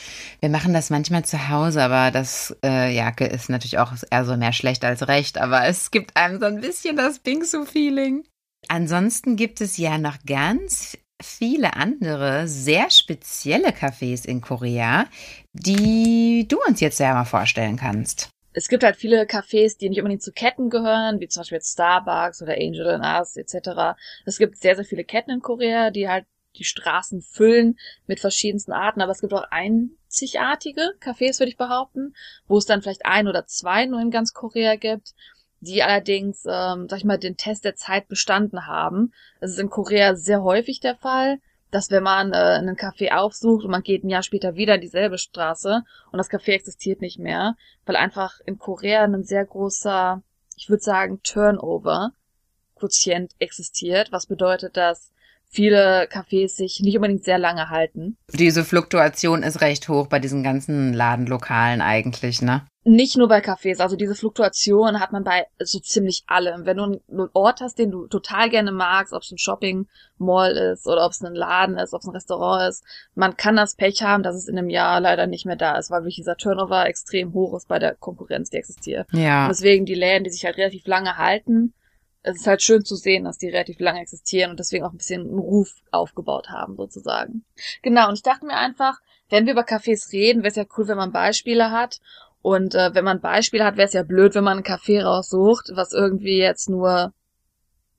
Wir 0.41 0.49
machen 0.49 0.73
das 0.73 0.91
manchmal 0.91 1.25
zu 1.25 1.49
Hause, 1.49 1.83
aber 1.83 2.11
das 2.11 2.57
äh, 2.65 2.95
ja, 2.95 3.09
ist 3.09 3.49
natürlich 3.49 3.79
auch 3.79 3.93
eher 4.11 4.25
so 4.25 4.37
mehr 4.37 4.53
schlecht 4.53 4.85
als 4.85 5.09
recht, 5.09 5.39
aber 5.39 5.67
es 5.67 5.91
gibt 5.91 6.17
einem 6.17 6.39
so 6.39 6.47
ein 6.47 6.61
bisschen 6.61 6.97
das 6.97 7.19
Bingsu-Feeling. 7.19 8.25
Ansonsten 8.69 9.37
gibt 9.37 9.61
es 9.61 9.77
ja 9.77 9.99
noch 9.99 10.17
ganz 10.27 10.97
viele 11.23 11.75
andere 11.75 12.47
sehr 12.47 12.91
spezielle 12.91 13.71
Cafés 13.71 14.27
in 14.27 14.41
Korea, 14.41 15.07
die 15.53 16.47
du 16.49 16.59
uns 16.67 16.81
jetzt 16.81 17.01
ja 17.01 17.15
mal 17.15 17.25
vorstellen 17.25 17.77
kannst. 17.77 18.29
Es 18.53 18.69
gibt 18.69 18.85
halt 18.85 18.97
viele 18.97 19.25
Cafés, 19.25 19.77
die 19.79 19.91
nicht 19.91 19.99
unbedingt 19.99 20.23
zu 20.23 20.33
Ketten 20.33 20.71
gehören, 20.71 21.21
wie 21.21 21.29
zum 21.29 21.41
Beispiel 21.41 21.57
jetzt 21.57 21.73
Starbucks 21.73 22.41
oder 22.41 22.55
Angel 22.55 22.89
and 22.89 23.05
Us 23.05 23.37
etc. 23.37 23.99
Es 24.25 24.39
gibt 24.39 24.57
sehr, 24.57 24.77
sehr 24.77 24.85
viele 24.85 25.05
Ketten 25.05 25.31
in 25.31 25.41
Korea, 25.41 25.91
die 25.91 26.09
halt 26.09 26.25
die 26.57 26.65
Straßen 26.65 27.21
füllen 27.21 27.79
mit 28.07 28.21
verschiedensten 28.21 28.73
Arten, 28.73 29.03
aber 29.03 29.13
es 29.13 29.21
gibt 29.21 29.35
auch 29.35 29.45
einzigartige 29.51 30.95
Cafés, 31.01 31.39
würde 31.39 31.51
ich 31.51 31.59
behaupten, 31.59 32.15
wo 32.47 32.57
es 32.57 32.65
dann 32.65 32.81
vielleicht 32.81 33.05
ein 33.05 33.29
oder 33.29 33.47
zwei 33.47 33.85
nur 33.85 34.01
in 34.01 34.11
ganz 34.11 34.33
Korea 34.33 34.77
gibt, 34.77 35.15
die 35.61 35.83
allerdings, 35.83 36.45
ähm, 36.47 36.87
sag 36.89 36.99
ich 36.99 37.05
mal, 37.05 37.19
den 37.19 37.37
Test 37.37 37.65
der 37.65 37.75
Zeit 37.75 38.09
bestanden 38.09 38.67
haben. 38.67 39.13
Das 39.41 39.53
ist 39.53 39.59
in 39.59 39.71
Korea 39.71 40.15
sehr 40.15 40.43
häufig 40.43 40.81
der 40.81 40.97
Fall, 40.97 41.39
dass 41.71 41.91
wenn 41.91 42.03
man 42.03 42.33
äh, 42.33 42.37
einen 42.37 42.77
Café 42.77 43.13
aufsucht 43.13 43.65
und 43.65 43.71
man 43.71 43.83
geht 43.83 44.05
ein 44.05 44.09
Jahr 44.09 44.23
später 44.23 44.55
wieder 44.55 44.77
in 44.77 44.81
dieselbe 44.81 45.19
Straße 45.19 45.83
und 46.13 46.19
das 46.19 46.31
Café 46.31 46.53
existiert 46.53 47.01
nicht 47.01 47.19
mehr, 47.19 47.57
weil 47.85 47.97
einfach 47.97 48.41
in 48.47 48.59
Korea 48.59 49.05
ein 49.05 49.25
sehr 49.25 49.45
großer, 49.45 50.23
ich 50.57 50.69
würde 50.69 50.83
sagen, 50.83 51.21
Turnover-Quotient 51.23 53.33
existiert, 53.39 54.13
was 54.13 54.27
bedeutet, 54.27 54.77
dass 54.77 55.13
viele 55.49 56.09
Cafés 56.11 56.57
sich 56.57 56.81
nicht 56.81 56.97
unbedingt 56.97 57.25
sehr 57.25 57.39
lange 57.39 57.71
halten. 57.71 58.17
Diese 58.33 58.65
Fluktuation 58.65 59.43
ist 59.43 59.61
recht 59.61 59.89
hoch 59.89 60.07
bei 60.07 60.19
diesen 60.19 60.43
ganzen 60.43 60.93
Ladenlokalen 60.93 61.81
eigentlich, 61.81 62.43
ne? 62.43 62.67
Nicht 62.89 63.17
nur 63.17 63.27
bei 63.27 63.41
Cafés, 63.41 63.81
also 63.81 63.97
diese 63.97 64.15
Fluktuation 64.15 65.01
hat 65.01 65.11
man 65.11 65.25
bei 65.25 65.49
so 65.59 65.81
ziemlich 65.81 66.23
allem. 66.29 66.67
Wenn 66.67 66.77
du 66.77 66.85
einen 66.85 67.31
Ort 67.33 67.61
hast, 67.61 67.81
den 67.81 67.91
du 67.91 68.07
total 68.07 68.49
gerne 68.49 68.71
magst, 68.71 69.13
ob 69.13 69.23
es 69.23 69.33
ein 69.33 69.39
Shopping-Mall 69.39 70.57
ist 70.57 70.87
oder 70.87 71.05
ob 71.05 71.11
es 71.11 71.21
ein 71.21 71.35
Laden 71.35 71.79
ist, 71.79 71.95
ob 71.95 72.03
es 72.03 72.07
ein 72.07 72.15
Restaurant 72.15 72.69
ist, 72.69 72.85
man 73.17 73.37
kann 73.37 73.57
das 73.57 73.75
Pech 73.75 74.05
haben, 74.05 74.23
dass 74.23 74.37
es 74.37 74.47
in 74.47 74.57
einem 74.57 74.71
Jahr 74.71 75.01
leider 75.01 75.27
nicht 75.27 75.47
mehr 75.47 75.57
da 75.57 75.77
ist, 75.77 75.91
weil 75.91 76.03
wirklich 76.03 76.15
dieser 76.15 76.37
Turnover 76.37 76.87
extrem 76.87 77.33
hoch 77.33 77.57
ist 77.57 77.67
bei 77.67 77.81
der 77.81 77.97
Konkurrenz, 77.97 78.51
die 78.51 78.59
existiert. 78.59 79.09
Ja. 79.11 79.47
Und 79.47 79.49
deswegen 79.49 79.85
die 79.85 79.95
Läden, 79.95 80.23
die 80.23 80.31
sich 80.31 80.45
halt 80.45 80.57
relativ 80.57 80.87
lange 80.87 81.17
halten, 81.17 81.75
es 82.23 82.37
ist 82.37 82.47
halt 82.47 82.63
schön 82.63 82.85
zu 82.85 82.95
sehen, 82.95 83.25
dass 83.25 83.39
die 83.39 83.49
relativ 83.49 83.81
lange 83.81 84.01
existieren 84.01 84.53
und 84.53 84.61
deswegen 84.61 84.85
auch 84.85 84.93
ein 84.93 84.99
bisschen 84.99 85.23
einen 85.23 85.39
Ruf 85.39 85.75
aufgebaut 85.91 86.51
haben, 86.51 86.77
sozusagen. 86.77 87.45
Genau, 87.83 88.09
und 88.09 88.15
ich 88.15 88.23
dachte 88.23 88.47
mir 88.47 88.57
einfach, 88.57 89.01
wenn 89.29 89.47
wir 89.47 89.55
über 89.55 89.63
Cafés 89.63 90.13
reden, 90.13 90.43
wäre 90.43 90.51
es 90.51 90.57
ja 90.57 90.65
cool, 90.77 90.87
wenn 90.89 90.97
man 90.97 91.13
Beispiele 91.13 91.71
hat. 91.71 91.99
Und 92.47 92.77
äh, 92.77 92.95
wenn 92.95 93.05
man 93.05 93.21
Beispiele 93.21 93.65
hat, 93.65 93.77
wäre 93.77 93.89
es 93.89 93.93
ja 93.93 94.05
blöd, 94.05 94.37
wenn 94.37 94.45
man 94.45 94.59
einen 94.59 94.65
Café 94.65 95.03
raussucht, 95.03 95.73
was 95.75 95.93
irgendwie 95.93 96.39
jetzt 96.39 96.71
nur, 96.71 97.13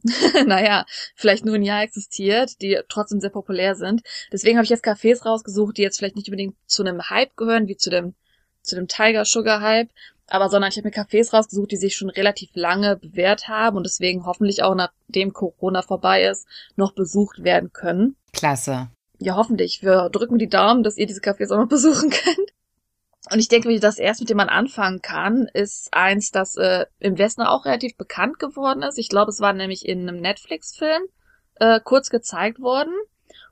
naja, 0.46 0.86
vielleicht 1.16 1.44
nur 1.44 1.56
ein 1.56 1.64
Jahr 1.64 1.84
existiert, 1.84 2.62
die 2.62 2.80
trotzdem 2.88 3.20
sehr 3.20 3.30
populär 3.30 3.76
sind. 3.76 4.04
Deswegen 4.32 4.56
habe 4.56 4.64
ich 4.64 4.70
jetzt 4.70 4.86
Cafés 4.86 5.26
rausgesucht, 5.26 5.76
die 5.76 5.82
jetzt 5.82 5.98
vielleicht 5.98 6.16
nicht 6.16 6.30
unbedingt 6.30 6.56
zu 6.66 6.82
einem 6.82 7.10
Hype 7.10 7.36
gehören, 7.36 7.68
wie 7.68 7.76
zu 7.76 7.90
dem, 7.90 8.16
zu 8.62 8.76
dem 8.76 8.88
Tiger 8.88 9.26
Sugar 9.26 9.60
Hype, 9.60 9.90
aber 10.28 10.48
sondern 10.48 10.72
ich 10.72 10.78
habe 10.78 10.88
mir 10.88 10.96
Cafés 10.96 11.34
rausgesucht, 11.34 11.72
die 11.72 11.76
sich 11.76 11.98
schon 11.98 12.10
relativ 12.10 12.52
lange 12.54 12.96
bewährt 12.96 13.50
haben 13.50 13.76
und 13.76 13.86
deswegen 13.86 14.26
hoffentlich 14.26 14.64
auch 14.64 14.76
nachdem 14.76 15.34
Corona 15.34 15.82
vorbei 15.82 16.24
ist, 16.24 16.48
noch 16.78 16.94
besucht 16.94 17.44
werden 17.44 17.74
können. 17.74 18.16
Klasse. 18.32 18.92
Ja, 19.20 19.36
hoffentlich. 19.36 19.82
Wir 19.82 20.08
drücken 20.10 20.38
die 20.38 20.48
Daumen, 20.48 20.84
dass 20.84 20.96
ihr 20.96 21.06
diese 21.06 21.20
Cafés 21.20 21.52
auch 21.54 21.60
noch 21.60 21.68
besuchen 21.68 22.12
könnt. 22.12 22.54
Und 23.32 23.40
ich 23.40 23.48
denke, 23.48 23.80
das 23.80 23.98
erste, 23.98 24.24
mit 24.24 24.30
dem 24.30 24.38
man 24.38 24.50
anfangen 24.50 25.02
kann, 25.02 25.48
ist 25.54 25.90
eins, 25.92 26.32
das 26.32 26.56
äh, 26.56 26.86
im 27.00 27.18
Westen 27.18 27.42
auch 27.42 27.66
relativ 27.66 27.98
bekannt 27.98 28.40
geworden 28.40 28.84
ist. 28.84 28.98
Ich 28.98 29.10
glaube, 29.10 29.32
es 29.32 29.42
war 29.42 29.54
nämlich 29.54 29.88
in 29.88 30.08
einem 30.08 30.22
Netflix-Film 30.22 31.04
äh, 31.56 31.80
kurz 31.84 32.10
gezeigt 32.10 32.60
worden. 32.60 32.94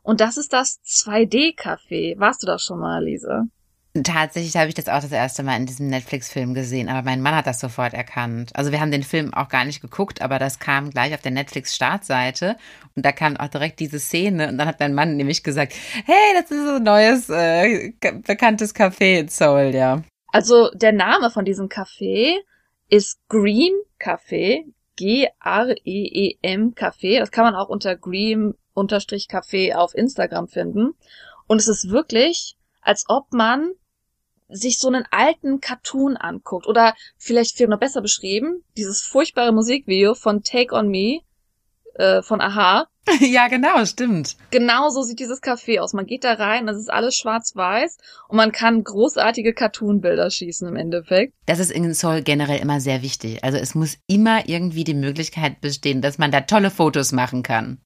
Und 0.02 0.22
das 0.22 0.38
ist 0.38 0.54
das 0.54 0.82
2D-Café. 0.86 2.20
Warst 2.20 2.44
du 2.44 2.48
da 2.48 2.60
schon 2.60 2.80
mal, 2.80 3.04
Lise? 3.04 3.44
Tatsächlich 4.04 4.58
habe 4.58 4.68
ich 4.68 4.74
das 4.74 4.90
auch 4.90 5.00
das 5.00 5.12
erste 5.14 5.42
Mal 5.42 5.56
in 5.56 5.66
diesem 5.66 5.88
Netflix-Film 5.88 6.54
gesehen, 6.54 6.90
aber 6.90 7.02
mein 7.04 7.22
Mann 7.22 7.34
hat 7.34 7.48
das 7.48 7.62
sofort 7.62 7.94
erkannt. 7.94 8.52
Also 8.54 8.74
wir 8.74 8.82
haben 8.82 8.92
den 8.92 9.04
Film 9.04 9.34
auch 9.34 9.48
gar 9.48 9.64
nicht 9.64 9.80
geguckt, 9.80 10.22
aber 10.22 10.38
das 10.38 10.60
kam 10.60 10.90
gleich 10.90 11.14
auf 11.14 11.22
der 11.22 11.32
Netflix-Startseite 11.32 12.58
und 12.96 13.06
da 13.06 13.14
kam 13.14 13.38
auch 13.38 13.48
direkt 13.48 13.80
diese 13.80 14.00
Szene 14.00 14.50
und 14.50 14.58
dann 14.58 14.68
hat 14.68 14.82
mein 14.82 14.96
Mann 14.96 15.16
nämlich 15.16 15.44
gesagt, 15.44 15.74
hey, 16.06 16.34
das 16.34 16.52
ist 16.52 16.66
so 16.66 16.76
ein 16.76 16.84
neues, 16.84 17.30
äh, 17.30 17.94
bekanntes 18.26 18.76
Café 18.76 19.20
in 19.20 19.30
Seoul, 19.30 19.74
ja. 19.74 20.04
Also 20.28 20.70
der 20.74 20.92
Name 20.92 21.32
von 21.32 21.46
diesem 21.46 21.70
Café 21.70 22.36
ist 22.90 23.20
Green 23.30 23.72
Café, 23.98 24.66
G-R-E-E-M 24.98 26.74
Café. 26.76 27.20
Das 27.20 27.32
kann 27.32 27.46
man 27.46 27.56
auch 27.56 27.70
unter 27.70 27.96
Green-Café 27.96 29.76
auf 29.76 29.96
Instagram 29.96 30.50
finden. 30.50 30.96
Und 31.48 31.60
es 31.60 31.70
ist 31.70 31.90
wirklich, 31.90 32.58
als 32.82 33.06
ob 33.08 33.32
man 33.32 33.72
sich 34.50 34.80
so 34.80 34.88
einen 34.88 35.06
alten 35.12 35.60
Cartoon 35.60 36.18
anguckt. 36.18 36.68
Oder 36.68 36.96
vielleicht 37.18 37.58
viel 37.58 37.68
noch 37.68 37.80
besser 37.80 38.02
beschrieben, 38.02 38.64
dieses 38.78 39.02
furchtbare 39.02 39.52
Musikvideo 39.52 40.14
von 40.14 40.44
Take 40.44 40.76
On 40.76 40.88
Me 40.88 41.22
äh, 41.96 42.22
von 42.22 42.42
Aha. 42.42 42.88
ja, 43.20 43.48
genau, 43.48 43.86
stimmt. 43.86 44.36
Genau 44.50 44.90
so 44.90 45.04
sieht 45.04 45.20
dieses 45.20 45.42
Café 45.42 45.80
aus. 45.80 45.94
Man 45.94 46.08
geht 46.08 46.24
da 46.24 46.34
rein, 46.34 46.66
das 46.66 46.78
ist 46.78 46.92
alles 46.92 47.16
schwarz-weiß 47.16 47.98
und 48.30 48.38
man 48.38 48.52
kann 48.52 48.84
großartige 48.84 49.54
Cartoon-Bilder 49.54 50.30
schießen 50.30 50.68
im 50.68 50.76
Endeffekt. 50.76 51.34
Das 51.46 51.60
ist 51.60 51.72
in 51.72 51.94
Seoul 51.94 52.24
generell 52.24 52.60
immer 52.60 52.80
sehr 52.80 53.04
wichtig. 53.04 53.44
Also 53.44 53.58
es 53.58 53.76
muss 53.76 53.98
immer 54.08 54.50
irgendwie 54.50 54.84
die 54.84 54.96
Möglichkeit 54.96 55.62
bestehen, 55.62 56.02
dass 56.02 56.18
man 56.18 56.32
da 56.32 56.42
tolle 56.42 56.72
Fotos 56.72 57.12
machen 57.12 57.44
kann. 57.44 57.80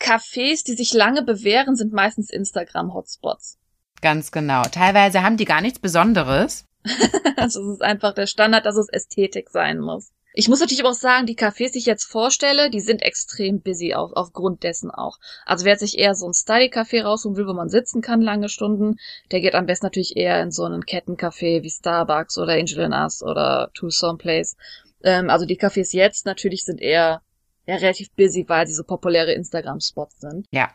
Cafés, 0.00 0.64
die 0.64 0.74
sich 0.74 0.92
lange 0.92 1.22
bewähren, 1.22 1.76
sind 1.76 1.92
meistens 1.92 2.30
Instagram-Hotspots. 2.30 3.58
Ganz 4.02 4.30
genau. 4.30 4.62
Teilweise 4.62 5.22
haben 5.22 5.36
die 5.36 5.44
gar 5.44 5.60
nichts 5.60 5.78
Besonderes. 5.78 6.64
also 7.36 7.60
es 7.62 7.74
ist 7.76 7.82
einfach 7.82 8.14
der 8.14 8.26
Standard, 8.26 8.66
dass 8.66 8.76
es 8.76 8.88
Ästhetik 8.88 9.50
sein 9.50 9.78
muss. 9.78 10.12
Ich 10.38 10.50
muss 10.50 10.60
natürlich 10.60 10.82
aber 10.82 10.90
auch 10.90 10.94
sagen, 10.94 11.24
die 11.24 11.34
Cafés, 11.34 11.72
die 11.72 11.78
ich 11.78 11.86
jetzt 11.86 12.04
vorstelle, 12.04 12.68
die 12.68 12.80
sind 12.80 13.00
extrem 13.00 13.62
busy 13.62 13.94
auf, 13.94 14.12
aufgrund 14.12 14.64
dessen 14.64 14.90
auch. 14.90 15.16
Also 15.46 15.64
wer 15.64 15.78
sich 15.78 15.98
eher 15.98 16.14
so 16.14 16.26
ein 16.26 16.34
Study-Café 16.34 17.04
rausholen 17.04 17.38
will, 17.38 17.46
wo 17.46 17.54
man 17.54 17.70
sitzen 17.70 18.02
kann 18.02 18.20
lange 18.20 18.50
Stunden, 18.50 18.96
der 19.32 19.40
geht 19.40 19.54
am 19.54 19.64
besten 19.64 19.86
natürlich 19.86 20.14
eher 20.14 20.42
in 20.42 20.50
so 20.50 20.64
einen 20.64 20.82
Kettencafé 20.82 21.62
wie 21.62 21.70
Starbucks 21.70 22.36
oder 22.36 22.52
Angel 22.52 22.84
in 22.84 22.92
Us 22.92 23.22
oder 23.22 23.70
Tucson 23.72 24.18
Place. 24.18 24.56
Ähm, 25.02 25.30
also 25.30 25.46
die 25.46 25.58
Cafés 25.58 25.96
jetzt 25.96 26.26
natürlich 26.26 26.66
sind 26.66 26.82
eher 26.82 27.22
ja, 27.64 27.76
relativ 27.76 28.12
busy, 28.12 28.44
weil 28.46 28.66
sie 28.66 28.74
so 28.74 28.84
populäre 28.84 29.32
Instagram-Spots 29.32 30.20
sind. 30.20 30.46
Ja. 30.50 30.70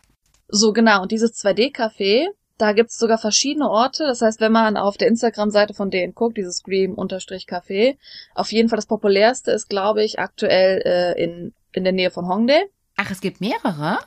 So, 0.48 0.74
genau. 0.74 1.04
Und 1.04 1.12
dieses 1.12 1.34
2D-Café, 1.36 2.26
da 2.62 2.74
gibt's 2.74 3.00
sogar 3.00 3.18
verschiedene 3.18 3.70
Orte. 3.70 4.06
Das 4.06 4.22
heißt, 4.22 4.40
wenn 4.40 4.52
man 4.52 4.78
auf 4.78 4.98
der 4.98 5.08
Instagram-Seite 5.08 5.74
von 5.74 5.90
denen 5.90 6.14
guckt, 6.14 6.38
dieses 6.38 6.58
Scream-Café, 6.58 7.98
auf 8.36 8.52
jeden 8.52 8.70
Fall 8.70 8.78
das 8.78 8.86
populärste 8.86 9.52
ist, 9.52 9.68
glaube 9.68 10.04
ich, 10.04 10.20
aktuell 10.20 10.82
äh, 10.86 11.24
in, 11.24 11.54
in 11.72 11.84
der 11.84 11.94
Nähe 11.94 12.12
von 12.12 12.28
Hongdae. 12.28 12.70
Ach, 12.98 13.10
es 13.10 13.22
gibt 13.22 13.42
mehrere? 13.42 13.98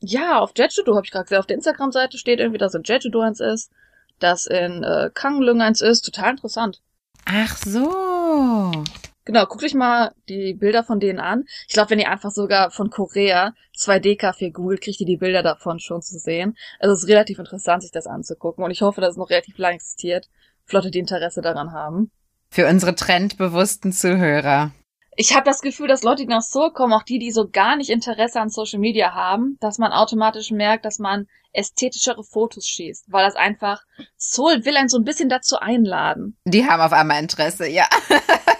Ja, 0.00 0.38
auf 0.38 0.52
Jeju-do 0.56 0.94
habe 0.94 1.06
ich 1.06 1.10
gerade 1.10 1.24
gesehen. 1.24 1.38
Auf 1.38 1.46
der 1.46 1.56
Instagram-Seite 1.56 2.18
steht 2.18 2.40
irgendwie, 2.40 2.58
dass 2.58 2.74
in 2.74 2.82
Jeju-do 2.84 3.20
eins 3.20 3.40
ist, 3.40 3.72
dass 4.18 4.46
in 4.46 4.84
äh, 4.84 5.10
Kanglung 5.14 5.62
eins 5.62 5.80
ist. 5.80 6.02
Total 6.02 6.32
interessant. 6.32 6.82
Ach 7.24 7.56
so. 7.56 8.84
Genau, 9.28 9.44
guckt 9.44 9.62
euch 9.62 9.74
mal 9.74 10.14
die 10.30 10.54
Bilder 10.54 10.82
von 10.82 11.00
denen 11.00 11.18
an. 11.18 11.44
Ich 11.66 11.74
glaube, 11.74 11.90
wenn 11.90 11.98
ihr 11.98 12.10
einfach 12.10 12.30
sogar 12.30 12.70
von 12.70 12.88
Korea 12.88 13.52
2D-Café 13.76 14.50
googelt, 14.50 14.80
kriegt 14.80 15.00
ihr 15.00 15.06
die 15.06 15.18
Bilder 15.18 15.42
davon 15.42 15.80
schon 15.80 16.00
zu 16.00 16.18
sehen. 16.18 16.56
Also 16.80 16.94
es 16.94 17.02
ist 17.02 17.10
relativ 17.10 17.38
interessant, 17.38 17.82
sich 17.82 17.90
das 17.90 18.06
anzugucken. 18.06 18.64
Und 18.64 18.70
ich 18.70 18.80
hoffe, 18.80 19.02
dass 19.02 19.10
es 19.10 19.16
noch 19.18 19.28
relativ 19.28 19.58
lang 19.58 19.74
existiert. 19.74 20.30
Flotte, 20.64 20.90
die 20.90 21.00
Interesse 21.00 21.42
daran 21.42 21.72
haben. 21.72 22.10
Für 22.48 22.66
unsere 22.68 22.94
trendbewussten 22.94 23.92
Zuhörer. 23.92 24.70
Ich 25.14 25.34
habe 25.34 25.44
das 25.44 25.60
Gefühl, 25.60 25.88
dass 25.88 26.04
Leute, 26.04 26.22
die 26.22 26.28
nach 26.28 26.40
Seoul 26.40 26.72
kommen, 26.72 26.94
auch 26.94 27.02
die, 27.02 27.18
die 27.18 27.30
so 27.30 27.50
gar 27.50 27.76
nicht 27.76 27.90
Interesse 27.90 28.40
an 28.40 28.48
Social 28.48 28.78
Media 28.78 29.12
haben, 29.12 29.58
dass 29.60 29.76
man 29.76 29.92
automatisch 29.92 30.52
merkt, 30.52 30.86
dass 30.86 30.98
man 30.98 31.26
ästhetischere 31.52 32.24
Fotos 32.24 32.66
schießt, 32.66 33.12
weil 33.12 33.26
das 33.26 33.36
einfach 33.36 33.82
Seoul 34.16 34.64
will 34.64 34.78
einen 34.78 34.88
so 34.88 34.96
ein 34.96 35.04
bisschen 35.04 35.28
dazu 35.28 35.58
einladen. 35.58 36.38
Die 36.46 36.64
haben 36.64 36.80
auf 36.80 36.92
einmal 36.92 37.20
Interesse, 37.20 37.68
ja. 37.68 37.86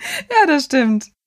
Ja, 0.30 0.46
das 0.46 0.64
stimmt. 0.64 1.06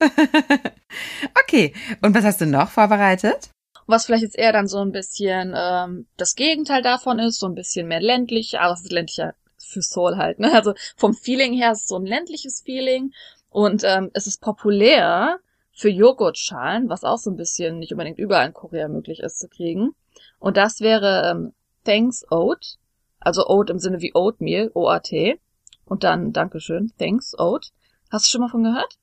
okay, 1.42 1.72
und 2.02 2.14
was 2.14 2.24
hast 2.24 2.40
du 2.40 2.46
noch 2.46 2.68
vorbereitet? 2.68 3.50
Was 3.86 4.06
vielleicht 4.06 4.22
jetzt 4.22 4.38
eher 4.38 4.52
dann 4.52 4.66
so 4.66 4.78
ein 4.78 4.92
bisschen 4.92 5.54
ähm, 5.56 6.06
das 6.16 6.34
Gegenteil 6.34 6.82
davon 6.82 7.18
ist, 7.18 7.38
so 7.38 7.46
ein 7.46 7.54
bisschen 7.54 7.86
mehr 7.86 8.00
ländlich, 8.00 8.58
aber 8.58 8.72
es 8.72 8.82
ist 8.82 8.92
ländlicher 8.92 9.34
für 9.58 9.82
Soul 9.82 10.16
halt. 10.16 10.38
Ne? 10.38 10.52
Also 10.52 10.74
vom 10.96 11.14
Feeling 11.14 11.52
her 11.52 11.72
ist 11.72 11.82
es 11.82 11.88
so 11.88 11.96
ein 11.96 12.06
ländliches 12.06 12.62
Feeling 12.64 13.12
und 13.50 13.84
ähm, 13.84 14.10
es 14.14 14.26
ist 14.26 14.40
populär 14.40 15.38
für 15.72 15.88
Joghurtschalen, 15.88 16.88
was 16.88 17.04
auch 17.04 17.18
so 17.18 17.30
ein 17.30 17.36
bisschen 17.36 17.78
nicht 17.78 17.92
unbedingt 17.92 18.18
überall 18.18 18.46
in 18.46 18.54
Korea 18.54 18.88
möglich 18.88 19.20
ist 19.20 19.38
zu 19.38 19.48
kriegen. 19.48 19.94
Und 20.38 20.56
das 20.56 20.80
wäre 20.80 21.30
ähm, 21.30 21.52
Thanks 21.84 22.24
Oat, 22.30 22.78
also 23.18 23.46
Oat 23.48 23.70
im 23.70 23.78
Sinne 23.78 24.00
wie 24.00 24.14
Oatmeal, 24.14 24.70
O-A-T. 24.74 25.38
Und 25.84 26.04
dann 26.04 26.32
Dankeschön, 26.32 26.92
Thanks 26.98 27.38
Oat. 27.38 27.72
Hast 28.14 28.26
du 28.26 28.30
schon 28.30 28.42
mal 28.42 28.48
von 28.48 28.62
gehört? 28.62 28.94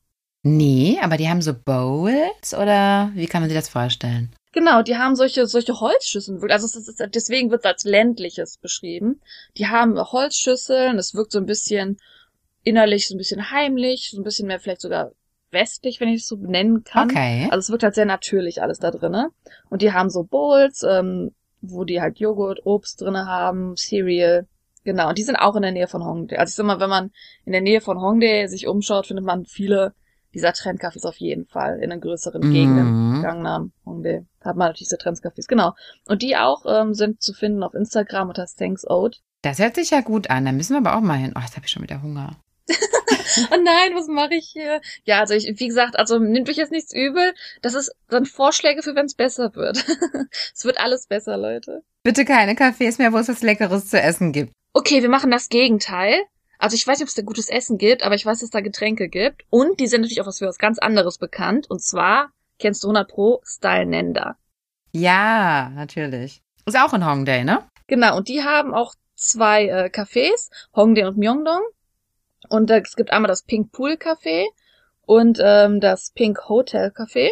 Nee, 0.42 0.98
aber 1.02 1.18
die 1.18 1.28
haben 1.28 1.42
so 1.42 1.54
Bowls 1.54 2.54
oder 2.54 3.12
wie 3.14 3.26
kann 3.26 3.42
man 3.42 3.50
sich 3.50 3.60
das 3.60 3.68
vorstellen? 3.68 4.34
Genau, 4.54 4.84
die 4.84 4.96
haben 4.96 5.18
solche, 5.18 5.48
solche 5.48 5.82
Holzschüsseln. 5.82 6.42
Also 6.50 6.66
ist, 6.80 7.04
deswegen 7.14 7.52
wird 7.52 7.66
es 7.66 7.70
als 7.70 7.84
ländliches 7.84 8.58
beschrieben. 8.58 9.20
Die 9.58 9.68
haben 9.68 10.00
Holzschüsseln, 10.00 10.98
es 10.98 11.14
wirkt 11.14 11.34
so 11.34 11.40
ein 11.40 11.46
bisschen 11.46 11.98
innerlich, 12.64 13.10
so 13.10 13.16
ein 13.16 13.18
bisschen 13.18 13.52
heimlich, 13.52 14.12
so 14.12 14.22
ein 14.22 14.24
bisschen 14.24 14.48
mehr 14.48 14.62
vielleicht 14.62 14.80
sogar 14.80 15.12
westlich, 15.52 16.00
wenn 16.00 16.08
ich 16.08 16.22
es 16.22 16.28
so 16.28 16.38
benennen 16.38 16.86
kann. 16.86 17.10
Okay. 17.10 17.50
Also 17.52 17.60
es 17.60 17.70
wirkt 17.70 17.84
halt 17.84 17.96
sehr 17.96 18.06
natürlich 18.06 18.62
alles 18.62 18.80
da 18.80 18.92
drinne. 18.92 19.32
Und 19.70 19.82
die 19.82 19.92
haben 19.92 20.10
so 20.10 20.24
Bowls, 20.24 20.84
ähm, 20.84 21.32
wo 21.60 21.84
die 21.84 22.00
halt 22.00 22.18
Joghurt, 22.20 22.66
Obst 22.66 23.02
drinne 23.02 23.26
haben, 23.26 23.76
Cereal, 23.76 24.48
Genau, 24.84 25.10
und 25.10 25.18
die 25.18 25.24
sind 25.24 25.36
auch 25.36 25.56
in 25.56 25.62
der 25.62 25.72
Nähe 25.72 25.88
von 25.88 26.04
Hongdae. 26.04 26.38
Also 26.38 26.52
ich 26.52 26.56
sag 26.56 26.66
mal, 26.66 26.80
wenn 26.80 26.90
man 26.90 27.12
in 27.46 27.52
der 27.52 27.62
Nähe 27.62 27.82
von 27.82 28.00
Hongdae 28.02 28.48
sich 28.48 28.68
umschaut, 28.68 29.08
findet 29.08 29.26
man 29.26 29.46
viele 29.46 29.94
dieser 30.34 30.52
Trendcafés 30.52 31.06
auf 31.06 31.18
jeden 31.18 31.46
Fall 31.46 31.80
in 31.82 31.90
den 31.90 32.02
größeren 32.02 32.42
mhm. 32.42 32.54
Gegenden. 32.54 33.22
Gangnam, 33.22 33.74
Hongdae. 33.86 34.26
Hat 34.42 34.56
man 34.56 34.70
natürlich 34.70 34.90
diese 34.90 34.98
Trendcafés, 34.98 35.48
genau. 35.48 35.74
Und 36.08 36.22
die 36.22 36.36
auch 36.38 36.66
ähm, 36.66 36.94
sind 36.94 37.22
zu 37.22 37.34
finden 37.34 37.64
auf 37.64 37.74
Instagram 37.74 38.30
unter 38.30 38.46
Thanks 38.46 38.90
Oat. 38.90 39.22
Das 39.42 39.60
hört 39.60 39.76
sich 39.76 39.92
ja 39.92 40.02
gut 40.02 40.30
an. 40.30 40.46
Da 40.46 40.52
müssen 40.52 40.74
wir 40.74 40.90
aber 40.90 40.98
auch 40.98 41.02
mal 41.02 41.16
hin. 41.16 41.34
Oh, 41.36 41.42
jetzt 41.42 41.56
habe 41.56 41.66
ich 41.66 41.72
schon 41.72 41.84
wieder 41.84 42.02
Hunger. 42.02 42.38
oh 42.70 43.58
nein, 43.64 43.96
was 43.96 44.08
mache 44.08 44.36
ich 44.36 44.50
hier? 44.52 44.82
Ja, 45.04 45.20
also 45.20 45.34
ich, 45.34 45.60
wie 45.60 45.68
gesagt, 45.68 45.98
also 45.98 46.20
nehmt 46.20 46.50
euch 46.50 46.58
jetzt 46.58 46.72
nichts 46.72 46.94
übel. 46.94 47.34
Das 47.62 47.74
ist 47.74 47.92
dann 48.10 48.26
Vorschläge 48.26 48.84
für, 48.84 48.96
wenn 48.96 49.08
es 49.08 49.16
besser 49.16 49.56
wird. 49.56 49.86
es 50.54 50.64
wird 50.64 50.80
alles 50.80 51.08
besser, 51.08 51.38
Leute. 51.38 51.84
Bitte 52.04 52.26
keine 52.26 52.54
Cafés 52.54 52.98
mehr, 52.98 53.14
wo 53.14 53.18
es 53.18 53.30
was 53.30 53.42
Leckeres 53.42 53.90
zu 53.90 54.00
essen 54.00 54.32
gibt 54.32 54.54
okay, 54.74 55.02
wir 55.02 55.10
machen 55.10 55.32
das 55.32 55.50
Gegenteil. 55.50 56.22
Also 56.58 56.76
ich 56.76 56.86
weiß 56.86 57.00
nicht, 57.00 57.06
ob 57.06 57.10
es 57.10 57.16
da 57.16 57.24
gutes 57.24 57.50
Essen 57.50 57.78
gibt, 57.78 58.04
aber 58.04 58.16
ich 58.16 58.26
weiß, 58.26 58.40
dass 58.40 58.44
es 58.44 58.50
da 58.52 58.62
Getränke 58.62 59.10
gibt. 59.10 59.44
Und 59.50 59.80
die 59.80 59.88
sind 59.88 60.02
natürlich 60.02 60.22
auch 60.22 60.28
was 60.28 60.40
für 60.40 60.48
was 60.48 60.60
ganz 60.60 60.78
anderes 60.80 61.18
bekannt. 61.18 61.70
Und 61.70 61.82
zwar 61.82 62.30
kennst 62.60 62.84
du 62.84 62.88
100 62.88 63.10
Pro 63.10 63.42
Style 63.44 63.86
Nenda. 63.86 64.38
Ja, 64.92 65.70
natürlich. 65.70 66.42
Ist 66.66 66.78
auch 66.78 66.94
in 66.94 67.06
Hongdae, 67.06 67.44
ne? 67.44 67.68
Genau, 67.88 68.16
und 68.18 68.28
die 68.28 68.44
haben 68.44 68.74
auch 68.74 68.94
zwei 69.16 69.66
äh, 69.66 69.90
Cafés, 69.92 70.50
Hongdae 70.76 71.08
und 71.08 71.18
Myeongdong. 71.18 71.62
Und 72.50 72.70
äh, 72.70 72.82
es 72.82 72.96
gibt 72.96 73.12
einmal 73.12 73.30
das 73.30 73.44
Pink 73.44 73.72
Pool 73.72 73.94
Café 73.94 74.46
und 75.06 75.40
ähm, 75.42 75.80
das 75.80 76.12
Pink 76.12 76.48
Hotel 76.48 76.90
Café. 76.90 77.32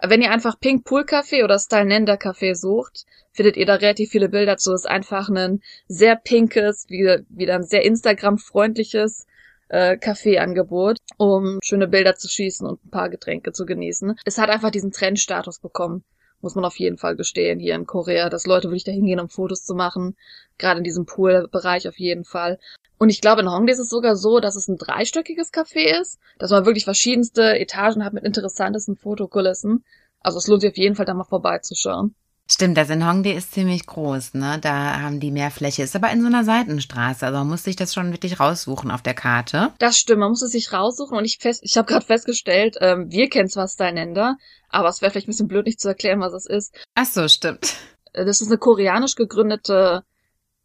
Wenn 0.00 0.22
ihr 0.22 0.30
einfach 0.30 0.58
Pink 0.60 0.84
Pool 0.84 1.02
Café 1.02 1.44
oder 1.44 1.58
Style 1.58 1.86
Nenda 1.86 2.14
Café 2.14 2.54
sucht, 2.54 3.04
findet 3.32 3.56
ihr 3.56 3.66
da 3.66 3.74
relativ 3.74 4.10
viele 4.10 4.28
Bilder 4.28 4.56
zu. 4.56 4.72
Es 4.72 4.82
ist 4.82 4.90
einfach 4.90 5.28
ein 5.28 5.60
sehr 5.88 6.16
pinkes, 6.16 6.86
wieder, 6.88 7.20
wieder 7.28 7.54
ein 7.54 7.64
sehr 7.64 7.84
Instagram-freundliches 7.84 9.26
äh, 9.68 9.96
Kaffeeangebot, 9.96 10.98
um 11.16 11.58
schöne 11.62 11.88
Bilder 11.88 12.14
zu 12.14 12.28
schießen 12.28 12.66
und 12.66 12.84
ein 12.84 12.90
paar 12.90 13.10
Getränke 13.10 13.52
zu 13.52 13.66
genießen. 13.66 14.14
Es 14.24 14.38
hat 14.38 14.50
einfach 14.50 14.70
diesen 14.70 14.92
Trendstatus 14.92 15.58
bekommen, 15.58 16.04
muss 16.44 16.54
man 16.54 16.64
auf 16.64 16.78
jeden 16.78 16.98
Fall 16.98 17.16
gestehen, 17.16 17.58
hier 17.58 17.74
in 17.74 17.86
Korea, 17.86 18.28
dass 18.28 18.46
Leute 18.46 18.68
wirklich 18.68 18.84
dahin 18.84 19.06
gehen, 19.06 19.18
um 19.18 19.28
Fotos 19.28 19.64
zu 19.64 19.74
machen. 19.74 20.14
Gerade 20.58 20.78
in 20.78 20.84
diesem 20.84 21.06
Pool-Bereich 21.06 21.88
auf 21.88 21.98
jeden 21.98 22.24
Fall. 22.24 22.60
Und 22.98 23.08
ich 23.08 23.20
glaube, 23.20 23.40
in 23.40 23.50
Hongdae 23.50 23.72
ist 23.72 23.80
es 23.80 23.88
sogar 23.88 24.14
so, 24.14 24.38
dass 24.38 24.54
es 24.54 24.68
ein 24.68 24.76
dreistöckiges 24.76 25.52
Café 25.52 26.00
ist, 26.00 26.20
dass 26.38 26.52
man 26.52 26.66
wirklich 26.66 26.84
verschiedenste 26.84 27.58
Etagen 27.58 28.04
hat 28.04 28.12
mit 28.12 28.24
interessantesten 28.24 28.94
Fotokulissen. 28.94 29.84
Also 30.20 30.38
es 30.38 30.46
lohnt 30.46 30.60
sich 30.60 30.70
auf 30.70 30.76
jeden 30.76 30.94
Fall 30.94 31.06
da 31.06 31.14
mal 31.14 31.24
vorbeizuschauen. 31.24 32.14
Stimmt, 32.50 32.76
das 32.76 32.90
in 32.90 33.06
Hongdae 33.06 33.32
ist 33.32 33.52
ziemlich 33.52 33.86
groß, 33.86 34.34
ne? 34.34 34.58
Da 34.60 35.00
haben 35.00 35.18
die 35.18 35.30
mehr 35.30 35.50
Fläche. 35.50 35.82
Ist 35.82 35.96
aber 35.96 36.10
in 36.10 36.20
so 36.20 36.26
einer 36.26 36.44
Seitenstraße, 36.44 37.24
also 37.24 37.38
man 37.38 37.48
muss 37.48 37.64
sich 37.64 37.74
das 37.74 37.94
schon 37.94 38.12
wirklich 38.12 38.38
raussuchen 38.38 38.90
auf 38.90 39.00
der 39.00 39.14
Karte. 39.14 39.72
Das 39.78 39.96
stimmt, 39.96 40.20
man 40.20 40.30
muss 40.30 40.42
es 40.42 40.52
sich 40.52 40.70
raussuchen 40.70 41.16
und 41.16 41.24
ich 41.24 41.38
fest, 41.38 41.62
ich 41.64 41.78
habe 41.78 41.88
gerade 41.88 42.04
festgestellt, 42.04 42.76
ähm, 42.80 43.10
wir 43.10 43.30
kennen 43.30 43.48
zwar 43.48 43.66
Stylender, 43.66 44.36
aber 44.68 44.88
es 44.88 45.00
wäre 45.00 45.10
vielleicht 45.10 45.26
ein 45.26 45.30
bisschen 45.30 45.48
blöd, 45.48 45.64
nicht 45.64 45.80
zu 45.80 45.88
erklären, 45.88 46.20
was 46.20 46.32
das 46.32 46.44
ist. 46.44 46.74
Ach 46.94 47.06
so, 47.06 47.28
stimmt. 47.28 47.76
Äh, 48.12 48.26
das 48.26 48.42
ist 48.42 48.48
eine 48.48 48.58
koreanisch 48.58 49.14
gegründete, 49.14 50.04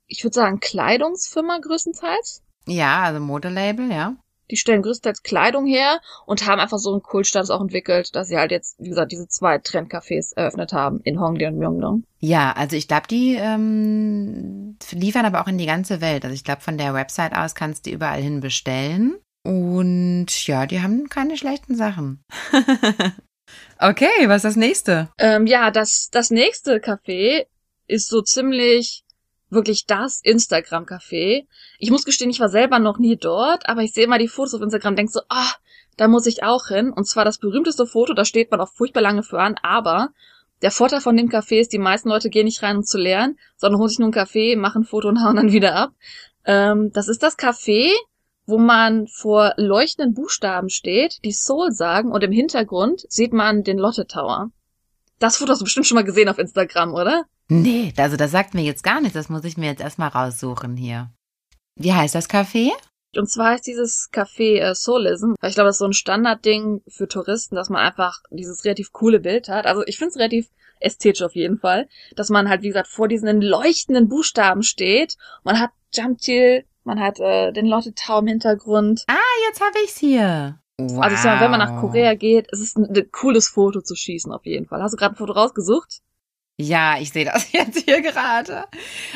ich 0.06 0.24
würde 0.26 0.36
sagen, 0.36 0.60
Kleidungsfirma 0.60 1.60
größtenteils. 1.60 2.44
Ja, 2.68 3.04
also 3.04 3.22
Modelabel, 3.22 3.90
ja. 3.90 4.16
Die 4.52 4.58
stellen 4.58 4.82
größtenteils 4.82 5.24
Kleidung 5.24 5.66
her 5.66 6.00
und 6.26 6.46
haben 6.46 6.60
einfach 6.60 6.80
so 6.80 6.92
einen 6.92 7.04
Kultstatus 7.04 7.50
auch 7.50 7.62
entwickelt, 7.62 8.16
dass 8.16 8.28
sie 8.28 8.38
halt 8.38 8.52
jetzt, 8.52 8.76
wie 8.80 8.90
gesagt, 8.90 9.12
diese 9.12 9.28
zwei 9.28 9.58
Trendcafés 9.58 10.36
eröffnet 10.36 10.74
haben 10.74 11.02
in 11.04 11.20
Hongdae 11.20 11.48
und 11.48 11.58
Myeongdong. 11.58 12.04
Ja, 12.20 12.52
also 12.52 12.76
ich 12.76 12.88
glaube, 12.88 13.08
die 13.10 13.36
ähm, 13.36 14.78
liefern 14.92 15.26
aber 15.26 15.42
auch 15.42 15.48
in 15.48 15.58
die 15.58 15.66
ganze 15.66 16.02
Welt. 16.02 16.24
Also 16.24 16.34
ich 16.34 16.44
glaube, 16.44 16.62
von 16.62 16.78
der 16.78 16.94
Website 16.94 17.36
aus 17.36 17.56
kannst 17.56 17.86
du 17.86 17.92
überall 17.92 18.22
hin 18.22 18.40
bestellen. 18.40 19.18
Und 19.44 20.28
ja, 20.48 20.66
die 20.66 20.82
haben 20.82 21.10
keine 21.10 21.38
schlechten 21.38 21.76
Sachen. 21.76 22.24
okay, 23.80 24.28
was 24.28 24.38
ist 24.38 24.44
das 24.44 24.56
nächste? 24.58 25.10
Ähm, 25.18 25.48
ja, 25.48 25.72
das, 25.72 26.10
das 26.12 26.30
nächste 26.30 26.76
Café 26.78 27.46
ist 27.88 28.10
so 28.10 28.22
ziemlich 28.22 29.04
wirklich 29.50 29.86
das 29.86 30.22
Instagram-Café. 30.24 31.46
Ich 31.80 31.92
muss 31.92 32.06
gestehen, 32.06 32.30
ich 32.30 32.40
war 32.40 32.50
selber 32.50 32.80
noch 32.80 33.00
nie 33.00 33.18
dort, 33.18 33.68
aber 33.68 33.82
ich 33.82 33.94
sehe 33.94 34.06
immer 34.06 34.20
die 34.20 34.28
Fotos 34.28 34.54
auf 34.56 34.62
Instagram 34.62 34.94
und 34.94 34.98
denke 34.98 35.12
so, 35.12 35.22
ah, 35.30 35.52
da 35.98 36.08
muss 36.08 36.26
ich 36.26 36.44
auch 36.44 36.68
hin. 36.68 36.92
Und 36.92 37.08
zwar 37.08 37.26
das 37.26 37.40
berühmteste 37.40 37.86
Foto, 37.86 38.14
da 38.14 38.26
steht 38.26 38.52
man 38.52 38.62
auch 38.62 38.72
furchtbar 38.72 39.02
lange 39.02 39.24
für 39.24 39.40
an, 39.40 39.56
aber 39.62 40.10
der 40.62 40.72
Vorteil 40.72 41.02
von 41.02 41.16
dem 41.16 41.30
Café 41.30 41.60
ist, 41.60 41.74
die 41.74 41.80
meisten 41.80 42.10
Leute 42.10 42.30
gehen 42.30 42.46
nicht 42.46 42.62
rein, 42.64 42.78
um 42.78 42.84
zu 42.84 42.98
lernen, 42.98 43.38
sondern 43.56 43.80
holen 43.80 43.90
sich 43.90 44.00
nur 44.00 44.08
einen 44.08 44.14
Kaffee, 44.14 44.56
machen 44.56 44.84
ein 44.84 44.86
Foto 44.86 45.08
und 45.08 45.24
hauen 45.24 45.36
dann 45.36 45.52
wieder 45.52 45.76
ab. 45.76 45.92
Ähm, 46.46 46.92
das 46.94 47.08
ist 47.08 47.24
das 47.24 47.38
Café, 47.38 47.92
wo 48.46 48.58
man 48.58 49.08
vor 49.08 49.54
leuchtenden 49.58 50.14
Buchstaben 50.14 50.70
steht, 50.70 51.20
die 51.24 51.32
Soul 51.32 51.72
sagen 51.72 52.12
und 52.12 52.24
im 52.24 52.32
Hintergrund 52.32 53.06
sieht 53.08 53.32
man 53.32 53.64
den 53.64 53.78
Lotte 53.78 54.08
Tower. 54.08 54.50
Das 55.20 55.38
Foto 55.38 55.52
hast 55.52 55.60
du 55.60 55.66
bestimmt 55.66 55.86
schon 55.86 55.96
mal 55.96 56.04
gesehen 56.04 56.30
auf 56.30 56.40
Instagram, 56.40 56.94
oder? 56.94 57.26
Nee, 57.50 57.94
also 57.98 58.16
das 58.16 58.32
sagt 58.32 58.54
mir 58.54 58.62
jetzt 58.62 58.84
gar 58.84 59.02
nichts. 59.02 59.16
Das 59.16 59.30
muss 59.30 59.44
ich 59.44 59.58
mir 59.58 59.66
jetzt 59.66 59.82
erstmal 59.82 60.10
raussuchen 60.10 60.78
hier. 60.78 61.10
Wie 61.76 61.94
heißt 61.94 62.16
das 62.16 62.30
Café? 62.30 62.70
Und 63.16 63.28
zwar 63.28 63.52
heißt 63.52 63.66
dieses 63.66 64.10
Café 64.14 64.60
äh, 64.60 64.76
Solism, 64.76 65.34
weil 65.40 65.50
ich 65.50 65.56
glaube, 65.56 65.70
das 65.70 65.78
ist 65.78 65.80
so 65.80 65.86
ein 65.86 65.94
Standardding 65.94 66.82
für 66.88 67.08
Touristen, 67.08 67.56
dass 67.56 67.70
man 67.70 67.82
einfach 67.82 68.20
dieses 68.30 68.66
relativ 68.66 68.92
coole 68.92 69.20
Bild 69.20 69.50
hat. 69.50 69.66
Also 69.66 69.84
ich 69.88 69.98
finde 69.98 70.12
es 70.12 70.18
relativ 70.18 70.50
ästhetisch 70.80 71.24
auf 71.24 71.36
jeden 71.36 71.58
Fall, 71.58 71.88
dass 72.16 72.30
man 72.30 72.50
halt, 72.50 72.62
wie 72.62 72.68
gesagt, 72.68 72.88
vor 72.88 73.08
diesen 73.08 73.42
leuchtenden 73.42 74.10
Buchstaben 74.10 74.62
steht. 74.62 75.18
Man 75.44 75.60
hat 75.60 75.72
Jamtil, 75.92 76.66
man 76.84 77.00
hat 77.00 77.20
äh, 77.20 77.52
den 77.52 77.66
Lotte 77.66 77.94
Tau 77.96 78.20
im 78.20 78.28
Hintergrund. 78.28 79.06
Ah, 79.08 79.16
jetzt 79.48 79.60
habe 79.60 79.80
ich's 79.84 79.98
hier. 79.98 80.60
Wow. 80.78 81.02
Also 81.02 81.16
ich 81.16 81.22
sag 81.22 81.36
mal, 81.36 81.44
wenn 81.44 81.52
man 81.52 81.60
nach 81.60 81.82
Korea 81.82 82.14
geht, 82.14 82.48
es 82.52 82.62
ist 82.62 82.78
ein, 82.78 82.96
ein 82.96 83.12
cooles 83.12 83.50
Foto 83.50 83.82
zu 83.82 83.96
schießen 83.96 84.32
auf 84.32 84.46
jeden 84.46 84.68
Fall. 84.68 84.82
Hast 84.82 84.94
du 84.94 84.98
gerade 84.98 85.16
ein 85.16 85.18
Foto 85.18 85.34
rausgesucht? 85.34 86.00
Ja, 86.62 86.98
ich 87.00 87.12
sehe 87.12 87.26
das 87.26 87.52
jetzt 87.54 87.86
hier 87.86 88.02
gerade. 88.02 88.66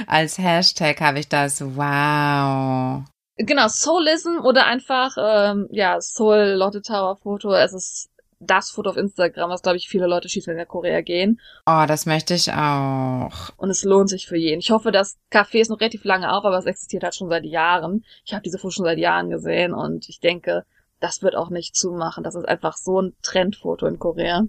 Als 0.08 0.38
Hashtag 0.38 1.01
habe 1.01 1.19
ich 1.19 1.27
das. 1.27 1.62
Wow. 1.62 3.03
Genau, 3.36 3.67
Soulism 3.67 4.39
oder 4.43 4.65
einfach, 4.65 5.17
ähm, 5.19 5.67
ja, 5.71 5.99
Seoul 5.99 6.53
Lotte 6.56 6.82
Tower 6.82 7.17
Foto. 7.17 7.53
Es 7.53 7.73
ist 7.73 8.10
das 8.39 8.71
Foto 8.71 8.91
auf 8.91 8.97
Instagram, 8.97 9.49
was, 9.49 9.62
glaube 9.62 9.77
ich, 9.77 9.88
viele 9.88 10.08
Leute 10.08 10.29
schießen, 10.29 10.51
wenn 10.51 10.58
sie 10.58 10.63
nach 10.63 10.69
Korea 10.69 11.01
gehen. 11.01 11.39
Oh, 11.65 11.86
das 11.88 12.06
möchte 12.06 12.34
ich 12.34 12.51
auch. 12.51 13.49
Und 13.58 13.69
es 13.69 13.84
lohnt 13.84 14.10
sich 14.10 14.27
für 14.27 14.38
jeden. 14.38 14.60
Ich 14.60 14.71
hoffe, 14.71 14.91
das 14.91 15.17
Café 15.32 15.60
ist 15.60 15.69
noch 15.69 15.79
relativ 15.79 16.03
lange 16.03 16.32
auf, 16.32 16.45
aber 16.45 16.58
es 16.58 16.65
existiert 16.65 17.03
halt 17.03 17.15
schon 17.15 17.29
seit 17.29 17.45
Jahren. 17.45 18.06
Ich 18.25 18.34
habe 18.34 18.43
diese 18.43 18.58
Fotos 18.58 18.75
schon 18.75 18.86
seit 18.86 18.99
Jahren 18.99 19.29
gesehen 19.29 19.73
und 19.73 20.08
ich 20.08 20.19
denke, 20.19 20.65
das 20.99 21.21
wird 21.21 21.36
auch 21.36 21.49
nicht 21.49 21.75
zumachen. 21.75 22.23
Das 22.23 22.36
ist 22.36 22.47
einfach 22.47 22.77
so 22.77 23.01
ein 23.01 23.15
Trendfoto 23.21 23.86
in 23.86 23.99
Korea. 23.99 24.43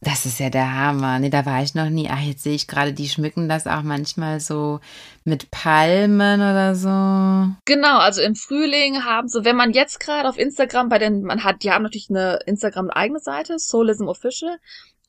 Das 0.00 0.26
ist 0.26 0.38
ja 0.38 0.48
der 0.48 0.74
Hammer. 0.74 1.18
Nee, 1.18 1.30
da 1.30 1.44
war 1.44 1.62
ich 1.62 1.74
noch 1.74 1.90
nie. 1.90 2.08
Ach, 2.10 2.20
jetzt 2.20 2.42
sehe 2.42 2.54
ich 2.54 2.68
gerade, 2.68 2.92
die 2.92 3.08
schmücken 3.08 3.48
das 3.48 3.66
auch 3.66 3.82
manchmal 3.82 4.40
so 4.40 4.80
mit 5.24 5.50
Palmen 5.50 6.40
oder 6.40 6.74
so. 6.74 6.88
Genau, 7.64 7.98
also 7.98 8.22
im 8.22 8.36
Frühling 8.36 9.04
haben 9.04 9.28
sie, 9.28 9.44
wenn 9.44 9.56
man 9.56 9.72
jetzt 9.72 10.00
gerade 10.00 10.28
auf 10.28 10.38
Instagram 10.38 10.88
bei 10.88 10.98
den, 10.98 11.22
man 11.22 11.42
hat, 11.42 11.62
die 11.62 11.72
haben 11.72 11.82
natürlich 11.82 12.10
eine 12.10 12.38
Instagram-eigene 12.46 13.18
Seite, 13.18 13.58
Soulism 13.58 14.06
Official, 14.06 14.58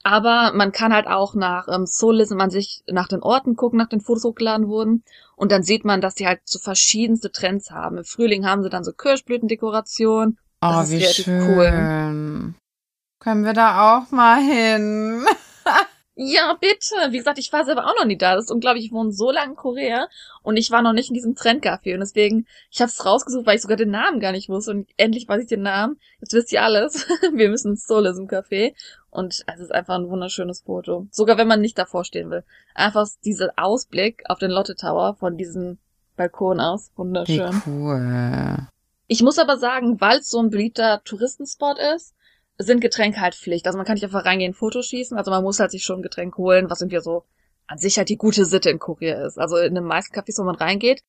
aber 0.03 0.53
man 0.53 0.71
kann 0.71 0.93
halt 0.93 1.07
auch 1.07 1.35
nach 1.35 1.67
ähm, 1.67 1.85
Soulism 1.85 2.39
an 2.39 2.49
sich 2.49 2.81
nach 2.87 3.07
den 3.07 3.21
Orten 3.21 3.55
gucken, 3.55 3.77
nach 3.77 3.89
den 3.89 4.01
Fotos 4.01 4.23
hochgeladen 4.23 4.67
wurden. 4.67 5.03
Und 5.35 5.51
dann 5.51 5.63
sieht 5.63 5.85
man, 5.85 6.01
dass 6.01 6.15
die 6.15 6.25
halt 6.25 6.41
so 6.45 6.57
verschiedenste 6.59 7.31
Trends 7.31 7.71
haben. 7.71 7.97
Im 7.97 8.05
Frühling 8.05 8.45
haben 8.45 8.63
sie 8.63 8.69
dann 8.69 8.83
so 8.83 8.91
Kirschblütendekoration. 8.93 10.37
Das 10.61 10.89
oh, 10.89 10.91
wie 10.91 11.03
schön. 11.03 11.41
Cool. 11.41 12.53
Können 13.19 13.43
wir 13.43 13.51
da 13.51 13.97
auch 13.97 14.11
mal 14.11 14.41
hin? 14.41 15.25
ja, 16.15 16.53
bitte. 16.53 16.95
Wie 17.11 17.17
gesagt, 17.17 17.37
ich 17.37 17.51
war 17.51 17.65
selber 17.65 17.85
auch 17.85 17.95
noch 17.97 18.05
nie 18.05 18.17
da. 18.17 18.35
Das 18.35 18.45
ist 18.45 18.51
unglaublich. 18.51 18.85
Ich 18.85 18.91
wohne 18.93 19.11
so 19.11 19.29
lange 19.29 19.51
in 19.51 19.55
Korea 19.57 20.07
und 20.41 20.55
ich 20.55 20.71
war 20.71 20.81
noch 20.81 20.93
nicht 20.93 21.09
in 21.09 21.15
diesem 21.15 21.35
Trendcafé. 21.35 21.93
Und 21.93 21.99
deswegen, 21.99 22.47
ich 22.71 22.79
habe 22.79 22.89
es 22.89 23.05
rausgesucht, 23.05 23.45
weil 23.45 23.57
ich 23.57 23.61
sogar 23.61 23.75
den 23.75 23.91
Namen 23.91 24.21
gar 24.21 24.31
nicht 24.31 24.47
wusste. 24.47 24.71
Und 24.71 24.89
endlich 24.95 25.27
weiß 25.27 25.41
ich 25.41 25.49
den 25.49 25.63
Namen. 25.63 25.99
Jetzt 26.21 26.31
wisst 26.31 26.53
ihr 26.53 26.63
alles. 26.63 27.09
wir 27.33 27.49
müssen 27.49 27.71
ins 27.71 27.85
Solis 27.85 28.17
im 28.17 28.27
Café. 28.27 28.73
Und 29.09 29.43
es 29.47 29.59
ist 29.59 29.73
einfach 29.73 29.95
ein 29.95 30.07
wunderschönes 30.07 30.61
Foto. 30.61 31.07
Sogar 31.11 31.37
wenn 31.37 31.47
man 31.47 31.59
nicht 31.59 31.77
davor 31.77 32.05
stehen 32.05 32.29
will. 32.29 32.45
Einfach 32.73 33.05
dieser 33.25 33.51
Ausblick 33.57 34.23
auf 34.29 34.39
den 34.39 34.51
Lotte 34.51 34.75
Tower 34.75 35.15
von 35.19 35.35
diesem 35.35 35.77
Balkon 36.15 36.61
aus. 36.61 36.91
Wunderschön. 36.95 37.51
Wie 37.65 37.69
cool. 37.69 38.67
Ich 39.07 39.23
muss 39.23 39.39
aber 39.39 39.57
sagen, 39.57 39.99
weil 39.99 40.19
es 40.19 40.29
so 40.29 40.39
ein 40.39 40.51
beliebter 40.51 41.01
Touristenspot 41.03 41.79
ist, 41.95 42.13
sind 42.59 42.81
Getränke 42.81 43.21
halt 43.21 43.35
Pflicht. 43.35 43.65
Also 43.65 43.77
man 43.77 43.85
kann 43.85 43.95
nicht 43.95 44.03
einfach 44.03 44.25
reingehen, 44.25 44.53
Fotos 44.53 44.87
schießen. 44.87 45.17
Also 45.17 45.31
man 45.31 45.43
muss 45.43 45.59
halt 45.59 45.71
sich 45.71 45.83
schon 45.83 45.99
ein 45.99 46.03
Getränk 46.03 46.37
holen, 46.37 46.69
was 46.69 46.81
irgendwie 46.81 46.99
so 46.99 47.23
an 47.67 47.77
sich 47.77 47.97
halt 47.97 48.09
die 48.09 48.17
gute 48.17 48.45
Sitte 48.45 48.69
in 48.69 48.79
Korea 48.79 49.25
ist. 49.25 49.37
Also 49.37 49.57
in 49.57 49.75
den 49.75 49.85
meisten 49.85 50.13
Cafés, 50.13 50.37
wo 50.39 50.43
man 50.43 50.55
reingeht, 50.55 51.01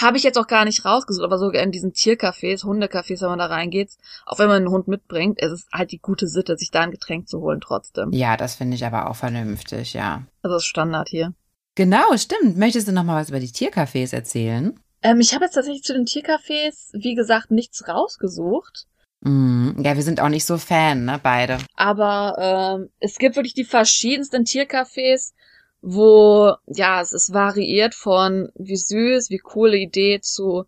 habe 0.00 0.16
ich 0.16 0.22
jetzt 0.22 0.38
auch 0.38 0.46
gar 0.46 0.64
nicht 0.64 0.84
rausgesucht, 0.84 1.24
aber 1.24 1.38
sogar 1.38 1.62
in 1.62 1.72
diesen 1.72 1.92
Tiercafés, 1.92 2.64
Hundecafés, 2.64 3.20
wenn 3.20 3.28
man 3.28 3.38
da 3.38 3.46
reingeht, 3.46 3.90
auch 4.24 4.38
wenn 4.38 4.48
man 4.48 4.56
einen 4.56 4.70
Hund 4.70 4.88
mitbringt, 4.88 5.40
ist 5.40 5.52
es 5.52 5.66
halt 5.72 5.92
die 5.92 5.98
gute 5.98 6.28
Sitte, 6.28 6.56
sich 6.56 6.70
da 6.70 6.80
ein 6.80 6.90
Getränk 6.90 7.28
zu 7.28 7.40
holen 7.40 7.60
trotzdem. 7.60 8.10
Ja, 8.12 8.36
das 8.36 8.54
finde 8.54 8.76
ich 8.76 8.84
aber 8.84 9.10
auch 9.10 9.16
vernünftig, 9.16 9.92
ja. 9.94 10.22
Also 10.42 10.54
das 10.54 10.62
ist 10.62 10.68
Standard 10.68 11.08
hier. 11.08 11.34
Genau, 11.74 12.16
stimmt. 12.16 12.56
Möchtest 12.56 12.88
du 12.88 12.92
noch 12.92 13.04
mal 13.04 13.20
was 13.20 13.30
über 13.30 13.40
die 13.40 13.48
Tiercafés 13.48 14.14
erzählen? 14.14 14.78
Ähm, 15.02 15.20
ich 15.20 15.34
habe 15.34 15.44
jetzt 15.44 15.54
tatsächlich 15.54 15.82
zu 15.82 15.94
den 15.94 16.04
Tiercafés, 16.04 16.90
wie 16.92 17.14
gesagt, 17.14 17.50
nichts 17.50 17.88
rausgesucht. 17.88 18.86
Mm, 19.24 19.80
ja, 19.82 19.94
wir 19.94 20.02
sind 20.02 20.20
auch 20.20 20.28
nicht 20.28 20.44
so 20.44 20.58
Fan, 20.58 21.04
ne, 21.04 21.20
beide. 21.22 21.58
Aber 21.76 22.80
ähm, 22.80 22.90
es 22.98 23.18
gibt 23.18 23.36
wirklich 23.36 23.54
die 23.54 23.64
verschiedensten 23.64 24.44
Tiercafés, 24.44 25.32
wo, 25.80 26.54
ja, 26.66 27.00
es 27.00 27.12
ist 27.12 27.32
variiert 27.32 27.94
von 27.94 28.50
wie 28.56 28.76
süß, 28.76 29.30
wie 29.30 29.38
coole 29.38 29.76
Idee 29.76 30.20
zu 30.20 30.64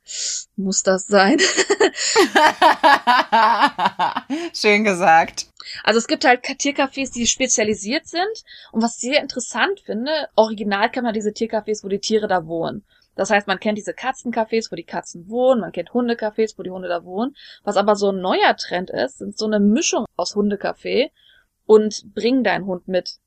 muss 0.57 0.83
das 0.83 1.07
sein. 1.07 1.39
Schön 4.55 4.85
gesagt. 4.85 5.47
Also 5.83 5.99
es 5.99 6.07
gibt 6.07 6.25
halt 6.25 6.45
Tiercafés, 6.45 7.13
die 7.13 7.27
spezialisiert 7.27 8.07
sind. 8.07 8.45
Und 8.71 8.83
was 8.83 8.97
ich 8.97 9.11
sehr 9.11 9.21
interessant 9.21 9.81
finde, 9.81 10.29
original 10.37 10.91
kann 10.91 11.05
man 11.05 11.15
diese 11.15 11.31
Tiercafés, 11.31 11.83
wo 11.83 11.89
die 11.89 12.01
Tiere 12.01 12.29
da 12.29 12.47
wohnen. 12.47 12.85
Das 13.15 13.31
heißt, 13.31 13.47
man 13.47 13.61
kennt 13.61 13.79
diese 13.79 13.93
Katzencafés, 13.93 14.71
wo 14.71 14.77
die 14.77 14.85
Katzen 14.85 15.29
wohnen, 15.29 15.61
man 15.61 15.73
kennt 15.73 15.91
Hundecafés, 15.91 16.59
wo 16.59 16.63
die 16.63 16.71
Hunde 16.71 16.89
da 16.89 17.05
wohnen. 17.05 17.35
Was 17.63 17.77
aber 17.77 17.97
so 17.97 18.11
ein 18.11 18.21
neuer 18.21 18.57
Trend 18.57 18.91
ist, 18.91 19.19
sind 19.19 19.39
so 19.39 19.47
eine 19.47 19.61
Mischung 19.61 20.05
aus 20.17 20.35
Hundecafé 20.35 21.11
und 21.67 22.13
bring 22.15 22.43
deinen 22.43 22.67
Hund 22.67 22.89
mit. 22.89 23.19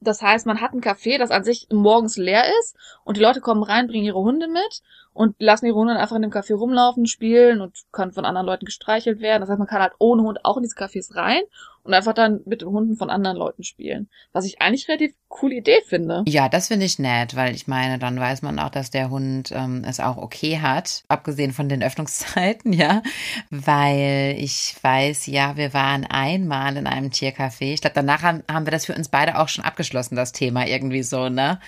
Das 0.00 0.20
heißt, 0.20 0.44
man 0.44 0.60
hat 0.60 0.74
ein 0.74 0.82
Café, 0.82 1.16
das 1.18 1.30
an 1.30 1.44
sich 1.44 1.68
morgens 1.70 2.18
leer 2.18 2.44
ist 2.60 2.76
und 3.04 3.16
die 3.16 3.22
Leute 3.22 3.40
kommen 3.40 3.62
rein, 3.62 3.86
bringen 3.86 4.04
ihre 4.04 4.20
Hunde 4.20 4.48
mit 4.48 4.82
und 5.14 5.34
lassen 5.38 5.64
ihre 5.66 5.76
Hunde 5.76 5.96
einfach 5.96 6.16
in 6.16 6.22
dem 6.22 6.30
Café 6.30 6.54
rumlaufen, 6.54 7.06
spielen 7.06 7.62
und 7.62 7.84
können 7.90 8.12
von 8.12 8.26
anderen 8.26 8.46
Leuten 8.46 8.66
gestreichelt 8.66 9.20
werden. 9.20 9.40
Das 9.40 9.48
heißt, 9.48 9.58
man 9.58 9.68
kann 9.68 9.80
halt 9.80 9.94
ohne 9.98 10.22
Hund 10.22 10.44
auch 10.44 10.58
in 10.58 10.62
diese 10.62 10.76
Cafés 10.76 11.14
rein 11.14 11.42
und 11.84 11.92
einfach 11.92 12.14
dann 12.14 12.40
mit 12.46 12.62
den 12.62 12.68
Hunden 12.68 12.96
von 12.96 13.10
anderen 13.10 13.36
Leuten 13.36 13.62
spielen. 13.62 14.08
Was 14.32 14.46
ich 14.46 14.60
eigentlich 14.60 14.88
relativ 14.88 15.12
coole 15.28 15.56
Idee 15.56 15.80
finde. 15.86 16.24
Ja, 16.26 16.48
das 16.48 16.68
finde 16.68 16.86
ich 16.86 16.98
nett, 16.98 17.36
weil 17.36 17.54
ich 17.54 17.66
meine, 17.66 17.98
dann 17.98 18.18
weiß 18.18 18.40
man 18.40 18.58
auch, 18.58 18.70
dass 18.70 18.90
der 18.90 19.10
Hund 19.10 19.52
ähm, 19.54 19.84
es 19.86 20.00
auch 20.00 20.16
okay 20.16 20.60
hat, 20.60 21.04
abgesehen 21.08 21.52
von 21.52 21.68
den 21.68 21.82
Öffnungszeiten, 21.84 22.72
ja. 22.72 23.02
Weil 23.50 24.36
ich 24.38 24.74
weiß, 24.80 25.26
ja, 25.26 25.56
wir 25.56 25.74
waren 25.74 26.04
einmal 26.06 26.76
in 26.76 26.86
einem 26.86 27.10
Tiercafé. 27.10 27.74
Ich 27.74 27.82
glaube, 27.82 27.94
danach 27.94 28.22
haben, 28.22 28.42
haben 28.50 28.66
wir 28.66 28.72
das 28.72 28.86
für 28.86 28.94
uns 28.94 29.08
beide 29.08 29.38
auch 29.38 29.48
schon 29.48 29.64
abgeschlossen, 29.64 30.16
das 30.16 30.32
Thema 30.32 30.66
irgendwie 30.66 31.02
so, 31.02 31.28
ne? 31.28 31.60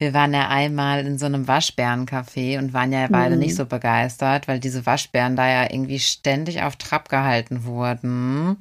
Wir 0.00 0.14
waren 0.14 0.32
ja 0.32 0.46
einmal 0.48 1.04
in 1.04 1.18
so 1.18 1.26
einem 1.26 1.48
Waschbärencafé 1.48 2.58
und 2.58 2.72
waren 2.72 2.92
ja 2.92 3.08
beide 3.10 3.34
mhm. 3.34 3.40
nicht 3.40 3.56
so 3.56 3.66
begeistert, 3.66 4.46
weil 4.46 4.60
diese 4.60 4.86
Waschbären 4.86 5.34
da 5.34 5.48
ja 5.48 5.72
irgendwie 5.72 5.98
ständig 5.98 6.62
auf 6.62 6.76
Trab 6.76 7.08
gehalten 7.08 7.64
wurden 7.64 8.58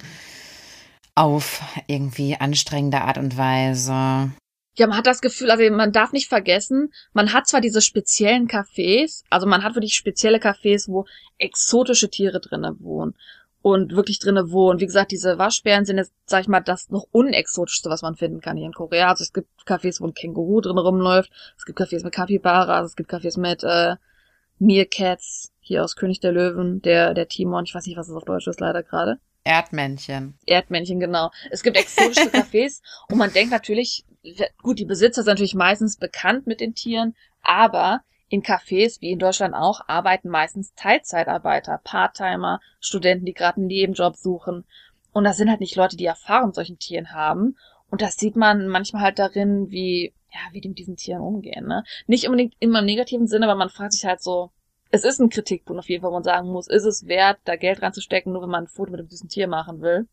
auf 1.17 1.61
irgendwie 1.87 2.35
anstrengende 2.35 3.01
Art 3.01 3.17
und 3.17 3.37
Weise. 3.37 4.31
Ja, 4.77 4.85
man 4.85 4.97
hat 4.97 5.07
das 5.07 5.21
Gefühl, 5.21 5.49
also 5.49 5.67
man 5.71 5.91
darf 5.91 6.11
nicht 6.11 6.29
vergessen, 6.29 6.93
man 7.11 7.33
hat 7.33 7.47
zwar 7.47 7.61
diese 7.61 7.81
speziellen 7.81 8.47
Cafés, 8.47 9.23
also 9.31 9.47
man 9.47 9.63
hat 9.63 9.73
wirklich 9.73 9.95
spezielle 9.95 10.37
Cafés, 10.37 10.87
wo 10.87 11.05
exotische 11.39 12.11
Tiere 12.11 12.39
drinnen 12.39 12.79
wohnen 12.79 13.15
und 13.63 13.95
wirklich 13.95 14.19
drinnen 14.19 14.51
wohnen. 14.51 14.79
Wie 14.79 14.85
gesagt, 14.85 15.11
diese 15.11 15.39
Waschbären 15.39 15.85
sind 15.85 15.97
jetzt, 15.97 16.13
sag 16.27 16.41
ich 16.41 16.47
mal, 16.47 16.61
das 16.61 16.91
noch 16.91 17.07
unexotischste, 17.11 17.89
was 17.89 18.03
man 18.03 18.15
finden 18.15 18.39
kann 18.39 18.55
hier 18.55 18.67
in 18.67 18.73
Korea. 18.73 19.09
Also 19.09 19.23
es 19.23 19.33
gibt 19.33 19.49
Cafés, 19.65 19.99
wo 19.99 20.05
ein 20.05 20.13
Känguru 20.13 20.61
drin 20.61 20.77
rumläuft, 20.77 21.31
es 21.57 21.65
gibt 21.65 21.79
Cafés 21.79 22.03
mit 22.03 22.13
Capybaras, 22.13 22.91
es 22.91 22.95
gibt 22.95 23.09
Cafés 23.11 23.39
mit 23.39 23.63
äh, 23.63 23.95
Meerkats, 24.59 25.51
hier 25.59 25.83
aus 25.83 25.95
König 25.95 26.19
der 26.19 26.33
Löwen, 26.33 26.83
der, 26.83 27.15
der 27.15 27.27
Timon, 27.27 27.63
ich 27.63 27.73
weiß 27.73 27.87
nicht, 27.87 27.97
was 27.97 28.07
es 28.07 28.15
auf 28.15 28.25
Deutsch 28.25 28.45
ist 28.45 28.59
leider 28.59 28.83
gerade. 28.83 29.19
Erdmännchen. 29.47 30.37
Erdmännchen, 30.45 30.99
genau. 30.99 31.31
Es 31.49 31.63
gibt 31.63 31.77
exotische 31.77 32.29
Cafés 32.33 32.81
und 33.09 33.17
man 33.17 33.31
denkt 33.31 33.51
natürlich, 33.51 34.05
gut, 34.61 34.77
die 34.77 34.85
Besitzer 34.85 35.23
sind 35.23 35.31
natürlich 35.31 35.55
meistens 35.55 35.97
bekannt 35.97 36.47
mit 36.47 36.59
den 36.59 36.75
Tieren, 36.75 37.15
aber 37.41 38.01
in 38.29 38.43
Cafés, 38.43 38.99
wie 38.99 39.11
in 39.11 39.19
Deutschland 39.19 39.53
auch, 39.55 39.81
arbeiten 39.87 40.27
meistens 40.27 40.73
Teilzeitarbeiter, 40.75 41.79
Parttimer, 41.81 42.59
Studenten, 42.81 43.25
die 43.25 43.33
gerade 43.33 43.57
einen 43.57 43.67
Nebenjob 43.67 44.17
suchen. 44.17 44.65
Und 45.13 45.23
das 45.23 45.37
sind 45.37 45.49
halt 45.49 45.61
nicht 45.61 45.77
Leute, 45.77 45.95
die 45.95 46.05
Erfahrung 46.05 46.47
mit 46.47 46.55
solchen 46.55 46.77
Tieren 46.77 47.13
haben. 47.13 47.57
Und 47.89 48.01
das 48.01 48.17
sieht 48.17 48.35
man 48.35 48.67
manchmal 48.67 49.01
halt 49.01 49.17
darin, 49.17 49.71
wie, 49.71 50.13
ja, 50.29 50.39
wie 50.51 50.59
die 50.59 50.67
mit 50.67 50.77
diesen 50.77 50.97
Tieren 50.97 51.21
umgehen, 51.21 51.65
ne? 51.65 51.85
Nicht 52.05 52.25
unbedingt 52.25 52.55
immer 52.59 52.79
im 52.79 52.85
negativen 52.85 53.27
Sinne, 53.27 53.45
aber 53.45 53.55
man 53.55 53.69
fragt 53.69 53.93
sich 53.93 54.03
halt 54.03 54.21
so, 54.21 54.51
es 54.89 55.03
ist 55.03 55.19
ein 55.19 55.29
Kritikpunkt 55.29 55.79
auf 55.79 55.89
jeden 55.89 56.01
Fall, 56.01 56.11
wo 56.11 56.15
man 56.15 56.23
sagen 56.23 56.49
muss, 56.49 56.67
ist 56.67 56.85
es 56.85 57.07
wert, 57.07 57.39
da 57.45 57.55
Geld 57.55 57.81
reinzustecken, 57.81 58.31
nur 58.31 58.41
wenn 58.41 58.49
man 58.49 58.65
ein 58.65 58.67
Foto 58.67 58.91
mit 58.91 59.11
diesem 59.11 59.29
Tier 59.29 59.47
machen 59.47 59.81
will. 59.81 60.07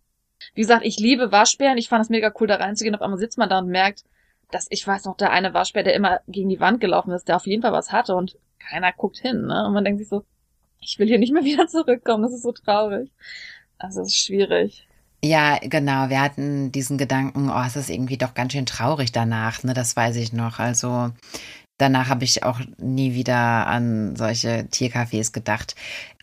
Wie 0.55 0.61
gesagt, 0.61 0.85
ich 0.85 0.99
liebe 0.99 1.33
Waschbären. 1.33 1.79
Ich 1.79 1.89
fand 1.89 2.03
es 2.03 2.11
mega 2.11 2.33
cool, 2.41 2.47
da 2.47 2.57
reinzugehen. 2.57 2.95
Auf 2.95 3.03
einmal 3.03 3.19
sitzt 3.19 3.39
man 3.39 3.49
da 3.49 3.59
und 3.59 3.69
merkt, 3.69 4.05
dass 4.51 4.67
ich 4.71 4.87
weiß 4.87 5.05
noch, 5.05 5.17
der 5.17 5.31
eine 5.31 5.55
Waschbär, 5.55 5.83
der 5.83 5.95
immer 5.95 6.21
gegen 6.29 6.49
die 6.49 6.61
Wand 6.61 6.81
gelaufen 6.81 7.13
ist, 7.13 7.29
der 7.29 7.37
auf 7.37 7.47
jeden 7.47 7.63
Fall 7.63 7.73
was 7.73 7.93
hatte 7.93 8.15
und 8.15 8.37
keiner 8.59 8.93
guckt 8.93 9.19
hin, 9.19 9.47
ne? 9.47 9.67
Und 9.67 9.75
man 9.75 9.85
denkt 9.85 10.01
sich 10.01 10.09
so, 10.09 10.25
ich 10.81 10.99
will 10.99 11.09
hier 11.09 11.19
nicht 11.19 11.33
mehr 11.33 11.45
wieder 11.45 11.67
zurückkommen. 11.67 12.23
Das 12.23 12.33
ist 12.33 12.43
so 12.43 12.53
traurig. 12.53 13.11
Also, 13.79 14.03
es 14.03 14.09
ist 14.09 14.19
schwierig. 14.19 14.87
Ja, 15.25 15.59
genau. 15.63 16.11
Wir 16.11 16.21
hatten 16.21 16.71
diesen 16.71 16.99
Gedanken, 16.99 17.51
oh, 17.51 17.63
es 17.67 17.77
ist 17.77 17.89
irgendwie 17.89 18.19
doch 18.19 18.35
ganz 18.35 18.53
schön 18.53 18.67
traurig 18.67 19.11
danach, 19.11 19.63
ne? 19.63 19.73
Das 19.73 19.97
weiß 19.97 20.17
ich 20.17 20.33
noch. 20.33 20.59
Also 20.59 21.11
danach 21.85 22.09
habe 22.09 22.25
ich 22.25 22.43
auch 22.43 22.61
nie 22.79 23.15
wieder 23.15 23.67
an 23.67 24.17
solche 24.17 24.67
Tiercafés 24.73 25.33
gedacht. 25.33 25.75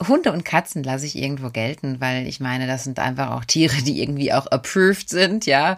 Hunde 0.07 0.31
und 0.31 0.43
Katzen 0.43 0.83
lasse 0.83 1.05
ich 1.05 1.15
irgendwo 1.15 1.51
gelten, 1.51 2.01
weil 2.01 2.25
ich 2.25 2.39
meine, 2.39 2.65
das 2.65 2.83
sind 2.83 2.97
einfach 2.97 3.29
auch 3.29 3.45
Tiere, 3.45 3.75
die 3.83 4.01
irgendwie 4.01 4.33
auch 4.33 4.47
approved 4.47 5.07
sind, 5.07 5.45
ja, 5.45 5.77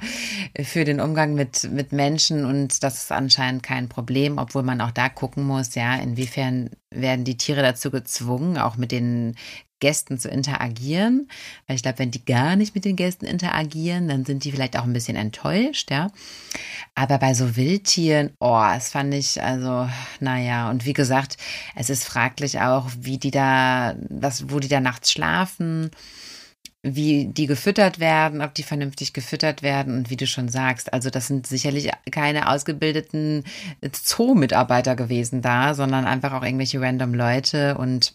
für 0.61 0.85
den 0.85 1.01
Umgang 1.01 1.33
mit, 1.33 1.69
mit 1.69 1.91
Menschen 1.91 2.45
und 2.45 2.81
das 2.81 2.95
ist 3.03 3.11
anscheinend 3.11 3.61
kein 3.61 3.89
Problem, 3.89 4.37
obwohl 4.37 4.63
man 4.63 4.79
auch 4.79 4.91
da 4.91 5.09
gucken 5.09 5.43
muss, 5.43 5.75
ja, 5.75 5.95
inwiefern 5.97 6.69
werden 6.89 7.25
die 7.25 7.37
Tiere 7.37 7.61
dazu 7.61 7.91
gezwungen, 7.91 8.57
auch 8.57 8.77
mit 8.77 8.91
den 8.91 9.35
Gästen 9.83 10.17
zu 10.17 10.29
interagieren. 10.29 11.27
Weil 11.67 11.75
ich 11.75 11.81
glaube, 11.83 11.99
wenn 11.99 12.11
die 12.11 12.23
gar 12.23 12.55
nicht 12.55 12.73
mit 12.73 12.85
den 12.85 12.95
Gästen 12.95 13.25
interagieren, 13.25 14.07
dann 14.07 14.23
sind 14.23 14.45
die 14.45 14.51
vielleicht 14.53 14.77
auch 14.77 14.85
ein 14.85 14.93
bisschen 14.93 15.17
enttäuscht, 15.17 15.91
ja. 15.91 16.09
Aber 16.95 17.17
bei 17.17 17.33
so 17.33 17.57
Wildtieren, 17.57 18.31
oh, 18.39 18.61
das 18.73 18.91
fand 18.91 19.13
ich, 19.13 19.43
also, 19.43 19.89
naja, 20.21 20.69
und 20.69 20.85
wie 20.85 20.93
gesagt, 20.93 21.35
es 21.75 21.89
ist 21.89 22.05
fraglich 22.05 22.61
auch, 22.61 22.87
wie 22.97 23.17
die 23.17 23.31
da, 23.31 23.97
was, 24.09 24.49
wo 24.49 24.59
die 24.59 24.69
da 24.69 24.79
nachts 24.79 25.11
schlafen 25.11 25.91
wie 26.85 27.27
die 27.27 27.47
gefüttert 27.47 27.99
werden, 27.99 28.41
ob 28.41 28.53
die 28.53 28.63
vernünftig 28.63 29.13
gefüttert 29.13 29.63
werden 29.63 29.97
und 29.97 30.09
wie 30.09 30.17
du 30.17 30.27
schon 30.27 30.49
sagst, 30.49 30.91
also 30.91 31.09
das 31.09 31.27
sind 31.27 31.47
sicherlich 31.47 31.89
keine 32.11 32.49
ausgebildeten 32.49 33.45
Zoo-Mitarbeiter 33.89 34.97
gewesen 34.97 35.41
da, 35.41 35.75
sondern 35.75 36.05
einfach 36.05 36.33
auch 36.33 36.43
irgendwelche 36.43 36.81
random 36.81 37.13
Leute 37.13 37.77
und 37.77 38.11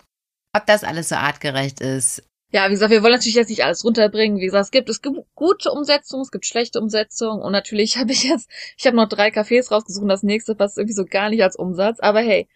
ob 0.52 0.66
das 0.66 0.84
alles 0.84 1.08
so 1.08 1.16
artgerecht 1.16 1.80
ist. 1.80 2.22
Ja, 2.50 2.66
wie 2.68 2.72
gesagt, 2.72 2.90
wir 2.90 3.02
wollen 3.02 3.12
natürlich 3.12 3.34
jetzt 3.34 3.50
nicht 3.50 3.64
alles 3.64 3.84
runterbringen. 3.84 4.38
Wie 4.38 4.46
gesagt, 4.46 4.64
es 4.64 4.70
gibt, 4.70 4.88
es 4.88 5.02
gibt 5.02 5.18
gute 5.34 5.70
Umsetzungen, 5.70 6.22
es 6.22 6.30
gibt 6.30 6.46
schlechte 6.46 6.80
Umsetzungen 6.80 7.42
und 7.42 7.52
natürlich 7.52 7.96
habe 7.98 8.12
ich 8.12 8.24
jetzt, 8.24 8.48
ich 8.76 8.87
habe 8.87 8.96
noch 8.96 9.08
drei 9.08 9.28
Cafés 9.28 9.70
rausgesucht 9.70 10.02
und 10.02 10.08
das 10.08 10.22
nächste 10.22 10.54
passt 10.54 10.78
irgendwie 10.78 10.94
so 10.94 11.04
gar 11.04 11.28
nicht 11.28 11.42
als 11.42 11.56
Umsatz. 11.56 12.00
Aber 12.00 12.20
hey, 12.20 12.48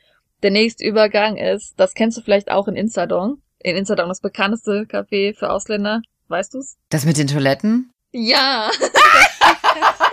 der 0.42 0.50
nächste 0.50 0.84
Übergang 0.84 1.36
ist, 1.36 1.74
das 1.76 1.94
kennst 1.94 2.16
du 2.16 2.22
vielleicht 2.22 2.50
auch 2.50 2.68
in 2.68 2.76
Insadong. 2.76 3.42
In 3.58 3.76
Insadong 3.76 4.08
das 4.08 4.20
bekannteste 4.20 4.86
Café 4.88 5.36
für 5.36 5.50
Ausländer. 5.50 6.00
Weißt 6.28 6.54
du's? 6.54 6.76
Das 6.88 7.04
mit 7.04 7.18
den 7.18 7.28
Toiletten? 7.28 7.92
Ja. 8.12 8.70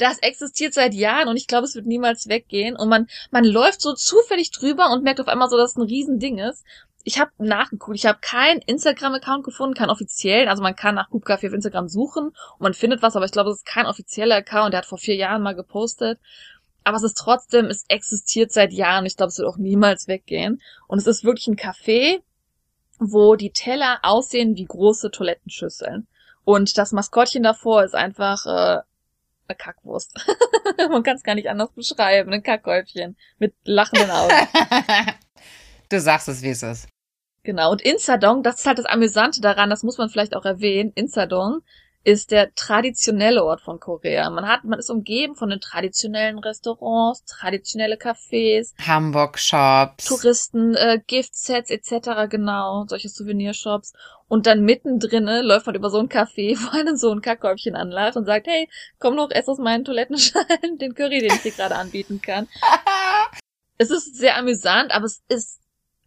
das 0.00 0.18
existiert 0.18 0.74
seit 0.74 0.94
Jahren 0.94 1.28
und 1.28 1.36
ich 1.36 1.46
glaube, 1.46 1.66
es 1.66 1.74
wird 1.74 1.86
niemals 1.86 2.28
weggehen. 2.28 2.76
Und 2.76 2.88
man, 2.88 3.06
man 3.30 3.44
läuft 3.44 3.80
so 3.80 3.92
zufällig 3.94 4.50
drüber 4.50 4.90
und 4.92 5.04
merkt 5.04 5.20
auf 5.20 5.28
einmal 5.28 5.48
so, 5.48 5.56
dass 5.56 5.72
es 5.72 5.76
ein 5.76 5.82
Riesending 5.82 6.38
ist. 6.38 6.64
Ich 7.02 7.18
habe 7.18 7.30
nachgeguckt, 7.38 7.96
ich 7.96 8.06
habe 8.06 8.18
keinen 8.20 8.60
Instagram-Account 8.60 9.44
gefunden, 9.44 9.74
keinen 9.74 9.90
offiziellen. 9.90 10.48
Also 10.48 10.62
man 10.62 10.76
kann 10.76 10.94
nach 10.94 11.10
Café 11.10 11.48
auf 11.48 11.54
Instagram 11.54 11.88
suchen 11.88 12.28
und 12.28 12.60
man 12.60 12.74
findet 12.74 13.02
was, 13.02 13.16
aber 13.16 13.24
ich 13.24 13.32
glaube, 13.32 13.50
es 13.50 13.58
ist 13.58 13.66
kein 13.66 13.86
offizieller 13.86 14.36
Account. 14.36 14.72
Der 14.72 14.78
hat 14.78 14.86
vor 14.86 14.98
vier 14.98 15.16
Jahren 15.16 15.42
mal 15.42 15.54
gepostet. 15.54 16.18
Aber 16.84 16.96
es 16.96 17.02
ist 17.02 17.18
trotzdem, 17.18 17.66
es 17.66 17.84
existiert 17.88 18.52
seit 18.52 18.72
Jahren. 18.72 19.06
Ich 19.06 19.16
glaube, 19.16 19.28
es 19.28 19.38
wird 19.38 19.48
auch 19.48 19.58
niemals 19.58 20.08
weggehen. 20.08 20.60
Und 20.88 20.98
es 20.98 21.06
ist 21.06 21.24
wirklich 21.24 21.46
ein 21.46 21.56
Café, 21.56 22.20
wo 22.98 23.34
die 23.36 23.52
Teller 23.52 23.98
aussehen 24.02 24.56
wie 24.56 24.64
große 24.64 25.10
Toilettenschüsseln. 25.10 26.06
Und 26.44 26.78
das 26.78 26.92
Maskottchen 26.92 27.42
davor 27.42 27.84
ist 27.84 27.94
einfach 27.94 28.46
äh, 28.46 28.82
eine 29.50 29.56
Kackwurst. 29.56 30.14
Man 30.90 31.02
kann 31.02 31.16
es 31.16 31.22
gar 31.22 31.34
nicht 31.34 31.48
anders 31.48 31.72
beschreiben. 31.72 32.32
Ein 32.32 32.42
Kackhäufchen 32.42 33.16
mit 33.38 33.54
lachenden 33.64 34.10
Augen. 34.10 34.34
du 35.90 36.00
sagst 36.00 36.28
es, 36.28 36.42
wie 36.42 36.50
es 36.50 36.62
ist. 36.62 36.88
Genau. 37.42 37.70
Und 37.72 37.82
Insadong, 37.82 38.42
das 38.42 38.60
ist 38.60 38.66
halt 38.66 38.78
das 38.78 38.86
Amüsante 38.86 39.40
daran, 39.40 39.70
das 39.70 39.82
muss 39.82 39.98
man 39.98 40.08
vielleicht 40.08 40.36
auch 40.36 40.44
erwähnen. 40.44 40.92
Insadong 40.94 41.62
ist 42.02 42.30
der 42.30 42.54
traditionelle 42.54 43.44
Ort 43.44 43.60
von 43.60 43.78
Korea. 43.78 44.30
Man 44.30 44.48
hat, 44.48 44.64
man 44.64 44.78
ist 44.78 44.90
umgeben 44.90 45.34
von 45.34 45.50
den 45.50 45.60
traditionellen 45.60 46.38
Restaurants, 46.38 47.24
traditionelle 47.24 47.96
Cafés, 47.96 48.72
Hamburg 48.86 49.38
Shops, 49.38 50.06
Touristen, 50.06 50.74
äh, 50.74 51.00
Giftsets 51.06 51.70
etc. 51.70 52.28
Genau, 52.30 52.86
solche 52.88 53.08
Souvenirshops. 53.08 53.92
Und 54.28 54.46
dann 54.46 54.62
mittendrin 54.62 55.26
läuft 55.26 55.66
man 55.66 55.74
über 55.74 55.90
so 55.90 55.98
ein 55.98 56.08
Café, 56.08 56.56
wo 56.60 56.78
einem 56.78 56.96
so 56.96 57.10
ein 57.10 57.20
Kackhäubchen 57.20 57.76
anlacht 57.76 58.16
und 58.16 58.24
sagt, 58.24 58.46
hey, 58.46 58.68
komm 58.98 59.16
noch, 59.16 59.30
ess 59.30 59.48
aus 59.48 59.58
meinen 59.58 59.84
Toilettenschalen 59.84 60.78
den 60.78 60.94
Curry, 60.94 61.20
den 61.20 61.32
ich 61.34 61.42
dir 61.42 61.52
gerade 61.52 61.76
anbieten 61.76 62.22
kann. 62.22 62.48
es 63.78 63.90
ist 63.90 64.16
sehr 64.16 64.36
amüsant, 64.36 64.92
aber 64.92 65.04
es 65.04 65.22
ist 65.28 65.59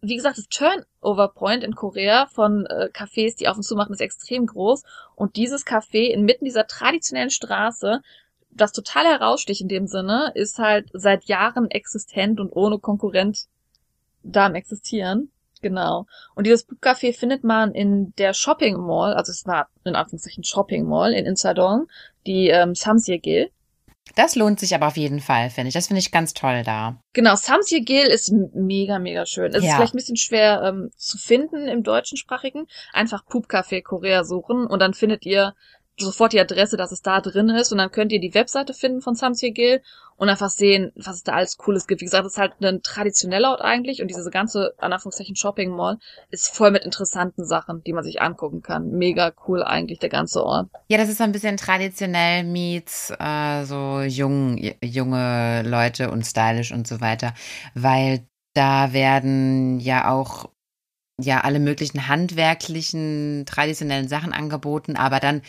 wie 0.06 0.16
gesagt, 0.16 0.38
das 0.38 0.48
Turnover 0.48 1.28
Point 1.28 1.64
in 1.64 1.74
Korea 1.74 2.26
von 2.26 2.66
äh, 2.66 2.88
Cafés, 2.92 3.36
die 3.36 3.48
auf 3.48 3.56
und 3.56 3.62
zu 3.62 3.76
machen, 3.76 3.92
ist 3.92 4.00
extrem 4.00 4.46
groß. 4.46 4.82
Und 5.14 5.36
dieses 5.36 5.66
Café 5.66 6.10
inmitten 6.10 6.44
dieser 6.44 6.66
traditionellen 6.66 7.30
Straße, 7.30 8.00
das 8.50 8.72
total 8.72 9.04
heraussticht 9.04 9.60
in 9.60 9.68
dem 9.68 9.86
Sinne, 9.86 10.32
ist 10.34 10.58
halt 10.58 10.88
seit 10.92 11.24
Jahren 11.24 11.70
existent 11.70 12.40
und 12.40 12.50
ohne 12.50 12.78
Konkurrent 12.78 13.46
da 14.22 14.46
am 14.46 14.54
Existieren. 14.54 15.30
Genau. 15.60 16.06
Und 16.34 16.46
dieses 16.46 16.68
Café 16.68 17.16
findet 17.16 17.42
man 17.42 17.72
in 17.72 18.14
der 18.16 18.34
Shopping 18.34 18.76
Mall, 18.76 19.14
also 19.14 19.32
es 19.32 19.46
war 19.46 19.68
in 19.84 19.96
Anführungszeichen 19.96 20.44
Shopping 20.44 20.86
Mall 20.86 21.14
in 21.14 21.24
Insadong, 21.24 21.88
die 22.26 22.48
ähm, 22.48 22.74
Samsiegil. 22.74 23.50
Das 24.16 24.36
lohnt 24.36 24.60
sich 24.60 24.74
aber 24.74 24.86
auf 24.86 24.96
jeden 24.96 25.20
Fall, 25.20 25.50
finde 25.50 25.68
ich. 25.68 25.74
Das 25.74 25.88
finde 25.88 26.00
ich 26.00 26.12
ganz 26.12 26.34
toll 26.34 26.62
da. 26.64 27.00
Genau, 27.14 27.34
Samsiegil 27.34 28.06
ist 28.06 28.32
mega, 28.52 28.98
mega 28.98 29.26
schön. 29.26 29.52
Es 29.52 29.62
ja. 29.62 29.70
ist 29.70 29.76
vielleicht 29.76 29.94
ein 29.94 29.98
bisschen 29.98 30.16
schwer 30.16 30.62
ähm, 30.62 30.90
zu 30.96 31.18
finden 31.18 31.66
im 31.68 31.82
deutschsprachigen. 31.82 32.66
Einfach 32.92 33.24
Poop 33.26 33.46
Café 33.46 33.82
Korea 33.82 34.24
suchen 34.24 34.66
und 34.66 34.80
dann 34.80 34.94
findet 34.94 35.24
ihr 35.24 35.54
sofort 35.98 36.32
die 36.32 36.40
Adresse, 36.40 36.76
dass 36.76 36.92
es 36.92 37.02
da 37.02 37.20
drin 37.20 37.48
ist 37.50 37.72
und 37.72 37.78
dann 37.78 37.90
könnt 37.90 38.12
ihr 38.12 38.20
die 38.20 38.34
Webseite 38.34 38.74
finden 38.74 39.00
von 39.00 39.14
Samsiegil 39.14 39.82
und 40.16 40.28
einfach 40.28 40.50
sehen, 40.50 40.92
was 40.96 41.16
es 41.16 41.22
da 41.22 41.32
alles 41.32 41.56
Cooles 41.56 41.86
gibt. 41.86 42.00
Wie 42.00 42.04
gesagt, 42.04 42.26
es 42.26 42.32
ist 42.32 42.38
halt 42.38 42.54
ein 42.60 42.82
traditioneller 42.82 43.50
Ort 43.50 43.60
eigentlich 43.60 44.00
und 44.00 44.08
diese 44.08 44.28
ganze, 44.30 44.74
an 44.78 44.92
Anführungszeichen, 44.92 45.36
Shopping 45.36 45.70
Mall 45.70 45.98
ist 46.30 46.54
voll 46.54 46.70
mit 46.70 46.84
interessanten 46.84 47.44
Sachen, 47.44 47.82
die 47.84 47.92
man 47.92 48.04
sich 48.04 48.20
angucken 48.20 48.62
kann. 48.62 48.90
Mega 48.90 49.32
cool 49.46 49.62
eigentlich, 49.62 49.98
der 49.98 50.08
ganze 50.10 50.44
Ort. 50.44 50.68
Ja, 50.88 50.98
das 50.98 51.08
ist 51.08 51.18
so 51.18 51.24
ein 51.24 51.32
bisschen 51.32 51.56
traditionell 51.56 52.44
meets 52.44 53.12
äh, 53.18 53.64
so 53.64 54.00
jung, 54.00 54.58
junge 54.82 55.62
Leute 55.64 56.10
und 56.10 56.24
stylisch 56.24 56.72
und 56.72 56.86
so 56.86 57.00
weiter, 57.00 57.34
weil 57.74 58.26
da 58.54 58.92
werden 58.92 59.80
ja 59.80 60.10
auch 60.10 60.48
ja 61.20 61.40
alle 61.40 61.60
möglichen 61.60 62.08
handwerklichen, 62.08 63.44
traditionellen 63.46 64.08
Sachen 64.08 64.32
angeboten, 64.32 64.96
aber 64.96 65.20
dann 65.20 65.42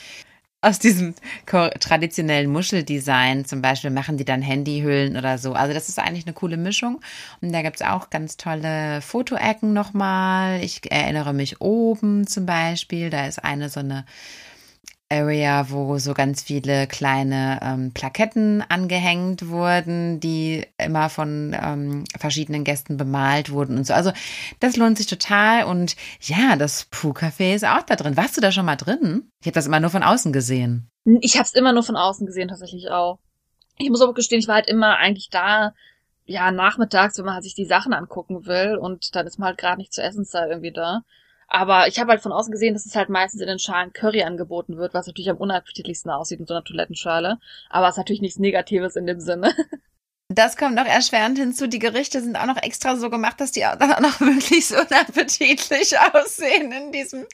aus 0.66 0.80
diesem 0.80 1.14
traditionellen 1.46 2.52
Muscheldesign 2.52 3.46
zum 3.46 3.62
Beispiel 3.62 3.92
machen 3.92 4.18
die 4.18 4.26
dann 4.26 4.42
Handyhüllen 4.42 5.16
oder 5.16 5.38
so. 5.38 5.54
Also 5.54 5.74
das 5.74 5.90
ist 5.90 6.00
eigentlich 6.00 6.26
eine 6.26 6.34
coole 6.34 6.58
Mischung. 6.58 7.02
Und 7.42 7.54
da 7.54 7.62
gibt's 7.62 7.84
auch 7.84 8.10
ganz 8.10 8.36
tolle 8.36 9.02
Fotoecken 9.02 9.74
nochmal. 9.74 10.64
Ich 10.64 10.92
erinnere 10.92 11.34
mich 11.34 11.62
oben 11.62 12.26
zum 12.26 12.48
Beispiel, 12.48 13.12
da 13.12 13.28
ist 13.28 13.44
eine 13.44 13.70
so 13.70 13.80
eine 13.80 14.06
Area, 15.10 15.70
wo 15.70 16.00
so 16.00 16.14
ganz 16.16 16.42
viele 16.42 16.88
kleine 16.88 17.60
ähm, 17.62 17.94
Plaketten 17.94 18.64
angehängt 18.68 19.50
wurden, 19.50 20.20
die 20.20 20.66
immer 20.78 21.10
von 21.10 21.56
ähm, 21.62 22.06
verschiedenen 22.18 22.64
Gästen 22.64 22.98
bemalt 22.98 23.52
wurden 23.52 23.78
und 23.78 23.86
so. 23.86 23.94
Also 23.94 24.12
das 24.60 24.78
lohnt 24.78 24.98
sich 24.98 25.06
total. 25.06 25.66
Und 25.66 25.96
ja, 26.22 26.56
das 26.56 26.86
Pooh-Café 26.86 27.54
ist 27.54 27.66
auch 27.66 27.84
da 27.84 27.96
drin. 27.96 28.18
Warst 28.18 28.36
du 28.36 28.42
da 28.42 28.52
schon 28.52 28.66
mal 28.66 28.78
drin? 28.78 29.30
Ich 29.42 29.48
habe 29.48 29.54
das 29.56 29.68
immer 29.68 29.80
nur 29.80 29.92
von 29.92 30.02
außen 30.04 30.34
gesehen. 30.34 30.90
Ich 31.22 31.36
habe 31.36 31.46
es 31.46 31.54
immer 31.54 31.72
nur 31.72 31.84
von 31.84 31.96
außen 31.96 32.26
gesehen, 32.26 32.48
tatsächlich 32.48 32.90
auch. 32.90 33.20
Ich 33.78 33.90
muss 33.90 34.02
aber 34.02 34.16
gestehen, 34.16 34.40
ich 34.40 34.48
war 34.48 34.56
halt 34.56 34.68
immer 34.68 34.98
eigentlich 34.98 35.30
da, 35.30 35.74
ja, 36.26 36.50
nachmittags, 36.52 37.18
wenn 37.18 37.26
man 37.26 37.36
halt 37.36 37.44
sich 37.44 37.54
die 37.54 37.66
Sachen 37.66 37.94
angucken 37.94 38.48
will 38.48 38.78
und 38.78 39.16
dann 39.16 39.28
ist 39.28 39.38
man 39.38 39.50
halt 39.50 39.60
gerade 39.60 39.78
nicht 39.78 39.94
zu 39.94 40.02
Essenszeit 40.02 40.50
irgendwie 40.50 40.72
da. 40.72 41.04
Aber 41.56 41.88
ich 41.88 42.02
habe 42.02 42.12
halt 42.12 42.22
von 42.22 42.34
außen 42.34 42.52
gesehen, 42.52 42.74
dass 42.74 42.86
es 42.86 42.98
halt 42.98 43.08
meistens 43.08 43.40
in 43.40 43.48
den 43.48 43.60
Schalen 43.60 43.94
Curry 43.94 44.24
angeboten 44.24 44.76
wird, 44.76 44.94
was 44.94 45.08
natürlich 45.08 45.30
am 45.30 45.38
unappetitlichsten 45.38 46.12
aussieht 46.12 46.42
in 46.42 46.46
so 46.46 46.54
einer 46.54 46.66
Toilettenschale. 46.66 47.40
Aber 47.70 47.88
es 47.88 47.94
ist 47.94 47.98
natürlich 47.98 48.22
nichts 48.22 48.40
Negatives 48.40 48.98
in 48.98 49.06
dem 49.06 49.22
Sinne. 49.22 49.54
Das 50.30 50.58
kommt 50.58 50.74
noch 50.74 50.88
erschwerend 50.88 51.38
hinzu. 51.38 51.68
Die 51.68 51.78
Gerichte 51.78 52.20
sind 52.20 52.36
auch 52.36 52.48
noch 52.48 52.62
extra 52.64 52.96
so 52.96 53.12
gemacht, 53.12 53.40
dass 53.40 53.52
die 53.52 53.64
auch 53.64 53.78
noch 54.00 54.20
möglichst 54.20 54.72
unappetitlich 54.72 56.00
aussehen 56.14 56.72
in 56.72 56.92
diesem, 56.92 57.28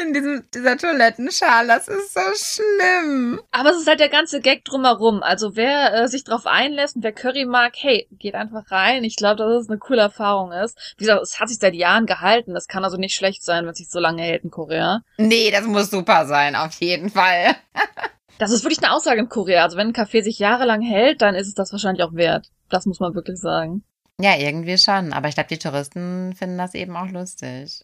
in 0.00 0.14
diesem, 0.14 0.44
dieser 0.54 0.78
Toilettenschale. 0.78 1.68
Das 1.68 1.88
ist 1.88 2.14
so 2.14 2.20
schlimm. 2.34 3.42
Aber 3.50 3.70
es 3.70 3.80
ist 3.80 3.86
halt 3.86 4.00
der 4.00 4.08
ganze 4.08 4.40
Gag 4.40 4.64
drumherum. 4.64 5.22
Also 5.22 5.56
wer 5.56 5.92
äh, 5.92 6.08
sich 6.08 6.24
drauf 6.24 6.46
einlässt 6.46 6.96
und 6.96 7.02
wer 7.02 7.12
Curry 7.12 7.44
mag, 7.44 7.74
hey, 7.76 8.08
geht 8.12 8.34
einfach 8.34 8.70
rein. 8.70 9.04
Ich 9.04 9.16
glaube, 9.16 9.36
dass 9.36 9.64
es 9.64 9.68
eine 9.68 9.78
coole 9.78 10.00
Erfahrung 10.00 10.52
ist. 10.52 10.94
Wie 10.96 11.04
gesagt, 11.04 11.22
es 11.22 11.38
hat 11.38 11.50
sich 11.50 11.58
seit 11.58 11.74
Jahren 11.74 12.06
gehalten. 12.06 12.54
Das 12.54 12.66
kann 12.66 12.82
also 12.82 12.96
nicht 12.96 13.14
schlecht 13.14 13.44
sein, 13.44 13.64
wenn 13.64 13.72
es 13.72 13.78
sich 13.78 13.90
so 13.90 14.00
lange 14.00 14.22
hält 14.22 14.42
in 14.42 14.50
Korea. 14.50 15.02
Nee, 15.18 15.50
das 15.50 15.66
muss 15.66 15.90
super 15.90 16.24
sein, 16.24 16.56
auf 16.56 16.72
jeden 16.80 17.10
Fall. 17.10 17.56
Das 18.38 18.50
ist 18.50 18.64
wirklich 18.64 18.82
eine 18.82 18.94
Aussage 18.94 19.20
in 19.20 19.28
Korea. 19.28 19.62
Also 19.62 19.76
wenn 19.76 19.88
ein 19.88 19.94
Café 19.94 20.22
sich 20.22 20.38
jahrelang 20.38 20.82
hält, 20.82 21.22
dann 21.22 21.34
ist 21.34 21.48
es 21.48 21.54
das 21.54 21.72
wahrscheinlich 21.72 22.02
auch 22.02 22.14
wert. 22.14 22.50
Das 22.68 22.86
muss 22.86 23.00
man 23.00 23.14
wirklich 23.14 23.38
sagen. 23.38 23.84
Ja, 24.20 24.36
irgendwie 24.36 24.78
schon. 24.78 25.12
Aber 25.12 25.28
ich 25.28 25.34
glaube, 25.34 25.48
die 25.48 25.58
Touristen 25.58 26.34
finden 26.34 26.58
das 26.58 26.74
eben 26.74 26.96
auch 26.96 27.08
lustig. 27.08 27.80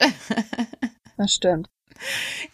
das 1.16 1.32
stimmt. 1.32 1.68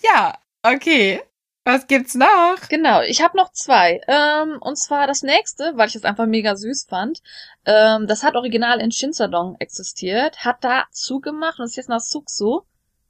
Ja, 0.03 0.35
Okay. 0.63 1.23
Was 1.65 1.87
gibt's 1.87 2.15
noch? 2.15 2.57
Genau, 2.71 3.03
ich 3.03 3.23
habe 3.23 3.37
noch 3.37 3.53
zwei. 3.53 4.01
Ähm, 4.09 4.59
und 4.61 4.77
zwar 4.77 5.07
das 5.07 5.23
nächste, 5.23 5.77
weil 5.77 5.89
ich 5.89 5.95
es 5.95 6.05
einfach 6.05 6.27
mega 6.27 6.57
süß 6.57 6.87
fand. 6.89 7.23
Ähm, 7.67 8.07
das 8.07 8.23
hat 8.23 8.37
original 8.37 8.81
in 8.81 8.91
Shinsadong 8.91 9.57
existiert, 9.59 10.45
hat 10.45 10.65
da 10.65 10.85
zugemacht 10.93 11.59
und 11.59 11.67
ist 11.67 11.77
jetzt 11.77 11.91
nach 11.91 12.01
Suksu 12.01 12.63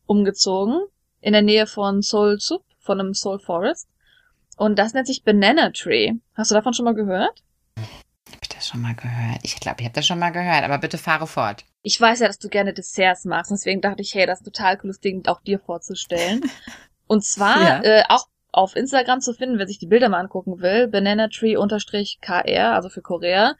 umgezogen, 0.06 0.82
in 1.20 1.34
der 1.34 1.42
Nähe 1.42 1.66
von 1.66 2.02
Seoul 2.02 2.40
Sup, 2.40 2.64
von 2.80 2.98
einem 2.98 3.14
Seoul 3.14 3.38
Forest. 3.38 3.88
Und 4.58 4.76
das 4.78 4.92
nennt 4.92 5.06
sich 5.06 5.22
Banana 5.22 5.70
Tree. 5.70 6.14
Hast 6.34 6.50
du 6.50 6.54
davon 6.56 6.74
schon 6.74 6.84
mal 6.84 6.94
gehört? 6.94 7.42
Hab 7.76 8.42
ich 8.42 8.48
das 8.48 8.66
schon 8.66 8.82
mal 8.82 8.94
gehört? 8.94 9.38
Ich 9.44 9.58
glaube, 9.60 9.76
ich 9.80 9.84
habe 9.86 9.94
das 9.94 10.06
schon 10.06 10.18
mal 10.18 10.30
gehört, 10.30 10.64
aber 10.64 10.78
bitte 10.78 10.98
fahre 10.98 11.28
fort. 11.28 11.64
Ich 11.82 12.00
weiß 12.00 12.18
ja, 12.18 12.26
dass 12.26 12.40
du 12.40 12.48
gerne 12.48 12.74
Desserts 12.74 13.24
magst, 13.24 13.52
deswegen 13.52 13.80
dachte 13.80 14.02
ich, 14.02 14.14
hey, 14.14 14.26
das 14.26 14.40
ist 14.40 14.46
ein 14.46 14.52
total 14.52 14.76
cooles 14.76 14.98
Ding, 14.98 15.24
auch 15.26 15.40
dir 15.40 15.60
vorzustellen. 15.60 16.42
Und 17.06 17.24
zwar 17.24 17.62
Ja. 17.62 17.82
äh, 17.84 18.02
auch 18.08 18.26
auf 18.50 18.74
Instagram 18.74 19.20
zu 19.20 19.32
finden, 19.32 19.58
wer 19.58 19.68
sich 19.68 19.78
die 19.78 19.86
Bilder 19.86 20.08
mal 20.08 20.18
angucken 20.18 20.60
will, 20.60 20.88
Banana 20.88 21.28
Tree 21.28 21.54
KR, 22.20 22.74
also 22.74 22.88
für 22.88 23.02
Korea. 23.02 23.54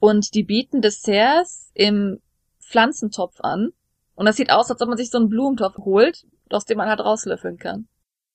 Und 0.00 0.34
die 0.34 0.42
bieten 0.42 0.82
Desserts 0.82 1.70
im 1.74 2.20
Pflanzentopf 2.58 3.40
an. 3.40 3.70
Und 4.16 4.26
das 4.26 4.36
sieht 4.36 4.50
aus, 4.50 4.68
als 4.70 4.80
ob 4.82 4.88
man 4.88 4.98
sich 4.98 5.10
so 5.10 5.18
einen 5.18 5.28
Blumentopf 5.28 5.78
holt, 5.78 6.26
aus 6.50 6.64
dem 6.64 6.78
man 6.78 6.88
halt 6.88 7.00
rauslöffeln 7.00 7.58
kann. 7.58 7.86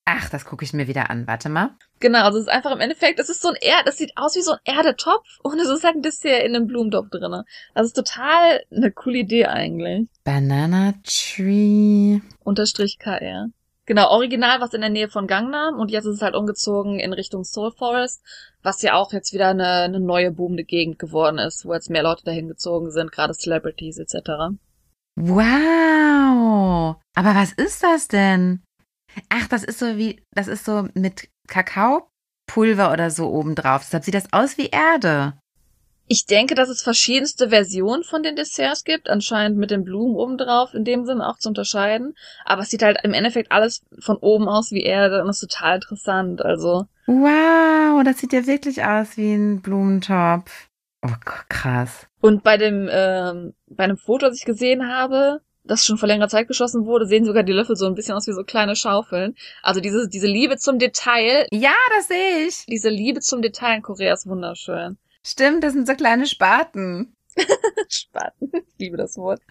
Ach, 0.05 0.29
das 0.29 0.45
gucke 0.45 0.63
ich 0.63 0.73
mir 0.73 0.87
wieder 0.87 1.09
an. 1.09 1.25
Warte 1.25 1.49
mal. 1.49 1.71
Genau, 1.99 2.23
also 2.23 2.37
es 2.37 2.45
ist 2.45 2.51
einfach 2.51 2.71
im 2.71 2.79
Endeffekt, 2.79 3.19
es 3.19 3.29
ist 3.29 3.41
so 3.41 3.49
ein 3.49 3.55
Erd, 3.59 3.87
das 3.87 3.97
sieht 3.97 4.11
aus 4.15 4.35
wie 4.35 4.41
so 4.41 4.51
ein 4.51 4.59
Erdetopf 4.63 5.39
und 5.41 5.59
es 5.59 5.67
ist 5.67 5.83
halt 5.83 5.95
ein 5.95 6.03
Dessert 6.03 6.43
in 6.43 6.55
einem 6.55 6.67
Blumentopf 6.67 7.09
drinne. 7.09 7.45
Das 7.73 7.87
ist 7.87 7.95
total 7.95 8.61
eine 8.71 8.91
coole 8.91 9.19
Idee 9.19 9.47
eigentlich. 9.47 10.07
Banana 10.23 10.93
Tree. 11.03 12.19
Unterstrich 12.43 12.99
KR. 12.99 13.47
Genau, 13.87 14.09
original 14.09 14.61
was 14.61 14.73
in 14.73 14.81
der 14.81 14.89
Nähe 14.89 15.09
von 15.09 15.27
Gangnam 15.27 15.79
und 15.79 15.89
jetzt 15.89 16.05
ist 16.05 16.15
es 16.15 16.21
halt 16.21 16.35
umgezogen 16.35 16.99
in 16.99 17.13
Richtung 17.13 17.43
Seoul 17.43 17.71
Forest, 17.71 18.23
was 18.63 18.81
ja 18.81 18.93
auch 18.95 19.13
jetzt 19.13 19.33
wieder 19.33 19.49
eine, 19.49 19.67
eine 19.67 19.99
neue 19.99 20.31
boomende 20.31 20.63
Gegend 20.63 20.99
geworden 20.99 21.37
ist, 21.39 21.65
wo 21.65 21.73
jetzt 21.73 21.89
mehr 21.89 22.03
Leute 22.03 22.23
dahin 22.23 22.47
gezogen 22.47 22.91
sind, 22.91 23.11
gerade 23.11 23.33
Celebrities 23.33 23.97
etc. 23.97 24.55
Wow. 25.15 26.95
Aber 27.15 27.35
was 27.35 27.53
ist 27.53 27.83
das 27.83 28.07
denn? 28.07 28.64
Ach, 29.29 29.47
das 29.47 29.63
ist 29.63 29.79
so 29.79 29.97
wie, 29.97 30.21
das 30.31 30.47
ist 30.47 30.65
so 30.65 30.87
mit 30.93 31.29
Kakaopulver 31.47 32.91
oder 32.91 33.09
so 33.11 33.29
obendrauf. 33.29 33.83
Deshalb 33.83 34.03
sieht 34.03 34.13
das 34.13 34.31
aus 34.33 34.57
wie 34.57 34.67
Erde. 34.67 35.33
Ich 36.07 36.27
denke, 36.27 36.53
dass 36.53 36.69
es 36.69 36.83
verschiedenste 36.83 37.49
Versionen 37.49 38.03
von 38.03 38.21
den 38.21 38.35
Desserts 38.35 38.83
gibt, 38.83 39.09
anscheinend 39.09 39.57
mit 39.57 39.71
den 39.71 39.83
Blumen 39.83 40.15
obendrauf, 40.15 40.75
in 40.75 40.83
dem 40.83 41.05
Sinne 41.05 41.27
auch 41.27 41.39
zu 41.39 41.49
unterscheiden. 41.49 42.13
Aber 42.45 42.61
es 42.61 42.69
sieht 42.69 42.83
halt 42.83 42.99
im 43.03 43.13
Endeffekt 43.13 43.51
alles 43.51 43.81
von 43.99 44.17
oben 44.17 44.47
aus 44.47 44.71
wie 44.71 44.83
Erde 44.83 45.23
und 45.23 45.29
ist 45.29 45.39
total 45.39 45.75
interessant. 45.75 46.43
Also, 46.43 46.85
Wow, 47.07 48.03
das 48.03 48.19
sieht 48.19 48.33
ja 48.33 48.45
wirklich 48.45 48.83
aus 48.83 49.17
wie 49.17 49.33
ein 49.33 49.61
Blumentopf. 49.61 50.69
Oh, 51.03 51.13
krass. 51.49 52.07
Und 52.21 52.43
bei 52.43 52.57
dem, 52.57 52.87
ähm, 52.91 53.53
bei 53.67 53.83
einem 53.83 53.97
Foto, 53.97 54.27
das 54.27 54.37
ich 54.37 54.45
gesehen 54.45 54.87
habe, 54.87 55.41
das 55.65 55.85
schon 55.85 55.97
vor 55.97 56.07
längerer 56.07 56.29
Zeit 56.29 56.47
geschossen 56.47 56.85
wurde, 56.85 57.05
sehen 57.07 57.25
sogar 57.25 57.43
die 57.43 57.53
Löffel 57.53 57.75
so 57.75 57.85
ein 57.87 57.95
bisschen 57.95 58.15
aus 58.15 58.27
wie 58.27 58.33
so 58.33 58.43
kleine 58.43 58.75
Schaufeln. 58.75 59.35
Also 59.61 59.81
diese, 59.81 60.07
diese 60.07 60.27
Liebe 60.27 60.57
zum 60.57 60.79
Detail, 60.79 61.47
Ja, 61.51 61.73
das 61.97 62.07
sehe 62.07 62.47
ich. 62.47 62.65
diese 62.67 62.89
Liebe 62.89 63.19
zum 63.21 63.41
Detail 63.41 63.75
in 63.77 63.81
Korea 63.81 64.13
ist 64.13 64.27
wunderschön. 64.27 64.97
Stimmt, 65.25 65.63
das 65.63 65.73
sind 65.73 65.87
so 65.87 65.95
kleine 65.95 66.27
Spaten. 66.27 67.15
Spaten. 67.89 68.51
Ich 68.53 68.75
liebe 68.79 68.95
das 68.97 69.17
Wort. 69.17 69.41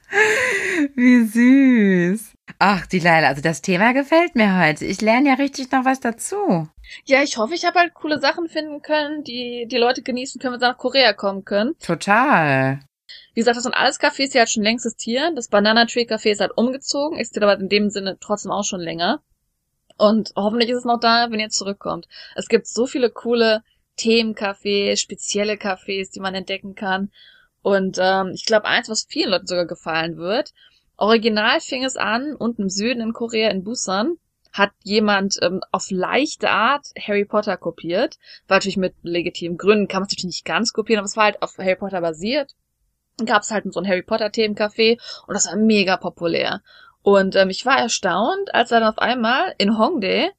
Wie 0.95 1.25
süß. 1.25 2.33
Ach, 2.59 2.87
die 2.87 2.99
Leila, 2.99 3.29
also 3.29 3.43
das 3.43 3.61
Thema 3.63 3.93
gefällt 3.93 4.37
mir 4.37 4.59
heute. 4.59 4.85
Ich 4.87 5.01
lerne 5.01 5.29
ja 5.31 5.35
richtig 5.35 5.71
noch 5.73 5.85
was 5.85 6.01
dazu. 6.01 6.69
Ja, 7.05 7.23
ich 7.23 7.37
hoffe, 7.37 7.55
ich 7.55 7.65
habe 7.65 7.79
halt 7.79 7.95
coole 7.95 8.21
Sachen 8.21 8.49
finden 8.49 8.81
können, 8.83 9.25
die 9.25 9.67
die 9.71 9.77
Leute 9.77 10.03
genießen 10.03 10.41
können, 10.41 10.55
wenn 10.55 10.61
sie 10.61 10.67
nach 10.67 10.79
Korea 10.79 11.13
kommen 11.13 11.45
können. 11.45 11.75
Total. 11.85 12.81
Wie 13.35 13.41
gesagt, 13.41 13.57
das 13.57 13.65
sind 13.65 13.75
alles 13.75 14.01
Cafés, 14.01 14.33
die 14.33 14.39
halt 14.39 14.49
schon 14.49 14.63
längst 14.63 14.87
existieren. 14.87 15.35
Das 15.35 15.49
Banana 15.49 15.87
Tree 15.87 16.07
Café 16.07 16.31
ist 16.31 16.41
halt 16.41 16.57
umgezogen, 16.57 17.19
existiert 17.19 17.45
aber 17.45 17.61
in 17.61 17.69
dem 17.69 17.91
Sinne 17.91 18.17
trotzdem 18.21 18.53
auch 18.53 18.65
schon 18.65 18.81
länger. 18.81 19.23
Und 19.97 20.33
hoffentlich 20.37 20.71
ist 20.71 20.79
es 20.79 20.85
noch 20.85 21.01
da, 21.01 21.31
wenn 21.31 21.41
ihr 21.41 21.51
zurückkommt. 21.51 22.07
Es 22.37 22.49
gibt 22.49 22.67
so 22.67 22.87
viele 22.87 23.11
coole 23.11 23.63
Themencafés, 23.99 24.97
spezielle 24.97 25.55
Cafés, 25.55 26.13
die 26.13 26.21
man 26.21 26.35
entdecken 26.35 26.75
kann. 26.75 27.11
Und 27.63 27.99
ähm, 28.01 28.33
ich 28.35 28.45
glaube, 28.45 28.67
eins, 28.67 28.89
was 28.89 29.07
vielen 29.09 29.31
Leuten 29.31 29.47
sogar 29.47 29.67
gefallen 29.67 30.17
wird, 30.17 30.53
original 30.97 31.61
fing 31.61 31.85
es 31.85 31.97
an, 31.97 32.35
unten 32.37 32.63
im 32.63 32.69
Süden 32.69 33.01
in 33.01 33.13
Korea, 33.13 33.51
in 33.51 33.65
Busan, 33.65 34.17
hat 34.53 34.71
jemand 34.85 35.37
ähm, 35.43 35.61
auf 35.73 35.91
leichte 35.91 36.51
Art 36.51 36.87
Harry 37.01 37.25
Potter 37.25 37.57
kopiert. 37.57 38.19
War 38.47 38.59
natürlich 38.59 38.77
mit 38.77 38.95
legitimen 39.03 39.57
Gründen, 39.57 39.89
kann 39.89 40.01
man 40.01 40.07
es 40.07 40.13
natürlich 40.13 40.37
nicht 40.37 40.45
ganz 40.45 40.73
kopieren, 40.73 41.01
aber 41.01 41.07
es 41.07 41.17
war 41.17 41.25
halt 41.25 41.43
auf 41.43 41.59
Harry 41.59 41.77
Potter 41.77 42.01
basiert. 42.01 42.55
Gab 43.25 43.43
es 43.43 43.51
halt 43.51 43.73
so 43.73 43.81
ein 43.81 43.89
Harry 43.89 44.03
Potter 44.03 44.27
Themencafé 44.27 44.99
und 45.27 45.35
das 45.35 45.47
war 45.47 45.57
mega 45.57 45.97
populär. 45.97 46.63
Und 47.03 47.37
ähm, 47.37 47.51
ich 47.51 47.67
war 47.67 47.79
erstaunt, 47.79 48.55
als 48.55 48.71
dann 48.71 48.83
auf 48.83 48.99
einmal 48.99 49.55
in 49.59 49.79
Hongdae 49.79 50.31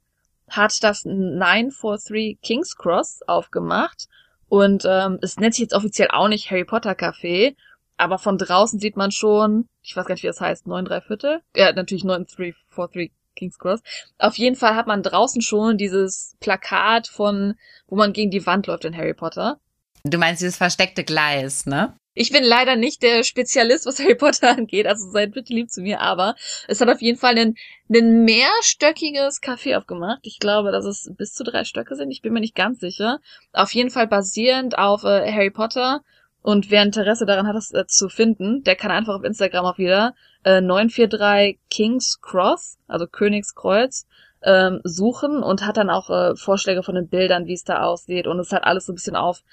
hat 0.50 0.84
das 0.84 1.06
943 1.06 2.40
King's 2.42 2.76
Cross 2.76 3.22
aufgemacht 3.28 4.08
und 4.48 4.84
ähm, 4.88 5.20
es 5.22 5.38
nennt 5.38 5.54
sich 5.54 5.64
jetzt 5.64 5.74
offiziell 5.74 6.10
auch 6.12 6.28
nicht 6.28 6.52
Harry 6.52 6.66
Potter 6.66 6.92
Café, 6.92 7.56
aber 7.98 8.18
von 8.18 8.38
draußen 8.38 8.80
sieht 8.80 8.98
man 8.98 9.12
schon, 9.12 9.68
ich 9.82 9.96
weiß 9.96 10.06
gar 10.06 10.14
nicht, 10.14 10.24
wie 10.24 10.28
das 10.28 10.42
heißt, 10.42 10.68
9 10.68 10.86
3 10.86 11.02
Viertel? 11.02 11.42
Ja, 11.56 11.72
natürlich 11.72 12.04
9343 12.04 13.12
King's 13.36 13.60
Cross. 13.60 13.82
Auf 14.18 14.38
jeden 14.38 14.56
Fall 14.56 14.76
hat 14.76 14.88
man 14.88 15.04
draußen 15.04 15.42
schon 15.42 15.78
dieses 15.78 16.36
Plakat 16.40 17.08
von, 17.08 17.56
wo 17.88 17.96
man 17.96 18.14
gegen 18.14 18.32
die 18.32 18.46
Wand 18.46 18.68
läuft 18.68 18.86
in 18.86 18.96
Harry 18.96 19.14
Potter. 19.14 19.60
Du 20.04 20.18
meinst 20.18 20.42
dieses 20.42 20.58
versteckte 20.58 21.04
Gleis, 21.04 21.66
ne? 21.66 21.98
Ich 22.18 22.32
bin 22.32 22.46
leider 22.46 22.78
nicht 22.78 23.04
der 23.04 23.24
Spezialist, 23.24 23.86
was 23.86 24.00
Harry 24.00 24.16
Potter 24.16 24.50
angeht, 24.58 24.88
also 24.88 25.12
seid 25.12 25.34
bitte 25.34 25.54
lieb 25.54 25.70
zu 25.70 25.82
mir, 25.82 26.00
aber 26.00 26.36
es 26.68 26.80
hat 26.80 26.90
auf 26.90 27.02
jeden 27.02 27.20
Fall 27.20 27.38
ein, 27.38 27.56
ein 27.94 28.24
mehrstöckiges 28.24 29.42
Café 29.42 29.78
aufgemacht. 29.78 30.20
Ich 30.24 30.40
glaube, 30.40 30.72
dass 30.72 30.86
es 30.86 31.12
bis 31.18 31.34
zu 31.34 31.44
drei 31.44 31.66
Stöcke 31.66 31.96
sind, 31.96 32.10
ich 32.12 32.22
bin 32.22 32.32
mir 32.32 32.40
nicht 32.40 32.56
ganz 32.56 32.80
sicher. 32.80 33.20
Auf 33.52 33.74
jeden 33.74 33.90
Fall 33.90 34.08
basierend 34.08 34.78
auf 34.78 35.04
äh, 35.04 35.30
Harry 35.32 35.52
Potter 35.52 36.02
und 36.42 36.72
wer 36.72 36.84
Interesse 36.84 37.26
daran 37.26 37.48
hat, 37.48 37.56
das 37.56 37.74
äh, 37.74 37.86
zu 37.86 38.08
finden, 38.08 38.64
der 38.64 38.78
kann 38.78 38.92
einfach 38.92 39.16
auf 39.16 39.24
Instagram 39.24 39.66
auch 39.66 39.78
wieder 39.78 40.16
äh, 40.46 40.62
943 40.62 41.60
King's 41.70 42.22
Cross, 42.22 42.78
also 42.88 43.08
Königskreuz, 43.08 44.06
ähm, 44.42 44.80
suchen 44.84 45.44
und 45.44 45.66
hat 45.66 45.76
dann 45.76 45.90
auch 45.90 46.10
äh, 46.10 46.36
Vorschläge 46.36 46.82
von 46.84 46.96
den 46.96 47.10
Bildern, 47.10 47.46
wie 47.48 47.56
es 47.56 47.64
da 47.64 47.82
aussieht 47.82 48.28
und 48.28 48.40
es 48.40 48.52
hat 48.54 48.64
alles 48.64 48.86
so 48.86 48.94
ein 48.94 48.96
bisschen 48.96 49.16
auf 49.18 49.44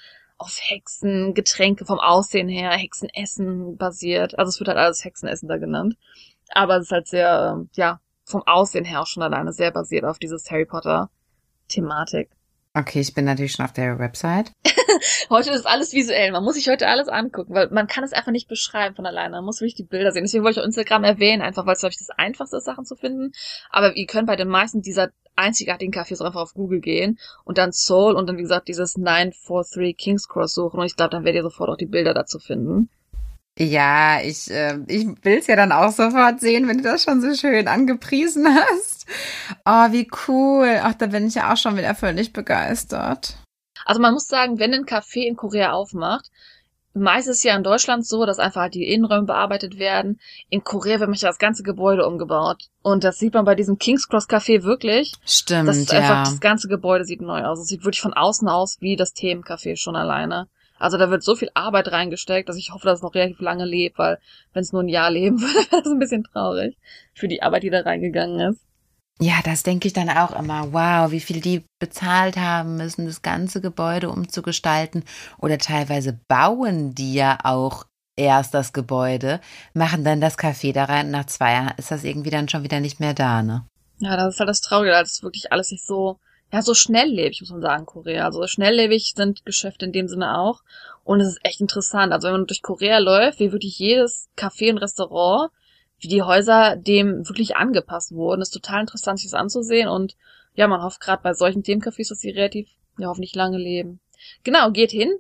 auf 0.43 0.59
Hexen, 0.61 1.35
Getränke 1.35 1.85
vom 1.85 2.01
Aussehen 2.01 2.49
her, 2.49 2.71
Hexenessen 2.71 3.77
basiert. 3.77 4.39
Also 4.39 4.51
es 4.51 4.61
wird 4.61 4.69
halt 4.69 4.79
alles 4.79 5.05
Hexenessen 5.05 5.49
da 5.49 5.57
genannt. 5.57 5.97
Aber 6.51 6.77
es 6.77 6.85
ist 6.85 6.93
halt 6.93 7.09
sehr, 7.09 7.55
ähm, 7.55 7.71
ja, 7.75 8.01
vom 8.25 8.43
Aussehen 8.47 8.85
her 8.85 9.01
auch 9.01 9.07
schon 9.07 9.23
alleine 9.23 9.53
sehr 9.53 9.71
basiert 9.71 10.05
auf 10.05 10.19
dieses 10.19 10.51
Harry 10.51 10.67
Potter 10.67 11.11
Thematik. 11.69 12.31
Okay, 12.75 13.01
ich 13.01 13.13
bin 13.13 13.27
natürlich 13.27 13.53
schon 13.53 13.67
auf 13.67 13.73
der 13.73 13.99
Website. 13.99 14.53
Heute 15.31 15.51
ist 15.51 15.67
alles 15.67 15.93
visuell. 15.93 16.33
Man 16.33 16.43
muss 16.43 16.55
sich 16.55 16.69
heute 16.69 16.89
alles 16.89 17.09
angucken, 17.09 17.55
weil 17.55 17.69
man 17.71 17.87
kann 17.87 18.05
es 18.05 18.13
einfach 18.13 18.33
nicht 18.33 18.49
beschreiben 18.49 18.95
von 18.95 19.05
alleine. 19.05 19.37
Man 19.37 19.45
muss 19.45 19.61
wirklich 19.61 19.75
die 19.75 19.85
Bilder 19.85 20.13
sehen. 20.13 20.25
Deswegen 20.25 20.45
wollte 20.45 20.59
ich 20.59 20.63
auch 20.63 20.67
Instagram 20.67 21.05
erwähnen, 21.05 21.43
einfach 21.43 21.67
weil 21.67 21.75
es, 21.75 21.81
glaube 21.81 21.93
ich, 21.93 21.99
das 21.99 22.17
einfachste 22.17 22.57
ist, 22.57 22.65
Sachen 22.65 22.85
zu 22.85 22.97
finden. 22.97 23.33
Aber 23.71 23.95
ihr 23.97 24.07
könnt 24.07 24.27
bei 24.27 24.37
den 24.37 24.49
meisten 24.49 24.81
dieser 24.81 25.11
einzigartigen 25.37 25.93
Cafés 25.93 26.25
einfach 26.25 26.41
auf 26.41 26.55
Google 26.55 26.81
gehen 26.81 27.19
und 27.45 27.59
dann 27.59 27.73
Soul 27.73 28.15
und 28.15 28.29
dann, 28.29 28.39
wie 28.39 28.43
gesagt, 28.43 28.69
dieses 28.69 28.97
943 28.97 29.97
King's 29.97 30.29
Cross 30.29 30.55
suchen. 30.55 30.81
Und 30.81 30.87
ich 30.87 30.97
glaube, 30.97 31.11
dann 31.11 31.25
werdet 31.25 31.41
ihr 31.41 31.43
sofort 31.43 31.71
auch 31.71 31.77
die 31.77 31.87
Bilder 31.87 32.15
dazu 32.15 32.39
finden. 32.39 32.89
Ja, 33.59 34.21
ich, 34.23 34.51
äh, 34.51 34.79
ich 34.89 35.07
will's 35.23 35.47
ja 35.47 35.57
dann 35.57 35.73
auch 35.73 35.93
sofort 35.93 36.41
sehen, 36.41 36.69
wenn 36.69 36.79
du 36.79 36.85
das 36.85 37.03
schon 37.03 37.21
so 37.21 37.35
schön 37.35 37.69
angepriesen 37.69 38.47
hast. 38.49 39.07
Oh, 39.67 39.93
wie 39.93 40.09
cool. 40.27 40.81
Ach, 40.83 40.95
da 40.95 41.07
bin 41.07 41.27
ich 41.27 41.35
ja 41.35 41.53
auch 41.53 41.57
schon 41.57 41.77
wieder 41.77 41.95
völlig 41.95 42.33
begeistert. 42.33 43.37
Also 43.85 44.01
man 44.01 44.15
muss 44.15 44.27
sagen, 44.27 44.59
wenn 44.59 44.73
ein 44.73 44.87
Café 44.87 45.27
in 45.27 45.37
Korea 45.37 45.73
aufmacht, 45.73 46.31
meist 46.95 47.29
ist 47.29 47.39
es 47.39 47.43
ja 47.43 47.57
in 47.57 47.63
Deutschland 47.63 48.07
so, 48.07 48.27
dass 48.27 48.39
einfach 48.39 48.63
halt 48.63 48.75
die 48.75 48.93
Innenräume 48.93 49.27
bearbeitet 49.27 49.79
werden. 49.79 50.21
In 50.51 50.65
Korea 50.65 51.01
wird 51.01 51.09
manchmal 51.09 51.31
das 51.31 51.39
ganze 51.39 51.63
Gebäude 51.63 52.07
umgebaut. 52.07 52.65
Und 52.83 53.05
das 53.05 53.19
sieht 53.19 53.35
man 53.35 53.45
bei 53.45 53.55
diesem 53.55 53.79
King's 53.79 54.09
Cross 54.09 54.29
Café 54.29 54.63
wirklich. 54.63 55.13
Stimmt, 55.25 55.69
Das 55.69 55.77
ist 55.77 55.93
ja. 55.93 55.99
einfach, 55.99 56.25
das 56.25 56.41
ganze 56.41 56.69
Gebäude 56.69 57.05
sieht 57.05 57.21
neu 57.21 57.45
aus. 57.45 57.61
Es 57.61 57.67
sieht 57.67 57.85
wirklich 57.85 58.03
von 58.03 58.13
außen 58.13 58.49
aus 58.49 58.79
wie 58.81 58.97
das 58.97 59.15
Themencafé 59.15 59.77
schon 59.77 59.97
alleine. 59.97 60.49
Also 60.79 60.99
da 60.99 61.11
wird 61.11 61.23
so 61.23 61.37
viel 61.37 61.49
Arbeit 61.55 61.93
reingesteckt, 61.93 62.49
dass 62.49 62.57
ich 62.57 62.73
hoffe, 62.73 62.87
dass 62.87 62.99
es 62.99 63.03
noch 63.03 63.15
relativ 63.15 63.41
lange 63.41 63.65
lebt, 63.65 63.99
weil 63.99 64.19
wenn 64.53 64.63
es 64.63 64.73
nur 64.73 64.83
ein 64.83 64.89
Jahr 64.89 65.11
leben 65.11 65.41
würde, 65.41 65.71
wäre 65.71 65.83
das 65.83 65.93
ein 65.93 66.01
bisschen 66.01 66.25
traurig 66.25 66.77
für 67.15 67.29
die 67.29 67.43
Arbeit, 67.43 67.63
die 67.63 67.71
da 67.71 67.81
reingegangen 67.81 68.41
ist. 68.51 68.67
Ja, 69.21 69.41
das 69.45 69.63
denke 69.63 69.87
ich 69.87 69.95
dann 69.95 70.09
auch 70.09 70.33
immer. 70.33 70.73
Wow, 70.73 71.13
wie 71.13 71.21
viel 71.21 71.41
die 71.41 71.65
bezahlt 71.79 72.37
haben 72.37 72.77
müssen, 72.77 73.07
das 73.07 73.23
ganze 73.23 73.61
Gebäude 73.61 74.11
umzugestalten. 74.11 75.05
Oder 75.39 75.59
teilweise 75.59 76.19
bauen 76.29 76.95
die 76.95 77.15
ja 77.15 77.39
auch 77.45 77.85
erst 78.17 78.55
das 78.55 78.73
Gebäude, 78.73 79.41
machen 79.75 80.05
dann 80.05 80.21
das 80.21 80.39
Café 80.39 80.73
da 80.73 80.85
rein 80.85 81.11
nach 81.11 81.27
zwei 81.27 81.53
Jahren 81.53 81.75
ist 81.79 81.91
das 81.91 82.05
irgendwie 82.05 82.31
dann 82.31 82.49
schon 82.49 82.63
wieder 82.63 82.81
nicht 82.81 83.01
mehr 83.01 83.15
da, 83.15 83.43
ne? 83.43 83.67
Ja, 83.99 84.17
das 84.17 84.35
ist 84.35 84.41
halt 84.41 84.49
das 84.49 84.61
Traurige, 84.61 84.91
dass 84.91 85.13
es 85.13 85.23
wirklich 85.23 85.53
alles 85.53 85.71
nicht 85.71 85.87
so, 85.87 86.19
ja, 86.53 86.61
so 86.61 86.75
schnelllebig, 86.75 87.41
muss 87.41 87.51
man 87.51 87.63
sagen, 87.63 87.87
Korea. 87.87 88.25
Also 88.25 88.47
schnelllebig 88.47 89.13
sind 89.17 89.45
Geschäfte 89.47 89.87
in 89.87 89.93
dem 89.93 90.09
Sinne 90.09 90.39
auch. 90.39 90.63
Und 91.05 91.21
es 91.21 91.29
ist 91.29 91.45
echt 91.45 91.61
interessant. 91.61 92.13
Also 92.13 92.27
wenn 92.27 92.35
man 92.35 92.47
durch 92.47 92.63
Korea 92.63 92.99
läuft, 92.99 93.39
wie 93.39 93.53
wirklich 93.53 93.79
jedes 93.79 94.29
Café 94.37 94.71
und 94.71 94.79
Restaurant, 94.79 95.53
wie 96.03 96.09
die 96.09 96.23
Häuser 96.23 96.77
dem 96.77 97.27
wirklich 97.29 97.57
angepasst 97.57 98.13
wurden, 98.13 98.43
ist 98.43 98.51
total 98.51 98.81
interessant, 98.81 99.21
sich 99.21 99.31
das 99.31 99.41
anzusehen. 99.41 99.89
Und 99.89 100.17
ja, 100.55 100.67
man 100.67 100.83
hofft 100.83 101.01
gerade 101.01 101.23
bei 101.23 101.33
solchen 101.33 101.63
Themencafés, 101.63 102.09
dass 102.09 102.19
sie 102.19 102.31
relativ, 102.31 102.69
ja, 102.99 103.07
hoffentlich 103.09 103.35
lange 103.35 103.57
leben. 103.57 104.01
Genau, 104.43 104.71
geht 104.73 104.91
hin, 104.91 105.13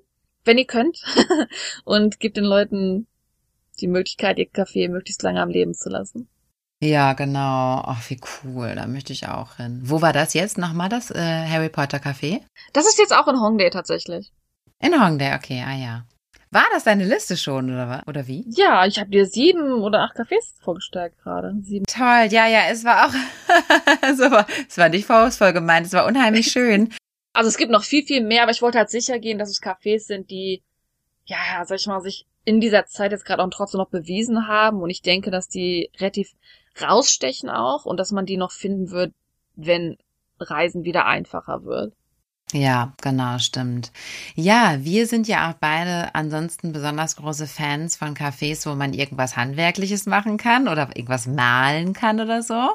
wenn 0.44 0.58
ihr 0.58 0.66
könnt, 0.66 1.02
und 1.84 2.18
gebt 2.18 2.36
den 2.36 2.44
Leuten 2.44 3.06
die 3.80 3.86
Möglichkeit, 3.86 4.38
ihr 4.38 4.50
Café 4.50 4.90
möglichst 4.90 5.22
lange 5.22 5.40
am 5.40 5.50
Leben 5.50 5.74
zu 5.74 5.88
lassen. 5.88 6.28
Ja, 6.80 7.12
genau. 7.12 7.80
Ach, 7.84 8.10
wie 8.10 8.20
cool. 8.44 8.74
Da 8.74 8.88
möchte 8.88 9.12
ich 9.12 9.28
auch 9.28 9.56
hin. 9.56 9.80
Wo 9.84 10.02
war 10.02 10.12
das 10.12 10.34
jetzt 10.34 10.58
nochmal, 10.58 10.88
das 10.88 11.12
äh, 11.12 11.46
Harry 11.46 11.68
Potter 11.68 11.98
Café? 11.98 12.40
Das 12.72 12.88
ist 12.88 12.98
jetzt 12.98 13.14
auch 13.14 13.28
in 13.28 13.40
Hongdae 13.40 13.70
tatsächlich. 13.70 14.32
In 14.80 15.00
Hongdae, 15.00 15.36
okay, 15.36 15.62
ah 15.64 15.76
ja. 15.76 16.06
War 16.52 16.66
das 16.70 16.84
deine 16.84 17.06
Liste 17.06 17.38
schon, 17.38 17.72
oder, 17.72 18.02
oder 18.06 18.26
wie? 18.26 18.44
Ja, 18.50 18.84
ich 18.84 19.00
habe 19.00 19.08
dir 19.08 19.24
sieben 19.24 19.72
oder 19.72 20.00
acht 20.00 20.16
Cafés 20.16 20.52
vorgestellt 20.60 21.14
gerade. 21.22 21.54
Sieben. 21.62 21.86
Toll, 21.86 22.28
ja, 22.30 22.46
ja, 22.46 22.68
es 22.70 22.84
war 22.84 23.06
auch 23.06 23.12
so, 24.14 24.54
es 24.68 24.76
war 24.76 24.90
nicht 24.90 25.06
vorwurfsvoll 25.06 25.54
gemeint, 25.54 25.86
es 25.86 25.94
war 25.94 26.04
unheimlich 26.04 26.46
schön. 26.52 26.92
Also 27.32 27.48
es 27.48 27.56
gibt 27.56 27.72
noch 27.72 27.84
viel, 27.84 28.04
viel 28.04 28.22
mehr, 28.22 28.42
aber 28.42 28.50
ich 28.50 28.60
wollte 28.60 28.76
halt 28.76 28.90
sicher 28.90 29.18
gehen, 29.18 29.38
dass 29.38 29.48
es 29.48 29.62
Cafés 29.62 30.00
sind, 30.00 30.30
die, 30.30 30.62
ja, 31.24 31.64
sag 31.64 31.78
ich 31.78 31.86
mal, 31.86 32.02
sich 32.02 32.26
in 32.44 32.60
dieser 32.60 32.84
Zeit 32.84 33.12
jetzt 33.12 33.24
gerade 33.24 33.42
auch 33.42 33.48
trotzdem 33.48 33.78
noch 33.78 33.88
bewiesen 33.88 34.46
haben. 34.46 34.82
Und 34.82 34.90
ich 34.90 35.00
denke, 35.00 35.30
dass 35.30 35.48
die 35.48 35.90
relativ 35.98 36.32
rausstechen 36.82 37.48
auch 37.48 37.86
und 37.86 37.96
dass 37.96 38.12
man 38.12 38.26
die 38.26 38.36
noch 38.36 38.52
finden 38.52 38.90
wird, 38.90 39.14
wenn 39.54 39.96
Reisen 40.38 40.84
wieder 40.84 41.06
einfacher 41.06 41.64
wird. 41.64 41.94
Ja, 42.52 42.92
genau, 43.00 43.38
stimmt. 43.38 43.92
Ja, 44.34 44.76
wir 44.80 45.06
sind 45.06 45.26
ja 45.26 45.50
auch 45.50 45.54
beide 45.54 46.14
ansonsten 46.14 46.72
besonders 46.72 47.16
große 47.16 47.46
Fans 47.46 47.96
von 47.96 48.14
Cafés, 48.14 48.66
wo 48.66 48.74
man 48.74 48.92
irgendwas 48.92 49.36
Handwerkliches 49.36 50.04
machen 50.04 50.36
kann 50.36 50.68
oder 50.68 50.88
irgendwas 50.94 51.26
malen 51.26 51.94
kann 51.94 52.20
oder 52.20 52.42
so. 52.42 52.68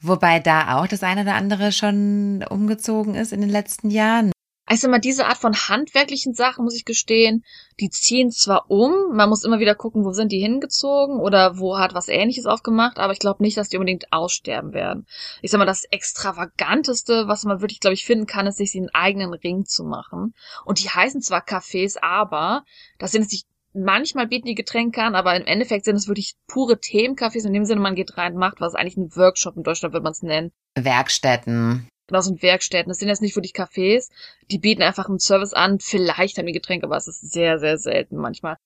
Wobei 0.00 0.40
da 0.40 0.78
auch 0.78 0.86
das 0.86 1.02
eine 1.02 1.22
oder 1.22 1.34
andere 1.34 1.72
schon 1.72 2.44
umgezogen 2.48 3.14
ist 3.14 3.32
in 3.32 3.40
den 3.40 3.50
letzten 3.50 3.90
Jahren. 3.90 4.31
Also 4.72 4.88
mal 4.88 5.00
diese 5.00 5.26
Art 5.26 5.36
von 5.36 5.54
handwerklichen 5.54 6.32
Sachen, 6.32 6.64
muss 6.64 6.74
ich 6.74 6.86
gestehen, 6.86 7.44
die 7.78 7.90
ziehen 7.90 8.30
zwar 8.30 8.70
um, 8.70 9.14
man 9.14 9.28
muss 9.28 9.44
immer 9.44 9.58
wieder 9.58 9.74
gucken, 9.74 10.02
wo 10.02 10.12
sind 10.12 10.32
die 10.32 10.38
hingezogen 10.38 11.20
oder 11.20 11.58
wo 11.58 11.76
hat 11.76 11.92
was 11.92 12.08
ähnliches 12.08 12.46
aufgemacht, 12.46 12.96
aber 12.96 13.12
ich 13.12 13.18
glaube 13.18 13.42
nicht, 13.42 13.58
dass 13.58 13.68
die 13.68 13.76
unbedingt 13.76 14.10
aussterben 14.14 14.72
werden. 14.72 15.06
Ich 15.42 15.50
sag 15.50 15.58
mal, 15.58 15.66
das 15.66 15.84
extravaganteste, 15.84 17.28
was 17.28 17.44
man 17.44 17.60
wirklich, 17.60 17.80
glaube 17.80 17.92
ich, 17.92 18.06
finden 18.06 18.24
kann, 18.24 18.46
ist, 18.46 18.56
sich 18.56 18.74
einen 18.74 18.88
eigenen 18.94 19.34
Ring 19.34 19.66
zu 19.66 19.84
machen. 19.84 20.32
Und 20.64 20.82
die 20.82 20.88
heißen 20.88 21.20
zwar 21.20 21.44
Cafés, 21.44 21.98
aber 22.00 22.64
das 22.98 23.12
sind 23.12 23.26
es 23.26 23.30
nicht 23.30 23.46
manchmal 23.74 24.26
bieten 24.26 24.46
die 24.46 24.54
Getränke 24.54 25.02
an, 25.02 25.14
aber 25.14 25.36
im 25.36 25.44
Endeffekt 25.44 25.84
sind 25.84 25.96
es 25.96 26.08
wirklich 26.08 26.34
pure 26.46 26.76
Themencafés. 26.76 27.46
In 27.46 27.52
dem 27.52 27.66
Sinne, 27.66 27.82
man 27.82 27.94
geht 27.94 28.16
rein, 28.16 28.36
macht 28.36 28.62
was. 28.62 28.74
Eigentlich 28.74 28.96
ein 28.96 29.14
Workshop 29.16 29.58
in 29.58 29.64
Deutschland 29.64 29.92
würde 29.92 30.04
man 30.04 30.12
es 30.12 30.22
nennen. 30.22 30.50
Werkstätten. 30.74 31.88
Genau, 32.12 32.20
sind 32.20 32.42
Werkstätten. 32.42 32.90
Das 32.90 32.98
sind 32.98 33.08
jetzt 33.08 33.22
nicht 33.22 33.36
wirklich 33.36 33.54
Cafés. 33.54 34.10
Die 34.50 34.58
bieten 34.58 34.82
einfach 34.82 35.08
einen 35.08 35.18
Service 35.18 35.54
an. 35.54 35.78
Vielleicht 35.80 36.36
haben 36.36 36.44
die 36.44 36.52
Getränke, 36.52 36.84
aber 36.84 36.98
es 36.98 37.08
ist 37.08 37.32
sehr, 37.32 37.58
sehr 37.58 37.78
selten 37.78 38.16
manchmal. 38.16 38.58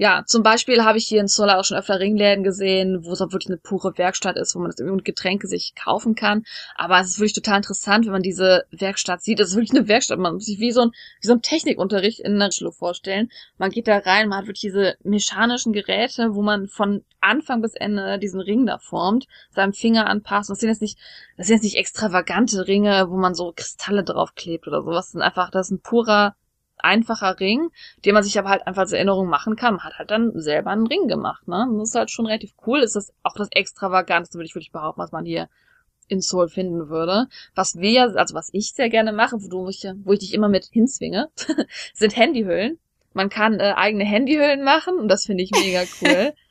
Ja, 0.00 0.22
zum 0.24 0.44
Beispiel 0.44 0.84
habe 0.84 0.96
ich 0.96 1.08
hier 1.08 1.20
in 1.20 1.26
Zoller 1.26 1.58
auch 1.58 1.64
schon 1.64 1.76
öfter 1.76 1.98
Ringläden 1.98 2.44
gesehen, 2.44 3.04
wo 3.04 3.12
es 3.12 3.20
auch 3.20 3.32
wirklich 3.32 3.48
eine 3.48 3.56
pure 3.56 3.98
Werkstatt 3.98 4.36
ist, 4.36 4.54
wo 4.54 4.60
man 4.60 4.70
das 4.70 4.78
irgendwie 4.78 5.02
Getränke 5.02 5.48
sich 5.48 5.74
kaufen 5.74 6.14
kann. 6.14 6.44
Aber 6.76 7.00
es 7.00 7.08
ist 7.08 7.18
wirklich 7.18 7.32
total 7.32 7.56
interessant, 7.56 8.06
wenn 8.06 8.12
man 8.12 8.22
diese 8.22 8.64
Werkstatt 8.70 9.22
sieht. 9.22 9.40
Es 9.40 9.50
ist 9.50 9.56
wirklich 9.56 9.76
eine 9.76 9.88
Werkstatt. 9.88 10.20
Man 10.20 10.34
muss 10.34 10.44
sich 10.44 10.60
wie 10.60 10.70
so 10.70 10.82
ein, 10.82 10.92
wie 11.20 11.26
so 11.26 11.32
ein 11.32 11.42
Technikunterricht 11.42 12.20
in 12.20 12.34
einer 12.34 12.52
Schule 12.52 12.70
vorstellen. 12.70 13.28
Man 13.56 13.70
geht 13.70 13.88
da 13.88 13.98
rein, 13.98 14.28
man 14.28 14.38
hat 14.38 14.46
wirklich 14.46 14.60
diese 14.60 14.94
mechanischen 15.02 15.72
Geräte, 15.72 16.28
wo 16.32 16.42
man 16.42 16.68
von 16.68 17.04
Anfang 17.20 17.60
bis 17.60 17.74
Ende 17.74 18.20
diesen 18.20 18.40
Ring 18.40 18.66
da 18.66 18.78
formt, 18.78 19.26
seinem 19.50 19.72
Finger 19.72 20.06
anpasst. 20.06 20.48
Und 20.48 20.54
das 20.54 20.60
sind 20.60 20.68
jetzt 20.68 20.82
nicht, 20.82 20.96
das 21.36 21.48
sind 21.48 21.56
jetzt 21.56 21.64
nicht 21.64 21.76
extravagante 21.76 22.68
Ringe, 22.68 23.10
wo 23.10 23.16
man 23.16 23.34
so 23.34 23.52
Kristalle 23.52 24.04
draufklebt 24.04 24.68
oder 24.68 24.82
sowas. 24.82 25.06
Das 25.06 25.12
sind 25.12 25.22
einfach, 25.22 25.50
das 25.50 25.66
ist 25.66 25.72
ein 25.72 25.80
purer 25.80 26.36
einfacher 26.84 27.38
Ring, 27.40 27.70
den 28.04 28.14
man 28.14 28.22
sich 28.22 28.38
aber 28.38 28.48
halt 28.48 28.66
einfach 28.66 28.82
als 28.82 28.92
Erinnerung 28.92 29.28
machen 29.28 29.56
kann. 29.56 29.74
Man 29.74 29.84
hat 29.84 29.98
halt 29.98 30.10
dann 30.10 30.32
selber 30.34 30.70
einen 30.70 30.86
Ring 30.86 31.08
gemacht, 31.08 31.46
ne? 31.48 31.66
Das 31.78 31.90
ist 31.90 31.94
halt 31.94 32.10
schon 32.10 32.26
relativ 32.26 32.52
cool. 32.66 32.80
Ist 32.80 32.96
das 32.96 33.12
auch 33.22 33.34
das 33.34 33.48
Extravaganteste, 33.52 34.38
würde 34.38 34.46
ich 34.46 34.54
wirklich 34.54 34.72
behaupten, 34.72 35.00
was 35.00 35.12
man 35.12 35.24
hier 35.24 35.48
in 36.08 36.20
Seoul 36.20 36.48
finden 36.48 36.88
würde. 36.88 37.28
Was 37.54 37.78
wir, 37.78 38.16
also 38.16 38.34
was 38.34 38.50
ich 38.52 38.72
sehr 38.72 38.88
gerne 38.88 39.12
mache, 39.12 39.36
wo, 39.50 39.68
ich, 39.68 39.86
wo 40.04 40.12
ich 40.12 40.20
dich 40.20 40.34
immer 40.34 40.48
mit 40.48 40.66
hinzwinge, 40.66 41.28
sind 41.94 42.16
Handyhüllen. 42.16 42.78
Man 43.12 43.28
kann 43.28 43.60
äh, 43.60 43.74
eigene 43.76 44.04
Handyhüllen 44.04 44.64
machen 44.64 44.98
und 44.98 45.08
das 45.08 45.26
finde 45.26 45.44
ich 45.44 45.50
mega 45.50 45.82
cool. 46.02 46.32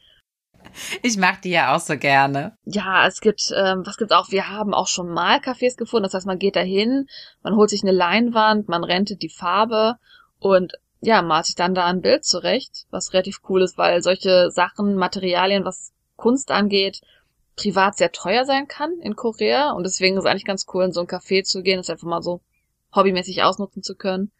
Ich 1.01 1.17
mag 1.17 1.41
die 1.41 1.51
ja 1.51 1.75
auch 1.75 1.79
so 1.79 1.97
gerne. 1.97 2.57
Ja, 2.65 3.07
es 3.07 3.21
gibt, 3.21 3.51
ähm, 3.55 3.85
was 3.85 3.97
gibt's 3.97 4.13
auch? 4.13 4.31
Wir 4.31 4.49
haben 4.49 4.73
auch 4.73 4.87
schon 4.87 5.09
mal 5.09 5.39
Cafés 5.39 5.77
gefunden. 5.77 6.03
Das 6.03 6.13
heißt, 6.13 6.27
man 6.27 6.39
geht 6.39 6.55
da 6.55 6.61
hin, 6.61 7.07
man 7.43 7.55
holt 7.55 7.69
sich 7.69 7.83
eine 7.83 7.91
Leinwand, 7.91 8.67
man 8.67 8.83
rentet 8.83 9.21
die 9.21 9.29
Farbe 9.29 9.95
und 10.39 10.73
ja, 11.01 11.21
malt 11.21 11.45
sich 11.45 11.55
dann 11.55 11.75
da 11.75 11.85
ein 11.85 12.01
Bild 12.01 12.25
zurecht, 12.25 12.85
was 12.89 13.13
relativ 13.13 13.39
cool 13.49 13.61
ist, 13.61 13.77
weil 13.77 14.01
solche 14.01 14.49
Sachen, 14.49 14.95
Materialien, 14.95 15.63
was 15.63 15.93
Kunst 16.15 16.51
angeht, 16.51 17.01
privat 17.55 17.97
sehr 17.97 18.11
teuer 18.11 18.45
sein 18.45 18.67
kann 18.67 18.97
in 19.01 19.15
Korea. 19.15 19.71
Und 19.71 19.83
deswegen 19.83 20.17
ist 20.17 20.23
es 20.23 20.29
eigentlich 20.29 20.45
ganz 20.45 20.65
cool, 20.73 20.85
in 20.85 20.91
so 20.91 21.01
ein 21.01 21.07
Café 21.07 21.43
zu 21.43 21.61
gehen, 21.61 21.77
das 21.77 21.89
einfach 21.89 22.07
mal 22.07 22.21
so 22.21 22.41
hobbymäßig 22.95 23.43
ausnutzen 23.43 23.83
zu 23.83 23.95
können. 23.95 24.31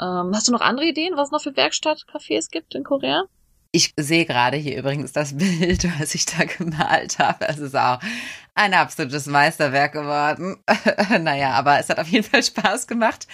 Ähm, 0.00 0.32
hast 0.34 0.48
du 0.48 0.52
noch 0.52 0.60
andere 0.60 0.86
Ideen, 0.86 1.16
was 1.16 1.28
es 1.28 1.32
noch 1.32 1.42
für 1.42 1.56
Werkstattcafés 1.56 2.50
gibt 2.50 2.74
in 2.74 2.84
Korea? 2.84 3.24
Ich 3.70 3.92
sehe 3.98 4.24
gerade 4.24 4.56
hier 4.56 4.78
übrigens 4.78 5.12
das 5.12 5.32
Bild, 5.36 5.86
was 6.00 6.14
ich 6.14 6.26
da 6.26 6.44
gemalt 6.44 7.18
habe. 7.18 7.46
Es 7.48 7.58
ist 7.58 7.76
auch 7.76 8.00
ein 8.54 8.74
absolutes 8.74 9.26
Meisterwerk 9.26 9.92
geworden. 9.92 10.56
naja, 11.20 11.52
aber 11.52 11.78
es 11.78 11.88
hat 11.88 12.00
auf 12.00 12.08
jeden 12.08 12.28
Fall 12.28 12.42
Spaß 12.42 12.86
gemacht. 12.86 13.28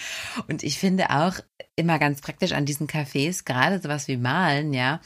Und 0.49 0.63
ich 0.63 0.79
finde 0.79 1.11
auch 1.11 1.35
immer 1.77 1.99
ganz 1.99 2.21
praktisch 2.21 2.53
an 2.53 2.67
diesen 2.67 2.87
Cafés, 2.87 3.45
gerade 3.45 3.81
sowas 3.81 4.07
wie 4.07 4.17
Malen, 4.17 4.75
ja. 4.75 5.01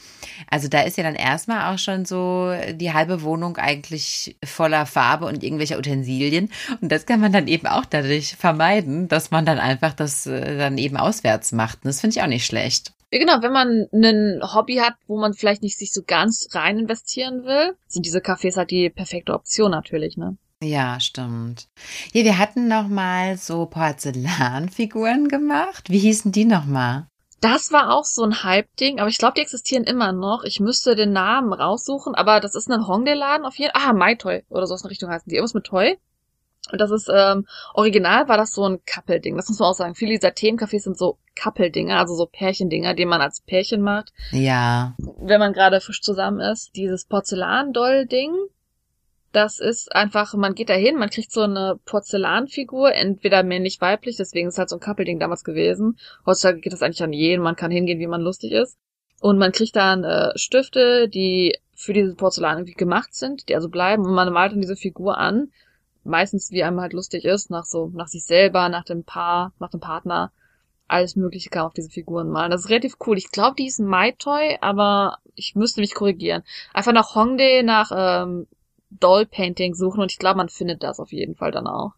Also 0.49 0.67
da 0.67 0.81
ist 0.81 0.97
ja 0.97 1.03
dann 1.03 1.15
erstmal 1.15 1.73
auch 1.73 1.79
schon 1.79 2.05
so 2.05 2.53
die 2.73 2.93
halbe 2.93 3.21
Wohnung 3.21 3.57
eigentlich 3.57 4.35
voller 4.43 4.85
Farbe 4.85 5.25
und 5.25 5.43
irgendwelcher 5.43 5.77
Utensilien. 5.77 6.51
Und 6.81 6.91
das 6.91 7.05
kann 7.05 7.21
man 7.21 7.31
dann 7.31 7.47
eben 7.47 7.67
auch 7.67 7.85
dadurch 7.85 8.35
vermeiden, 8.35 9.07
dass 9.07 9.31
man 9.31 9.45
dann 9.45 9.59
einfach 9.59 9.93
das 9.93 10.25
äh, 10.25 10.57
dann 10.57 10.77
eben 10.77 10.97
auswärts 10.97 11.51
macht. 11.51 11.77
Und 11.83 11.87
das 11.87 12.01
finde 12.01 12.17
ich 12.17 12.23
auch 12.23 12.27
nicht 12.27 12.45
schlecht. 12.45 12.93
Ja, 13.11 13.19
genau, 13.19 13.41
wenn 13.41 13.51
man 13.51 13.87
ein 13.91 14.41
Hobby 14.53 14.75
hat, 14.75 14.93
wo 15.07 15.17
man 15.17 15.33
vielleicht 15.33 15.63
nicht 15.63 15.77
sich 15.77 15.91
so 15.91 16.03
ganz 16.05 16.49
rein 16.51 16.77
investieren 16.77 17.43
will, 17.43 17.75
sind 17.87 18.05
diese 18.05 18.19
Cafés 18.19 18.55
halt 18.55 18.69
die 18.69 18.89
perfekte 18.89 19.33
Option 19.33 19.71
natürlich, 19.71 20.15
ne? 20.15 20.37
Ja, 20.61 20.99
stimmt. 20.99 21.69
Hier, 22.11 22.25
wir 22.25 22.37
hatten 22.37 22.67
noch 22.67 22.87
mal 22.87 23.37
so 23.37 23.65
Porzellanfiguren 23.65 25.27
gemacht. 25.29 25.89
Wie 25.89 25.99
hießen 25.99 26.31
die 26.31 26.45
noch 26.45 26.65
mal? 26.65 27.07
Das 27.41 27.71
war 27.71 27.93
auch 27.93 28.03
so 28.03 28.23
ein 28.23 28.43
Hype-Ding, 28.43 28.99
aber 28.99 29.07
ich 29.07 29.17
glaube, 29.17 29.35
die 29.37 29.41
existieren 29.41 29.85
immer 29.85 30.11
noch. 30.11 30.43
Ich 30.43 30.59
müsste 30.59 30.95
den 30.95 31.13
Namen 31.13 31.53
raussuchen, 31.53 32.13
aber 32.13 32.41
das 32.41 32.53
ist 32.53 32.69
ein 32.69 32.85
Hongdae-Laden 32.85 33.45
auf 33.45 33.55
jeden 33.55 33.71
Fall. 33.71 33.89
Ah, 33.89 33.93
My 33.93 34.17
Toy 34.17 34.43
oder 34.49 34.67
so 34.67 34.73
aus 34.73 34.81
der 34.81 34.91
Richtung 34.91 35.09
heißen 35.09 35.29
die. 35.29 35.35
Irgendwas 35.35 35.53
mit 35.53 35.63
Toy. 35.63 35.97
Und 36.71 36.79
das 36.79 36.91
ist, 36.91 37.09
ähm, 37.13 37.47
original 37.73 38.27
war 38.27 38.37
das 38.37 38.53
so 38.53 38.67
ein 38.67 38.79
Couple-Ding. 38.85 39.35
Das 39.35 39.49
muss 39.49 39.59
man 39.59 39.69
auch 39.69 39.73
sagen. 39.73 39.95
Viele 39.95 40.11
dieser 40.11 40.29
Themencafés 40.29 40.81
sind 40.81 40.97
so 40.97 41.17
Couple-Dinger, 41.35 41.97
also 41.97 42.15
so 42.15 42.25
Pärchendinger, 42.25 42.93
die 42.93 43.05
man 43.05 43.21
als 43.21 43.41
Pärchen 43.41 43.81
macht. 43.81 44.11
Ja. 44.31 44.95
Wenn 44.97 45.39
man 45.39 45.53
gerade 45.53 45.81
frisch 45.81 46.01
zusammen 46.01 46.39
ist. 46.39 46.75
Dieses 46.75 47.05
Porzellan-Doll-Ding, 47.05 48.33
das 49.31 49.59
ist 49.59 49.95
einfach, 49.95 50.33
man 50.33 50.55
geht 50.55 50.69
da 50.69 50.73
hin, 50.73 50.97
man 50.97 51.09
kriegt 51.09 51.31
so 51.31 51.41
eine 51.41 51.79
Porzellanfigur, 51.85 52.93
entweder 52.93 53.43
männlich, 53.43 53.79
weiblich, 53.79 54.17
deswegen 54.17 54.49
ist 54.49 54.57
halt 54.57 54.69
so 54.69 54.77
ein 54.77 54.81
Couple-Ding 54.81 55.19
damals 55.19 55.43
gewesen. 55.43 55.97
Heutzutage 56.25 56.59
geht 56.59 56.73
das 56.73 56.81
eigentlich 56.81 57.03
an 57.03 57.13
jeden, 57.13 57.43
man 57.43 57.55
kann 57.55 57.71
hingehen, 57.71 57.99
wie 57.99 58.07
man 58.07 58.21
lustig 58.21 58.51
ist. 58.51 58.77
Und 59.21 59.37
man 59.37 59.51
kriegt 59.51 59.75
dann 59.75 60.03
äh, 60.03 60.31
Stifte, 60.35 61.09
die 61.09 61.57
für 61.75 61.93
diese 61.93 62.15
Porzellan 62.15 62.57
irgendwie 62.57 62.73
gemacht 62.73 63.13
sind, 63.13 63.49
die 63.49 63.55
also 63.55 63.69
bleiben 63.69 64.03
und 64.03 64.13
man 64.13 64.31
malt 64.33 64.51
dann 64.51 64.61
diese 64.61 64.75
Figur 64.75 65.17
an 65.17 65.51
meistens 66.03 66.51
wie 66.51 66.63
einem 66.63 66.79
halt 66.79 66.93
lustig 66.93 67.25
ist, 67.25 67.49
nach 67.49 67.65
so, 67.65 67.91
nach 67.93 68.07
sich 68.07 68.23
selber, 68.23 68.69
nach 68.69 68.85
dem 68.85 69.03
Paar, 69.03 69.53
nach 69.59 69.69
dem 69.69 69.79
Partner. 69.79 70.31
Alles 70.87 71.15
Mögliche 71.15 71.49
kann 71.49 71.65
auf 71.65 71.73
diese 71.73 71.89
Figuren 71.89 72.29
malen. 72.29 72.49
Das 72.49 72.61
ist 72.61 72.69
relativ 72.69 72.95
cool. 73.05 73.17
Ich 73.17 73.29
glaube, 73.29 73.55
die 73.57 73.67
ist 73.67 73.79
ein 73.79 73.87
My 73.87 74.13
Toy, 74.17 74.57
aber 74.59 75.19
ich 75.35 75.53
müsste 75.55 75.81
mich 75.81 75.93
korrigieren. 75.93 76.43
Einfach 76.73 76.93
nach 76.93 77.13
Hongdae, 77.13 77.61
nach 77.61 77.91
ähm, 77.93 78.47
Doll 78.89 79.27
Painting 79.27 79.75
suchen 79.75 80.01
und 80.01 80.11
ich 80.11 80.17
glaube, 80.17 80.37
man 80.37 80.49
findet 80.49 80.81
das 80.81 80.99
auf 80.99 81.11
jeden 81.11 81.35
Fall 81.35 81.51
dann 81.51 81.67
auch. 81.67 81.93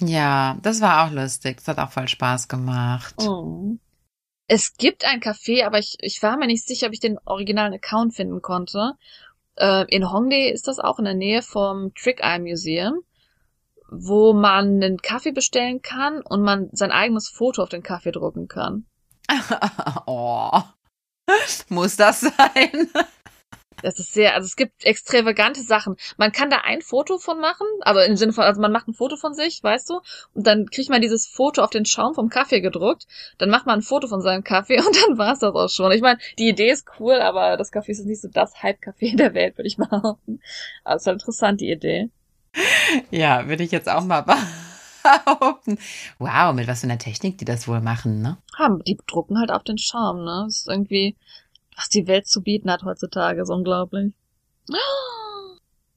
Ja, 0.00 0.58
das 0.62 0.80
war 0.80 1.06
auch 1.06 1.12
lustig. 1.12 1.58
Das 1.58 1.68
hat 1.68 1.78
auch 1.78 1.92
voll 1.92 2.08
Spaß 2.08 2.48
gemacht. 2.48 3.14
Oh. 3.18 3.76
Es 4.48 4.76
gibt 4.76 5.04
ein 5.04 5.20
Café, 5.20 5.64
aber 5.64 5.78
ich, 5.78 5.96
ich 6.00 6.22
war 6.22 6.36
mir 6.36 6.46
nicht 6.46 6.66
sicher, 6.66 6.88
ob 6.88 6.92
ich 6.92 7.00
den 7.00 7.18
originalen 7.24 7.74
Account 7.74 8.14
finden 8.14 8.42
konnte. 8.42 8.94
Äh, 9.56 9.84
in 9.94 10.10
Hongdae 10.10 10.50
ist 10.50 10.68
das 10.68 10.78
auch 10.78 10.98
in 10.98 11.04
der 11.04 11.14
Nähe 11.14 11.42
vom 11.42 11.94
Trick 11.94 12.20
Eye 12.20 12.40
Museum. 12.40 13.02
Wo 13.92 14.32
man 14.32 14.82
einen 14.82 14.98
Kaffee 14.98 15.32
bestellen 15.32 15.82
kann 15.82 16.22
und 16.22 16.42
man 16.42 16.70
sein 16.72 16.90
eigenes 16.90 17.28
Foto 17.28 17.62
auf 17.62 17.68
den 17.68 17.82
Kaffee 17.82 18.12
drucken 18.12 18.48
kann. 18.48 18.86
oh. 20.06 20.62
Muss 21.68 21.96
das 21.96 22.20
sein? 22.20 22.90
Das 23.82 23.98
ist 23.98 24.12
sehr, 24.14 24.34
also 24.34 24.46
es 24.46 24.56
gibt 24.56 24.84
extravagante 24.84 25.60
Sachen. 25.60 25.96
Man 26.16 26.30
kann 26.30 26.50
da 26.50 26.58
ein 26.58 26.82
Foto 26.82 27.18
von 27.18 27.40
machen, 27.40 27.66
also 27.80 28.00
im 28.00 28.16
Sinne 28.16 28.32
von, 28.32 28.44
also 28.44 28.60
man 28.60 28.70
macht 28.70 28.86
ein 28.86 28.94
Foto 28.94 29.16
von 29.16 29.34
sich, 29.34 29.62
weißt 29.62 29.90
du, 29.90 30.00
und 30.34 30.46
dann 30.46 30.66
kriegt 30.66 30.88
man 30.88 31.00
dieses 31.00 31.26
Foto 31.26 31.62
auf 31.62 31.70
den 31.70 31.84
Schaum 31.84 32.14
vom 32.14 32.28
Kaffee 32.28 32.60
gedruckt, 32.60 33.06
dann 33.38 33.50
macht 33.50 33.66
man 33.66 33.80
ein 33.80 33.82
Foto 33.82 34.06
von 34.06 34.20
seinem 34.20 34.44
Kaffee 34.44 34.78
und 34.86 34.96
dann 35.02 35.18
war's 35.18 35.40
das 35.40 35.54
auch 35.54 35.68
schon. 35.68 35.90
Ich 35.92 36.00
meine, 36.00 36.20
die 36.38 36.48
Idee 36.48 36.70
ist 36.70 36.86
cool, 37.00 37.14
aber 37.14 37.56
das 37.56 37.72
Kaffee 37.72 37.92
ist 37.92 38.06
nicht 38.06 38.22
so 38.22 38.28
das 38.28 38.62
Hype-Café 38.62 39.16
der 39.18 39.34
Welt, 39.34 39.58
würde 39.58 39.68
ich 39.68 39.76
behaupten. 39.76 40.40
Aber 40.84 40.96
es 40.96 41.02
ist 41.02 41.06
halt 41.06 41.20
interessant, 41.20 41.60
die 41.60 41.70
Idee. 41.70 42.10
Ja, 43.10 43.48
würde 43.48 43.64
ich 43.64 43.70
jetzt 43.70 43.88
auch 43.88 44.04
mal 44.04 44.20
behaupten. 45.02 45.78
Wow, 46.18 46.54
mit 46.54 46.68
was 46.68 46.80
für 46.80 46.86
einer 46.86 46.98
Technik 46.98 47.38
die 47.38 47.44
das 47.44 47.66
wohl 47.68 47.80
machen, 47.80 48.22
ne? 48.22 48.38
Haben, 48.56 48.82
die 48.84 48.98
drucken 49.06 49.38
halt 49.38 49.50
auf 49.50 49.64
den 49.64 49.78
Schaum, 49.78 50.24
ne? 50.24 50.42
Das 50.46 50.58
ist 50.58 50.68
irgendwie, 50.68 51.16
was 51.76 51.88
die 51.88 52.06
Welt 52.06 52.26
zu 52.26 52.42
bieten 52.42 52.70
hat 52.70 52.84
heutzutage, 52.84 53.42
ist 53.42 53.50
unglaublich. 53.50 54.12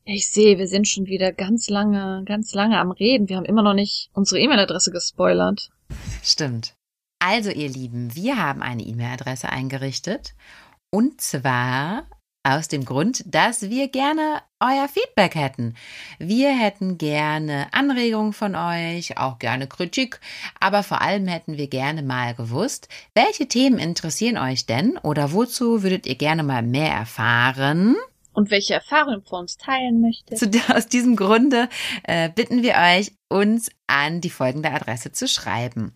Ich 0.05 0.29
sehe, 0.29 0.57
wir 0.57 0.67
sind 0.67 0.87
schon 0.87 1.07
wieder 1.07 1.31
ganz 1.31 1.69
lange, 1.69 2.23
ganz 2.25 2.53
lange 2.53 2.79
am 2.79 2.91
Reden. 2.91 3.27
Wir 3.27 3.37
haben 3.37 3.45
immer 3.45 3.63
noch 3.63 3.73
nicht 3.73 4.09
unsere 4.13 4.39
E-Mail-Adresse 4.39 4.91
gespoilert. 4.91 5.71
Stimmt. 6.23 6.75
Also, 7.19 7.49
ihr 7.49 7.69
Lieben, 7.69 8.13
wir 8.15 8.37
haben 8.37 8.61
eine 8.61 8.83
E-Mail-Adresse 8.83 9.49
eingerichtet. 9.49 10.35
Und 10.91 11.21
zwar 11.21 12.05
aus 12.45 12.67
dem 12.67 12.85
Grund, 12.85 13.23
dass 13.25 13.69
wir 13.69 13.87
gerne 13.87 14.41
euer 14.59 14.87
Feedback 14.87 15.35
hätten. 15.35 15.75
Wir 16.19 16.57
hätten 16.57 16.97
gerne 16.97 17.67
Anregungen 17.73 18.33
von 18.33 18.55
euch, 18.55 19.17
auch 19.17 19.39
gerne 19.39 19.67
Kritik, 19.67 20.19
aber 20.59 20.83
vor 20.83 21.01
allem 21.01 21.27
hätten 21.27 21.57
wir 21.57 21.67
gerne 21.67 22.03
mal 22.03 22.35
gewusst, 22.35 22.87
welche 23.15 23.47
Themen 23.47 23.79
interessieren 23.79 24.37
euch 24.37 24.65
denn 24.67 24.97
oder 24.99 25.33
wozu 25.33 25.81
würdet 25.83 26.05
ihr 26.05 26.15
gerne 26.15 26.43
mal 26.43 26.61
mehr 26.61 26.91
erfahren? 26.91 27.95
Und 28.33 28.51
welche 28.51 28.75
Erfahrungen 28.75 29.23
von 29.23 29.41
uns 29.41 29.57
teilen 29.57 30.01
möchtet. 30.01 30.37
Zu, 30.37 30.51
aus 30.75 30.87
diesem 30.87 31.15
Grunde 31.15 31.67
äh, 32.03 32.29
bitten 32.29 32.61
wir 32.61 32.75
euch, 32.75 33.13
uns 33.29 33.71
an 33.87 34.21
die 34.21 34.29
folgende 34.29 34.71
Adresse 34.71 35.11
zu 35.11 35.27
schreiben. 35.27 35.95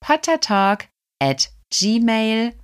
pottertalk 0.00 0.88
at 1.22 1.50
gmail.com. 1.70 2.58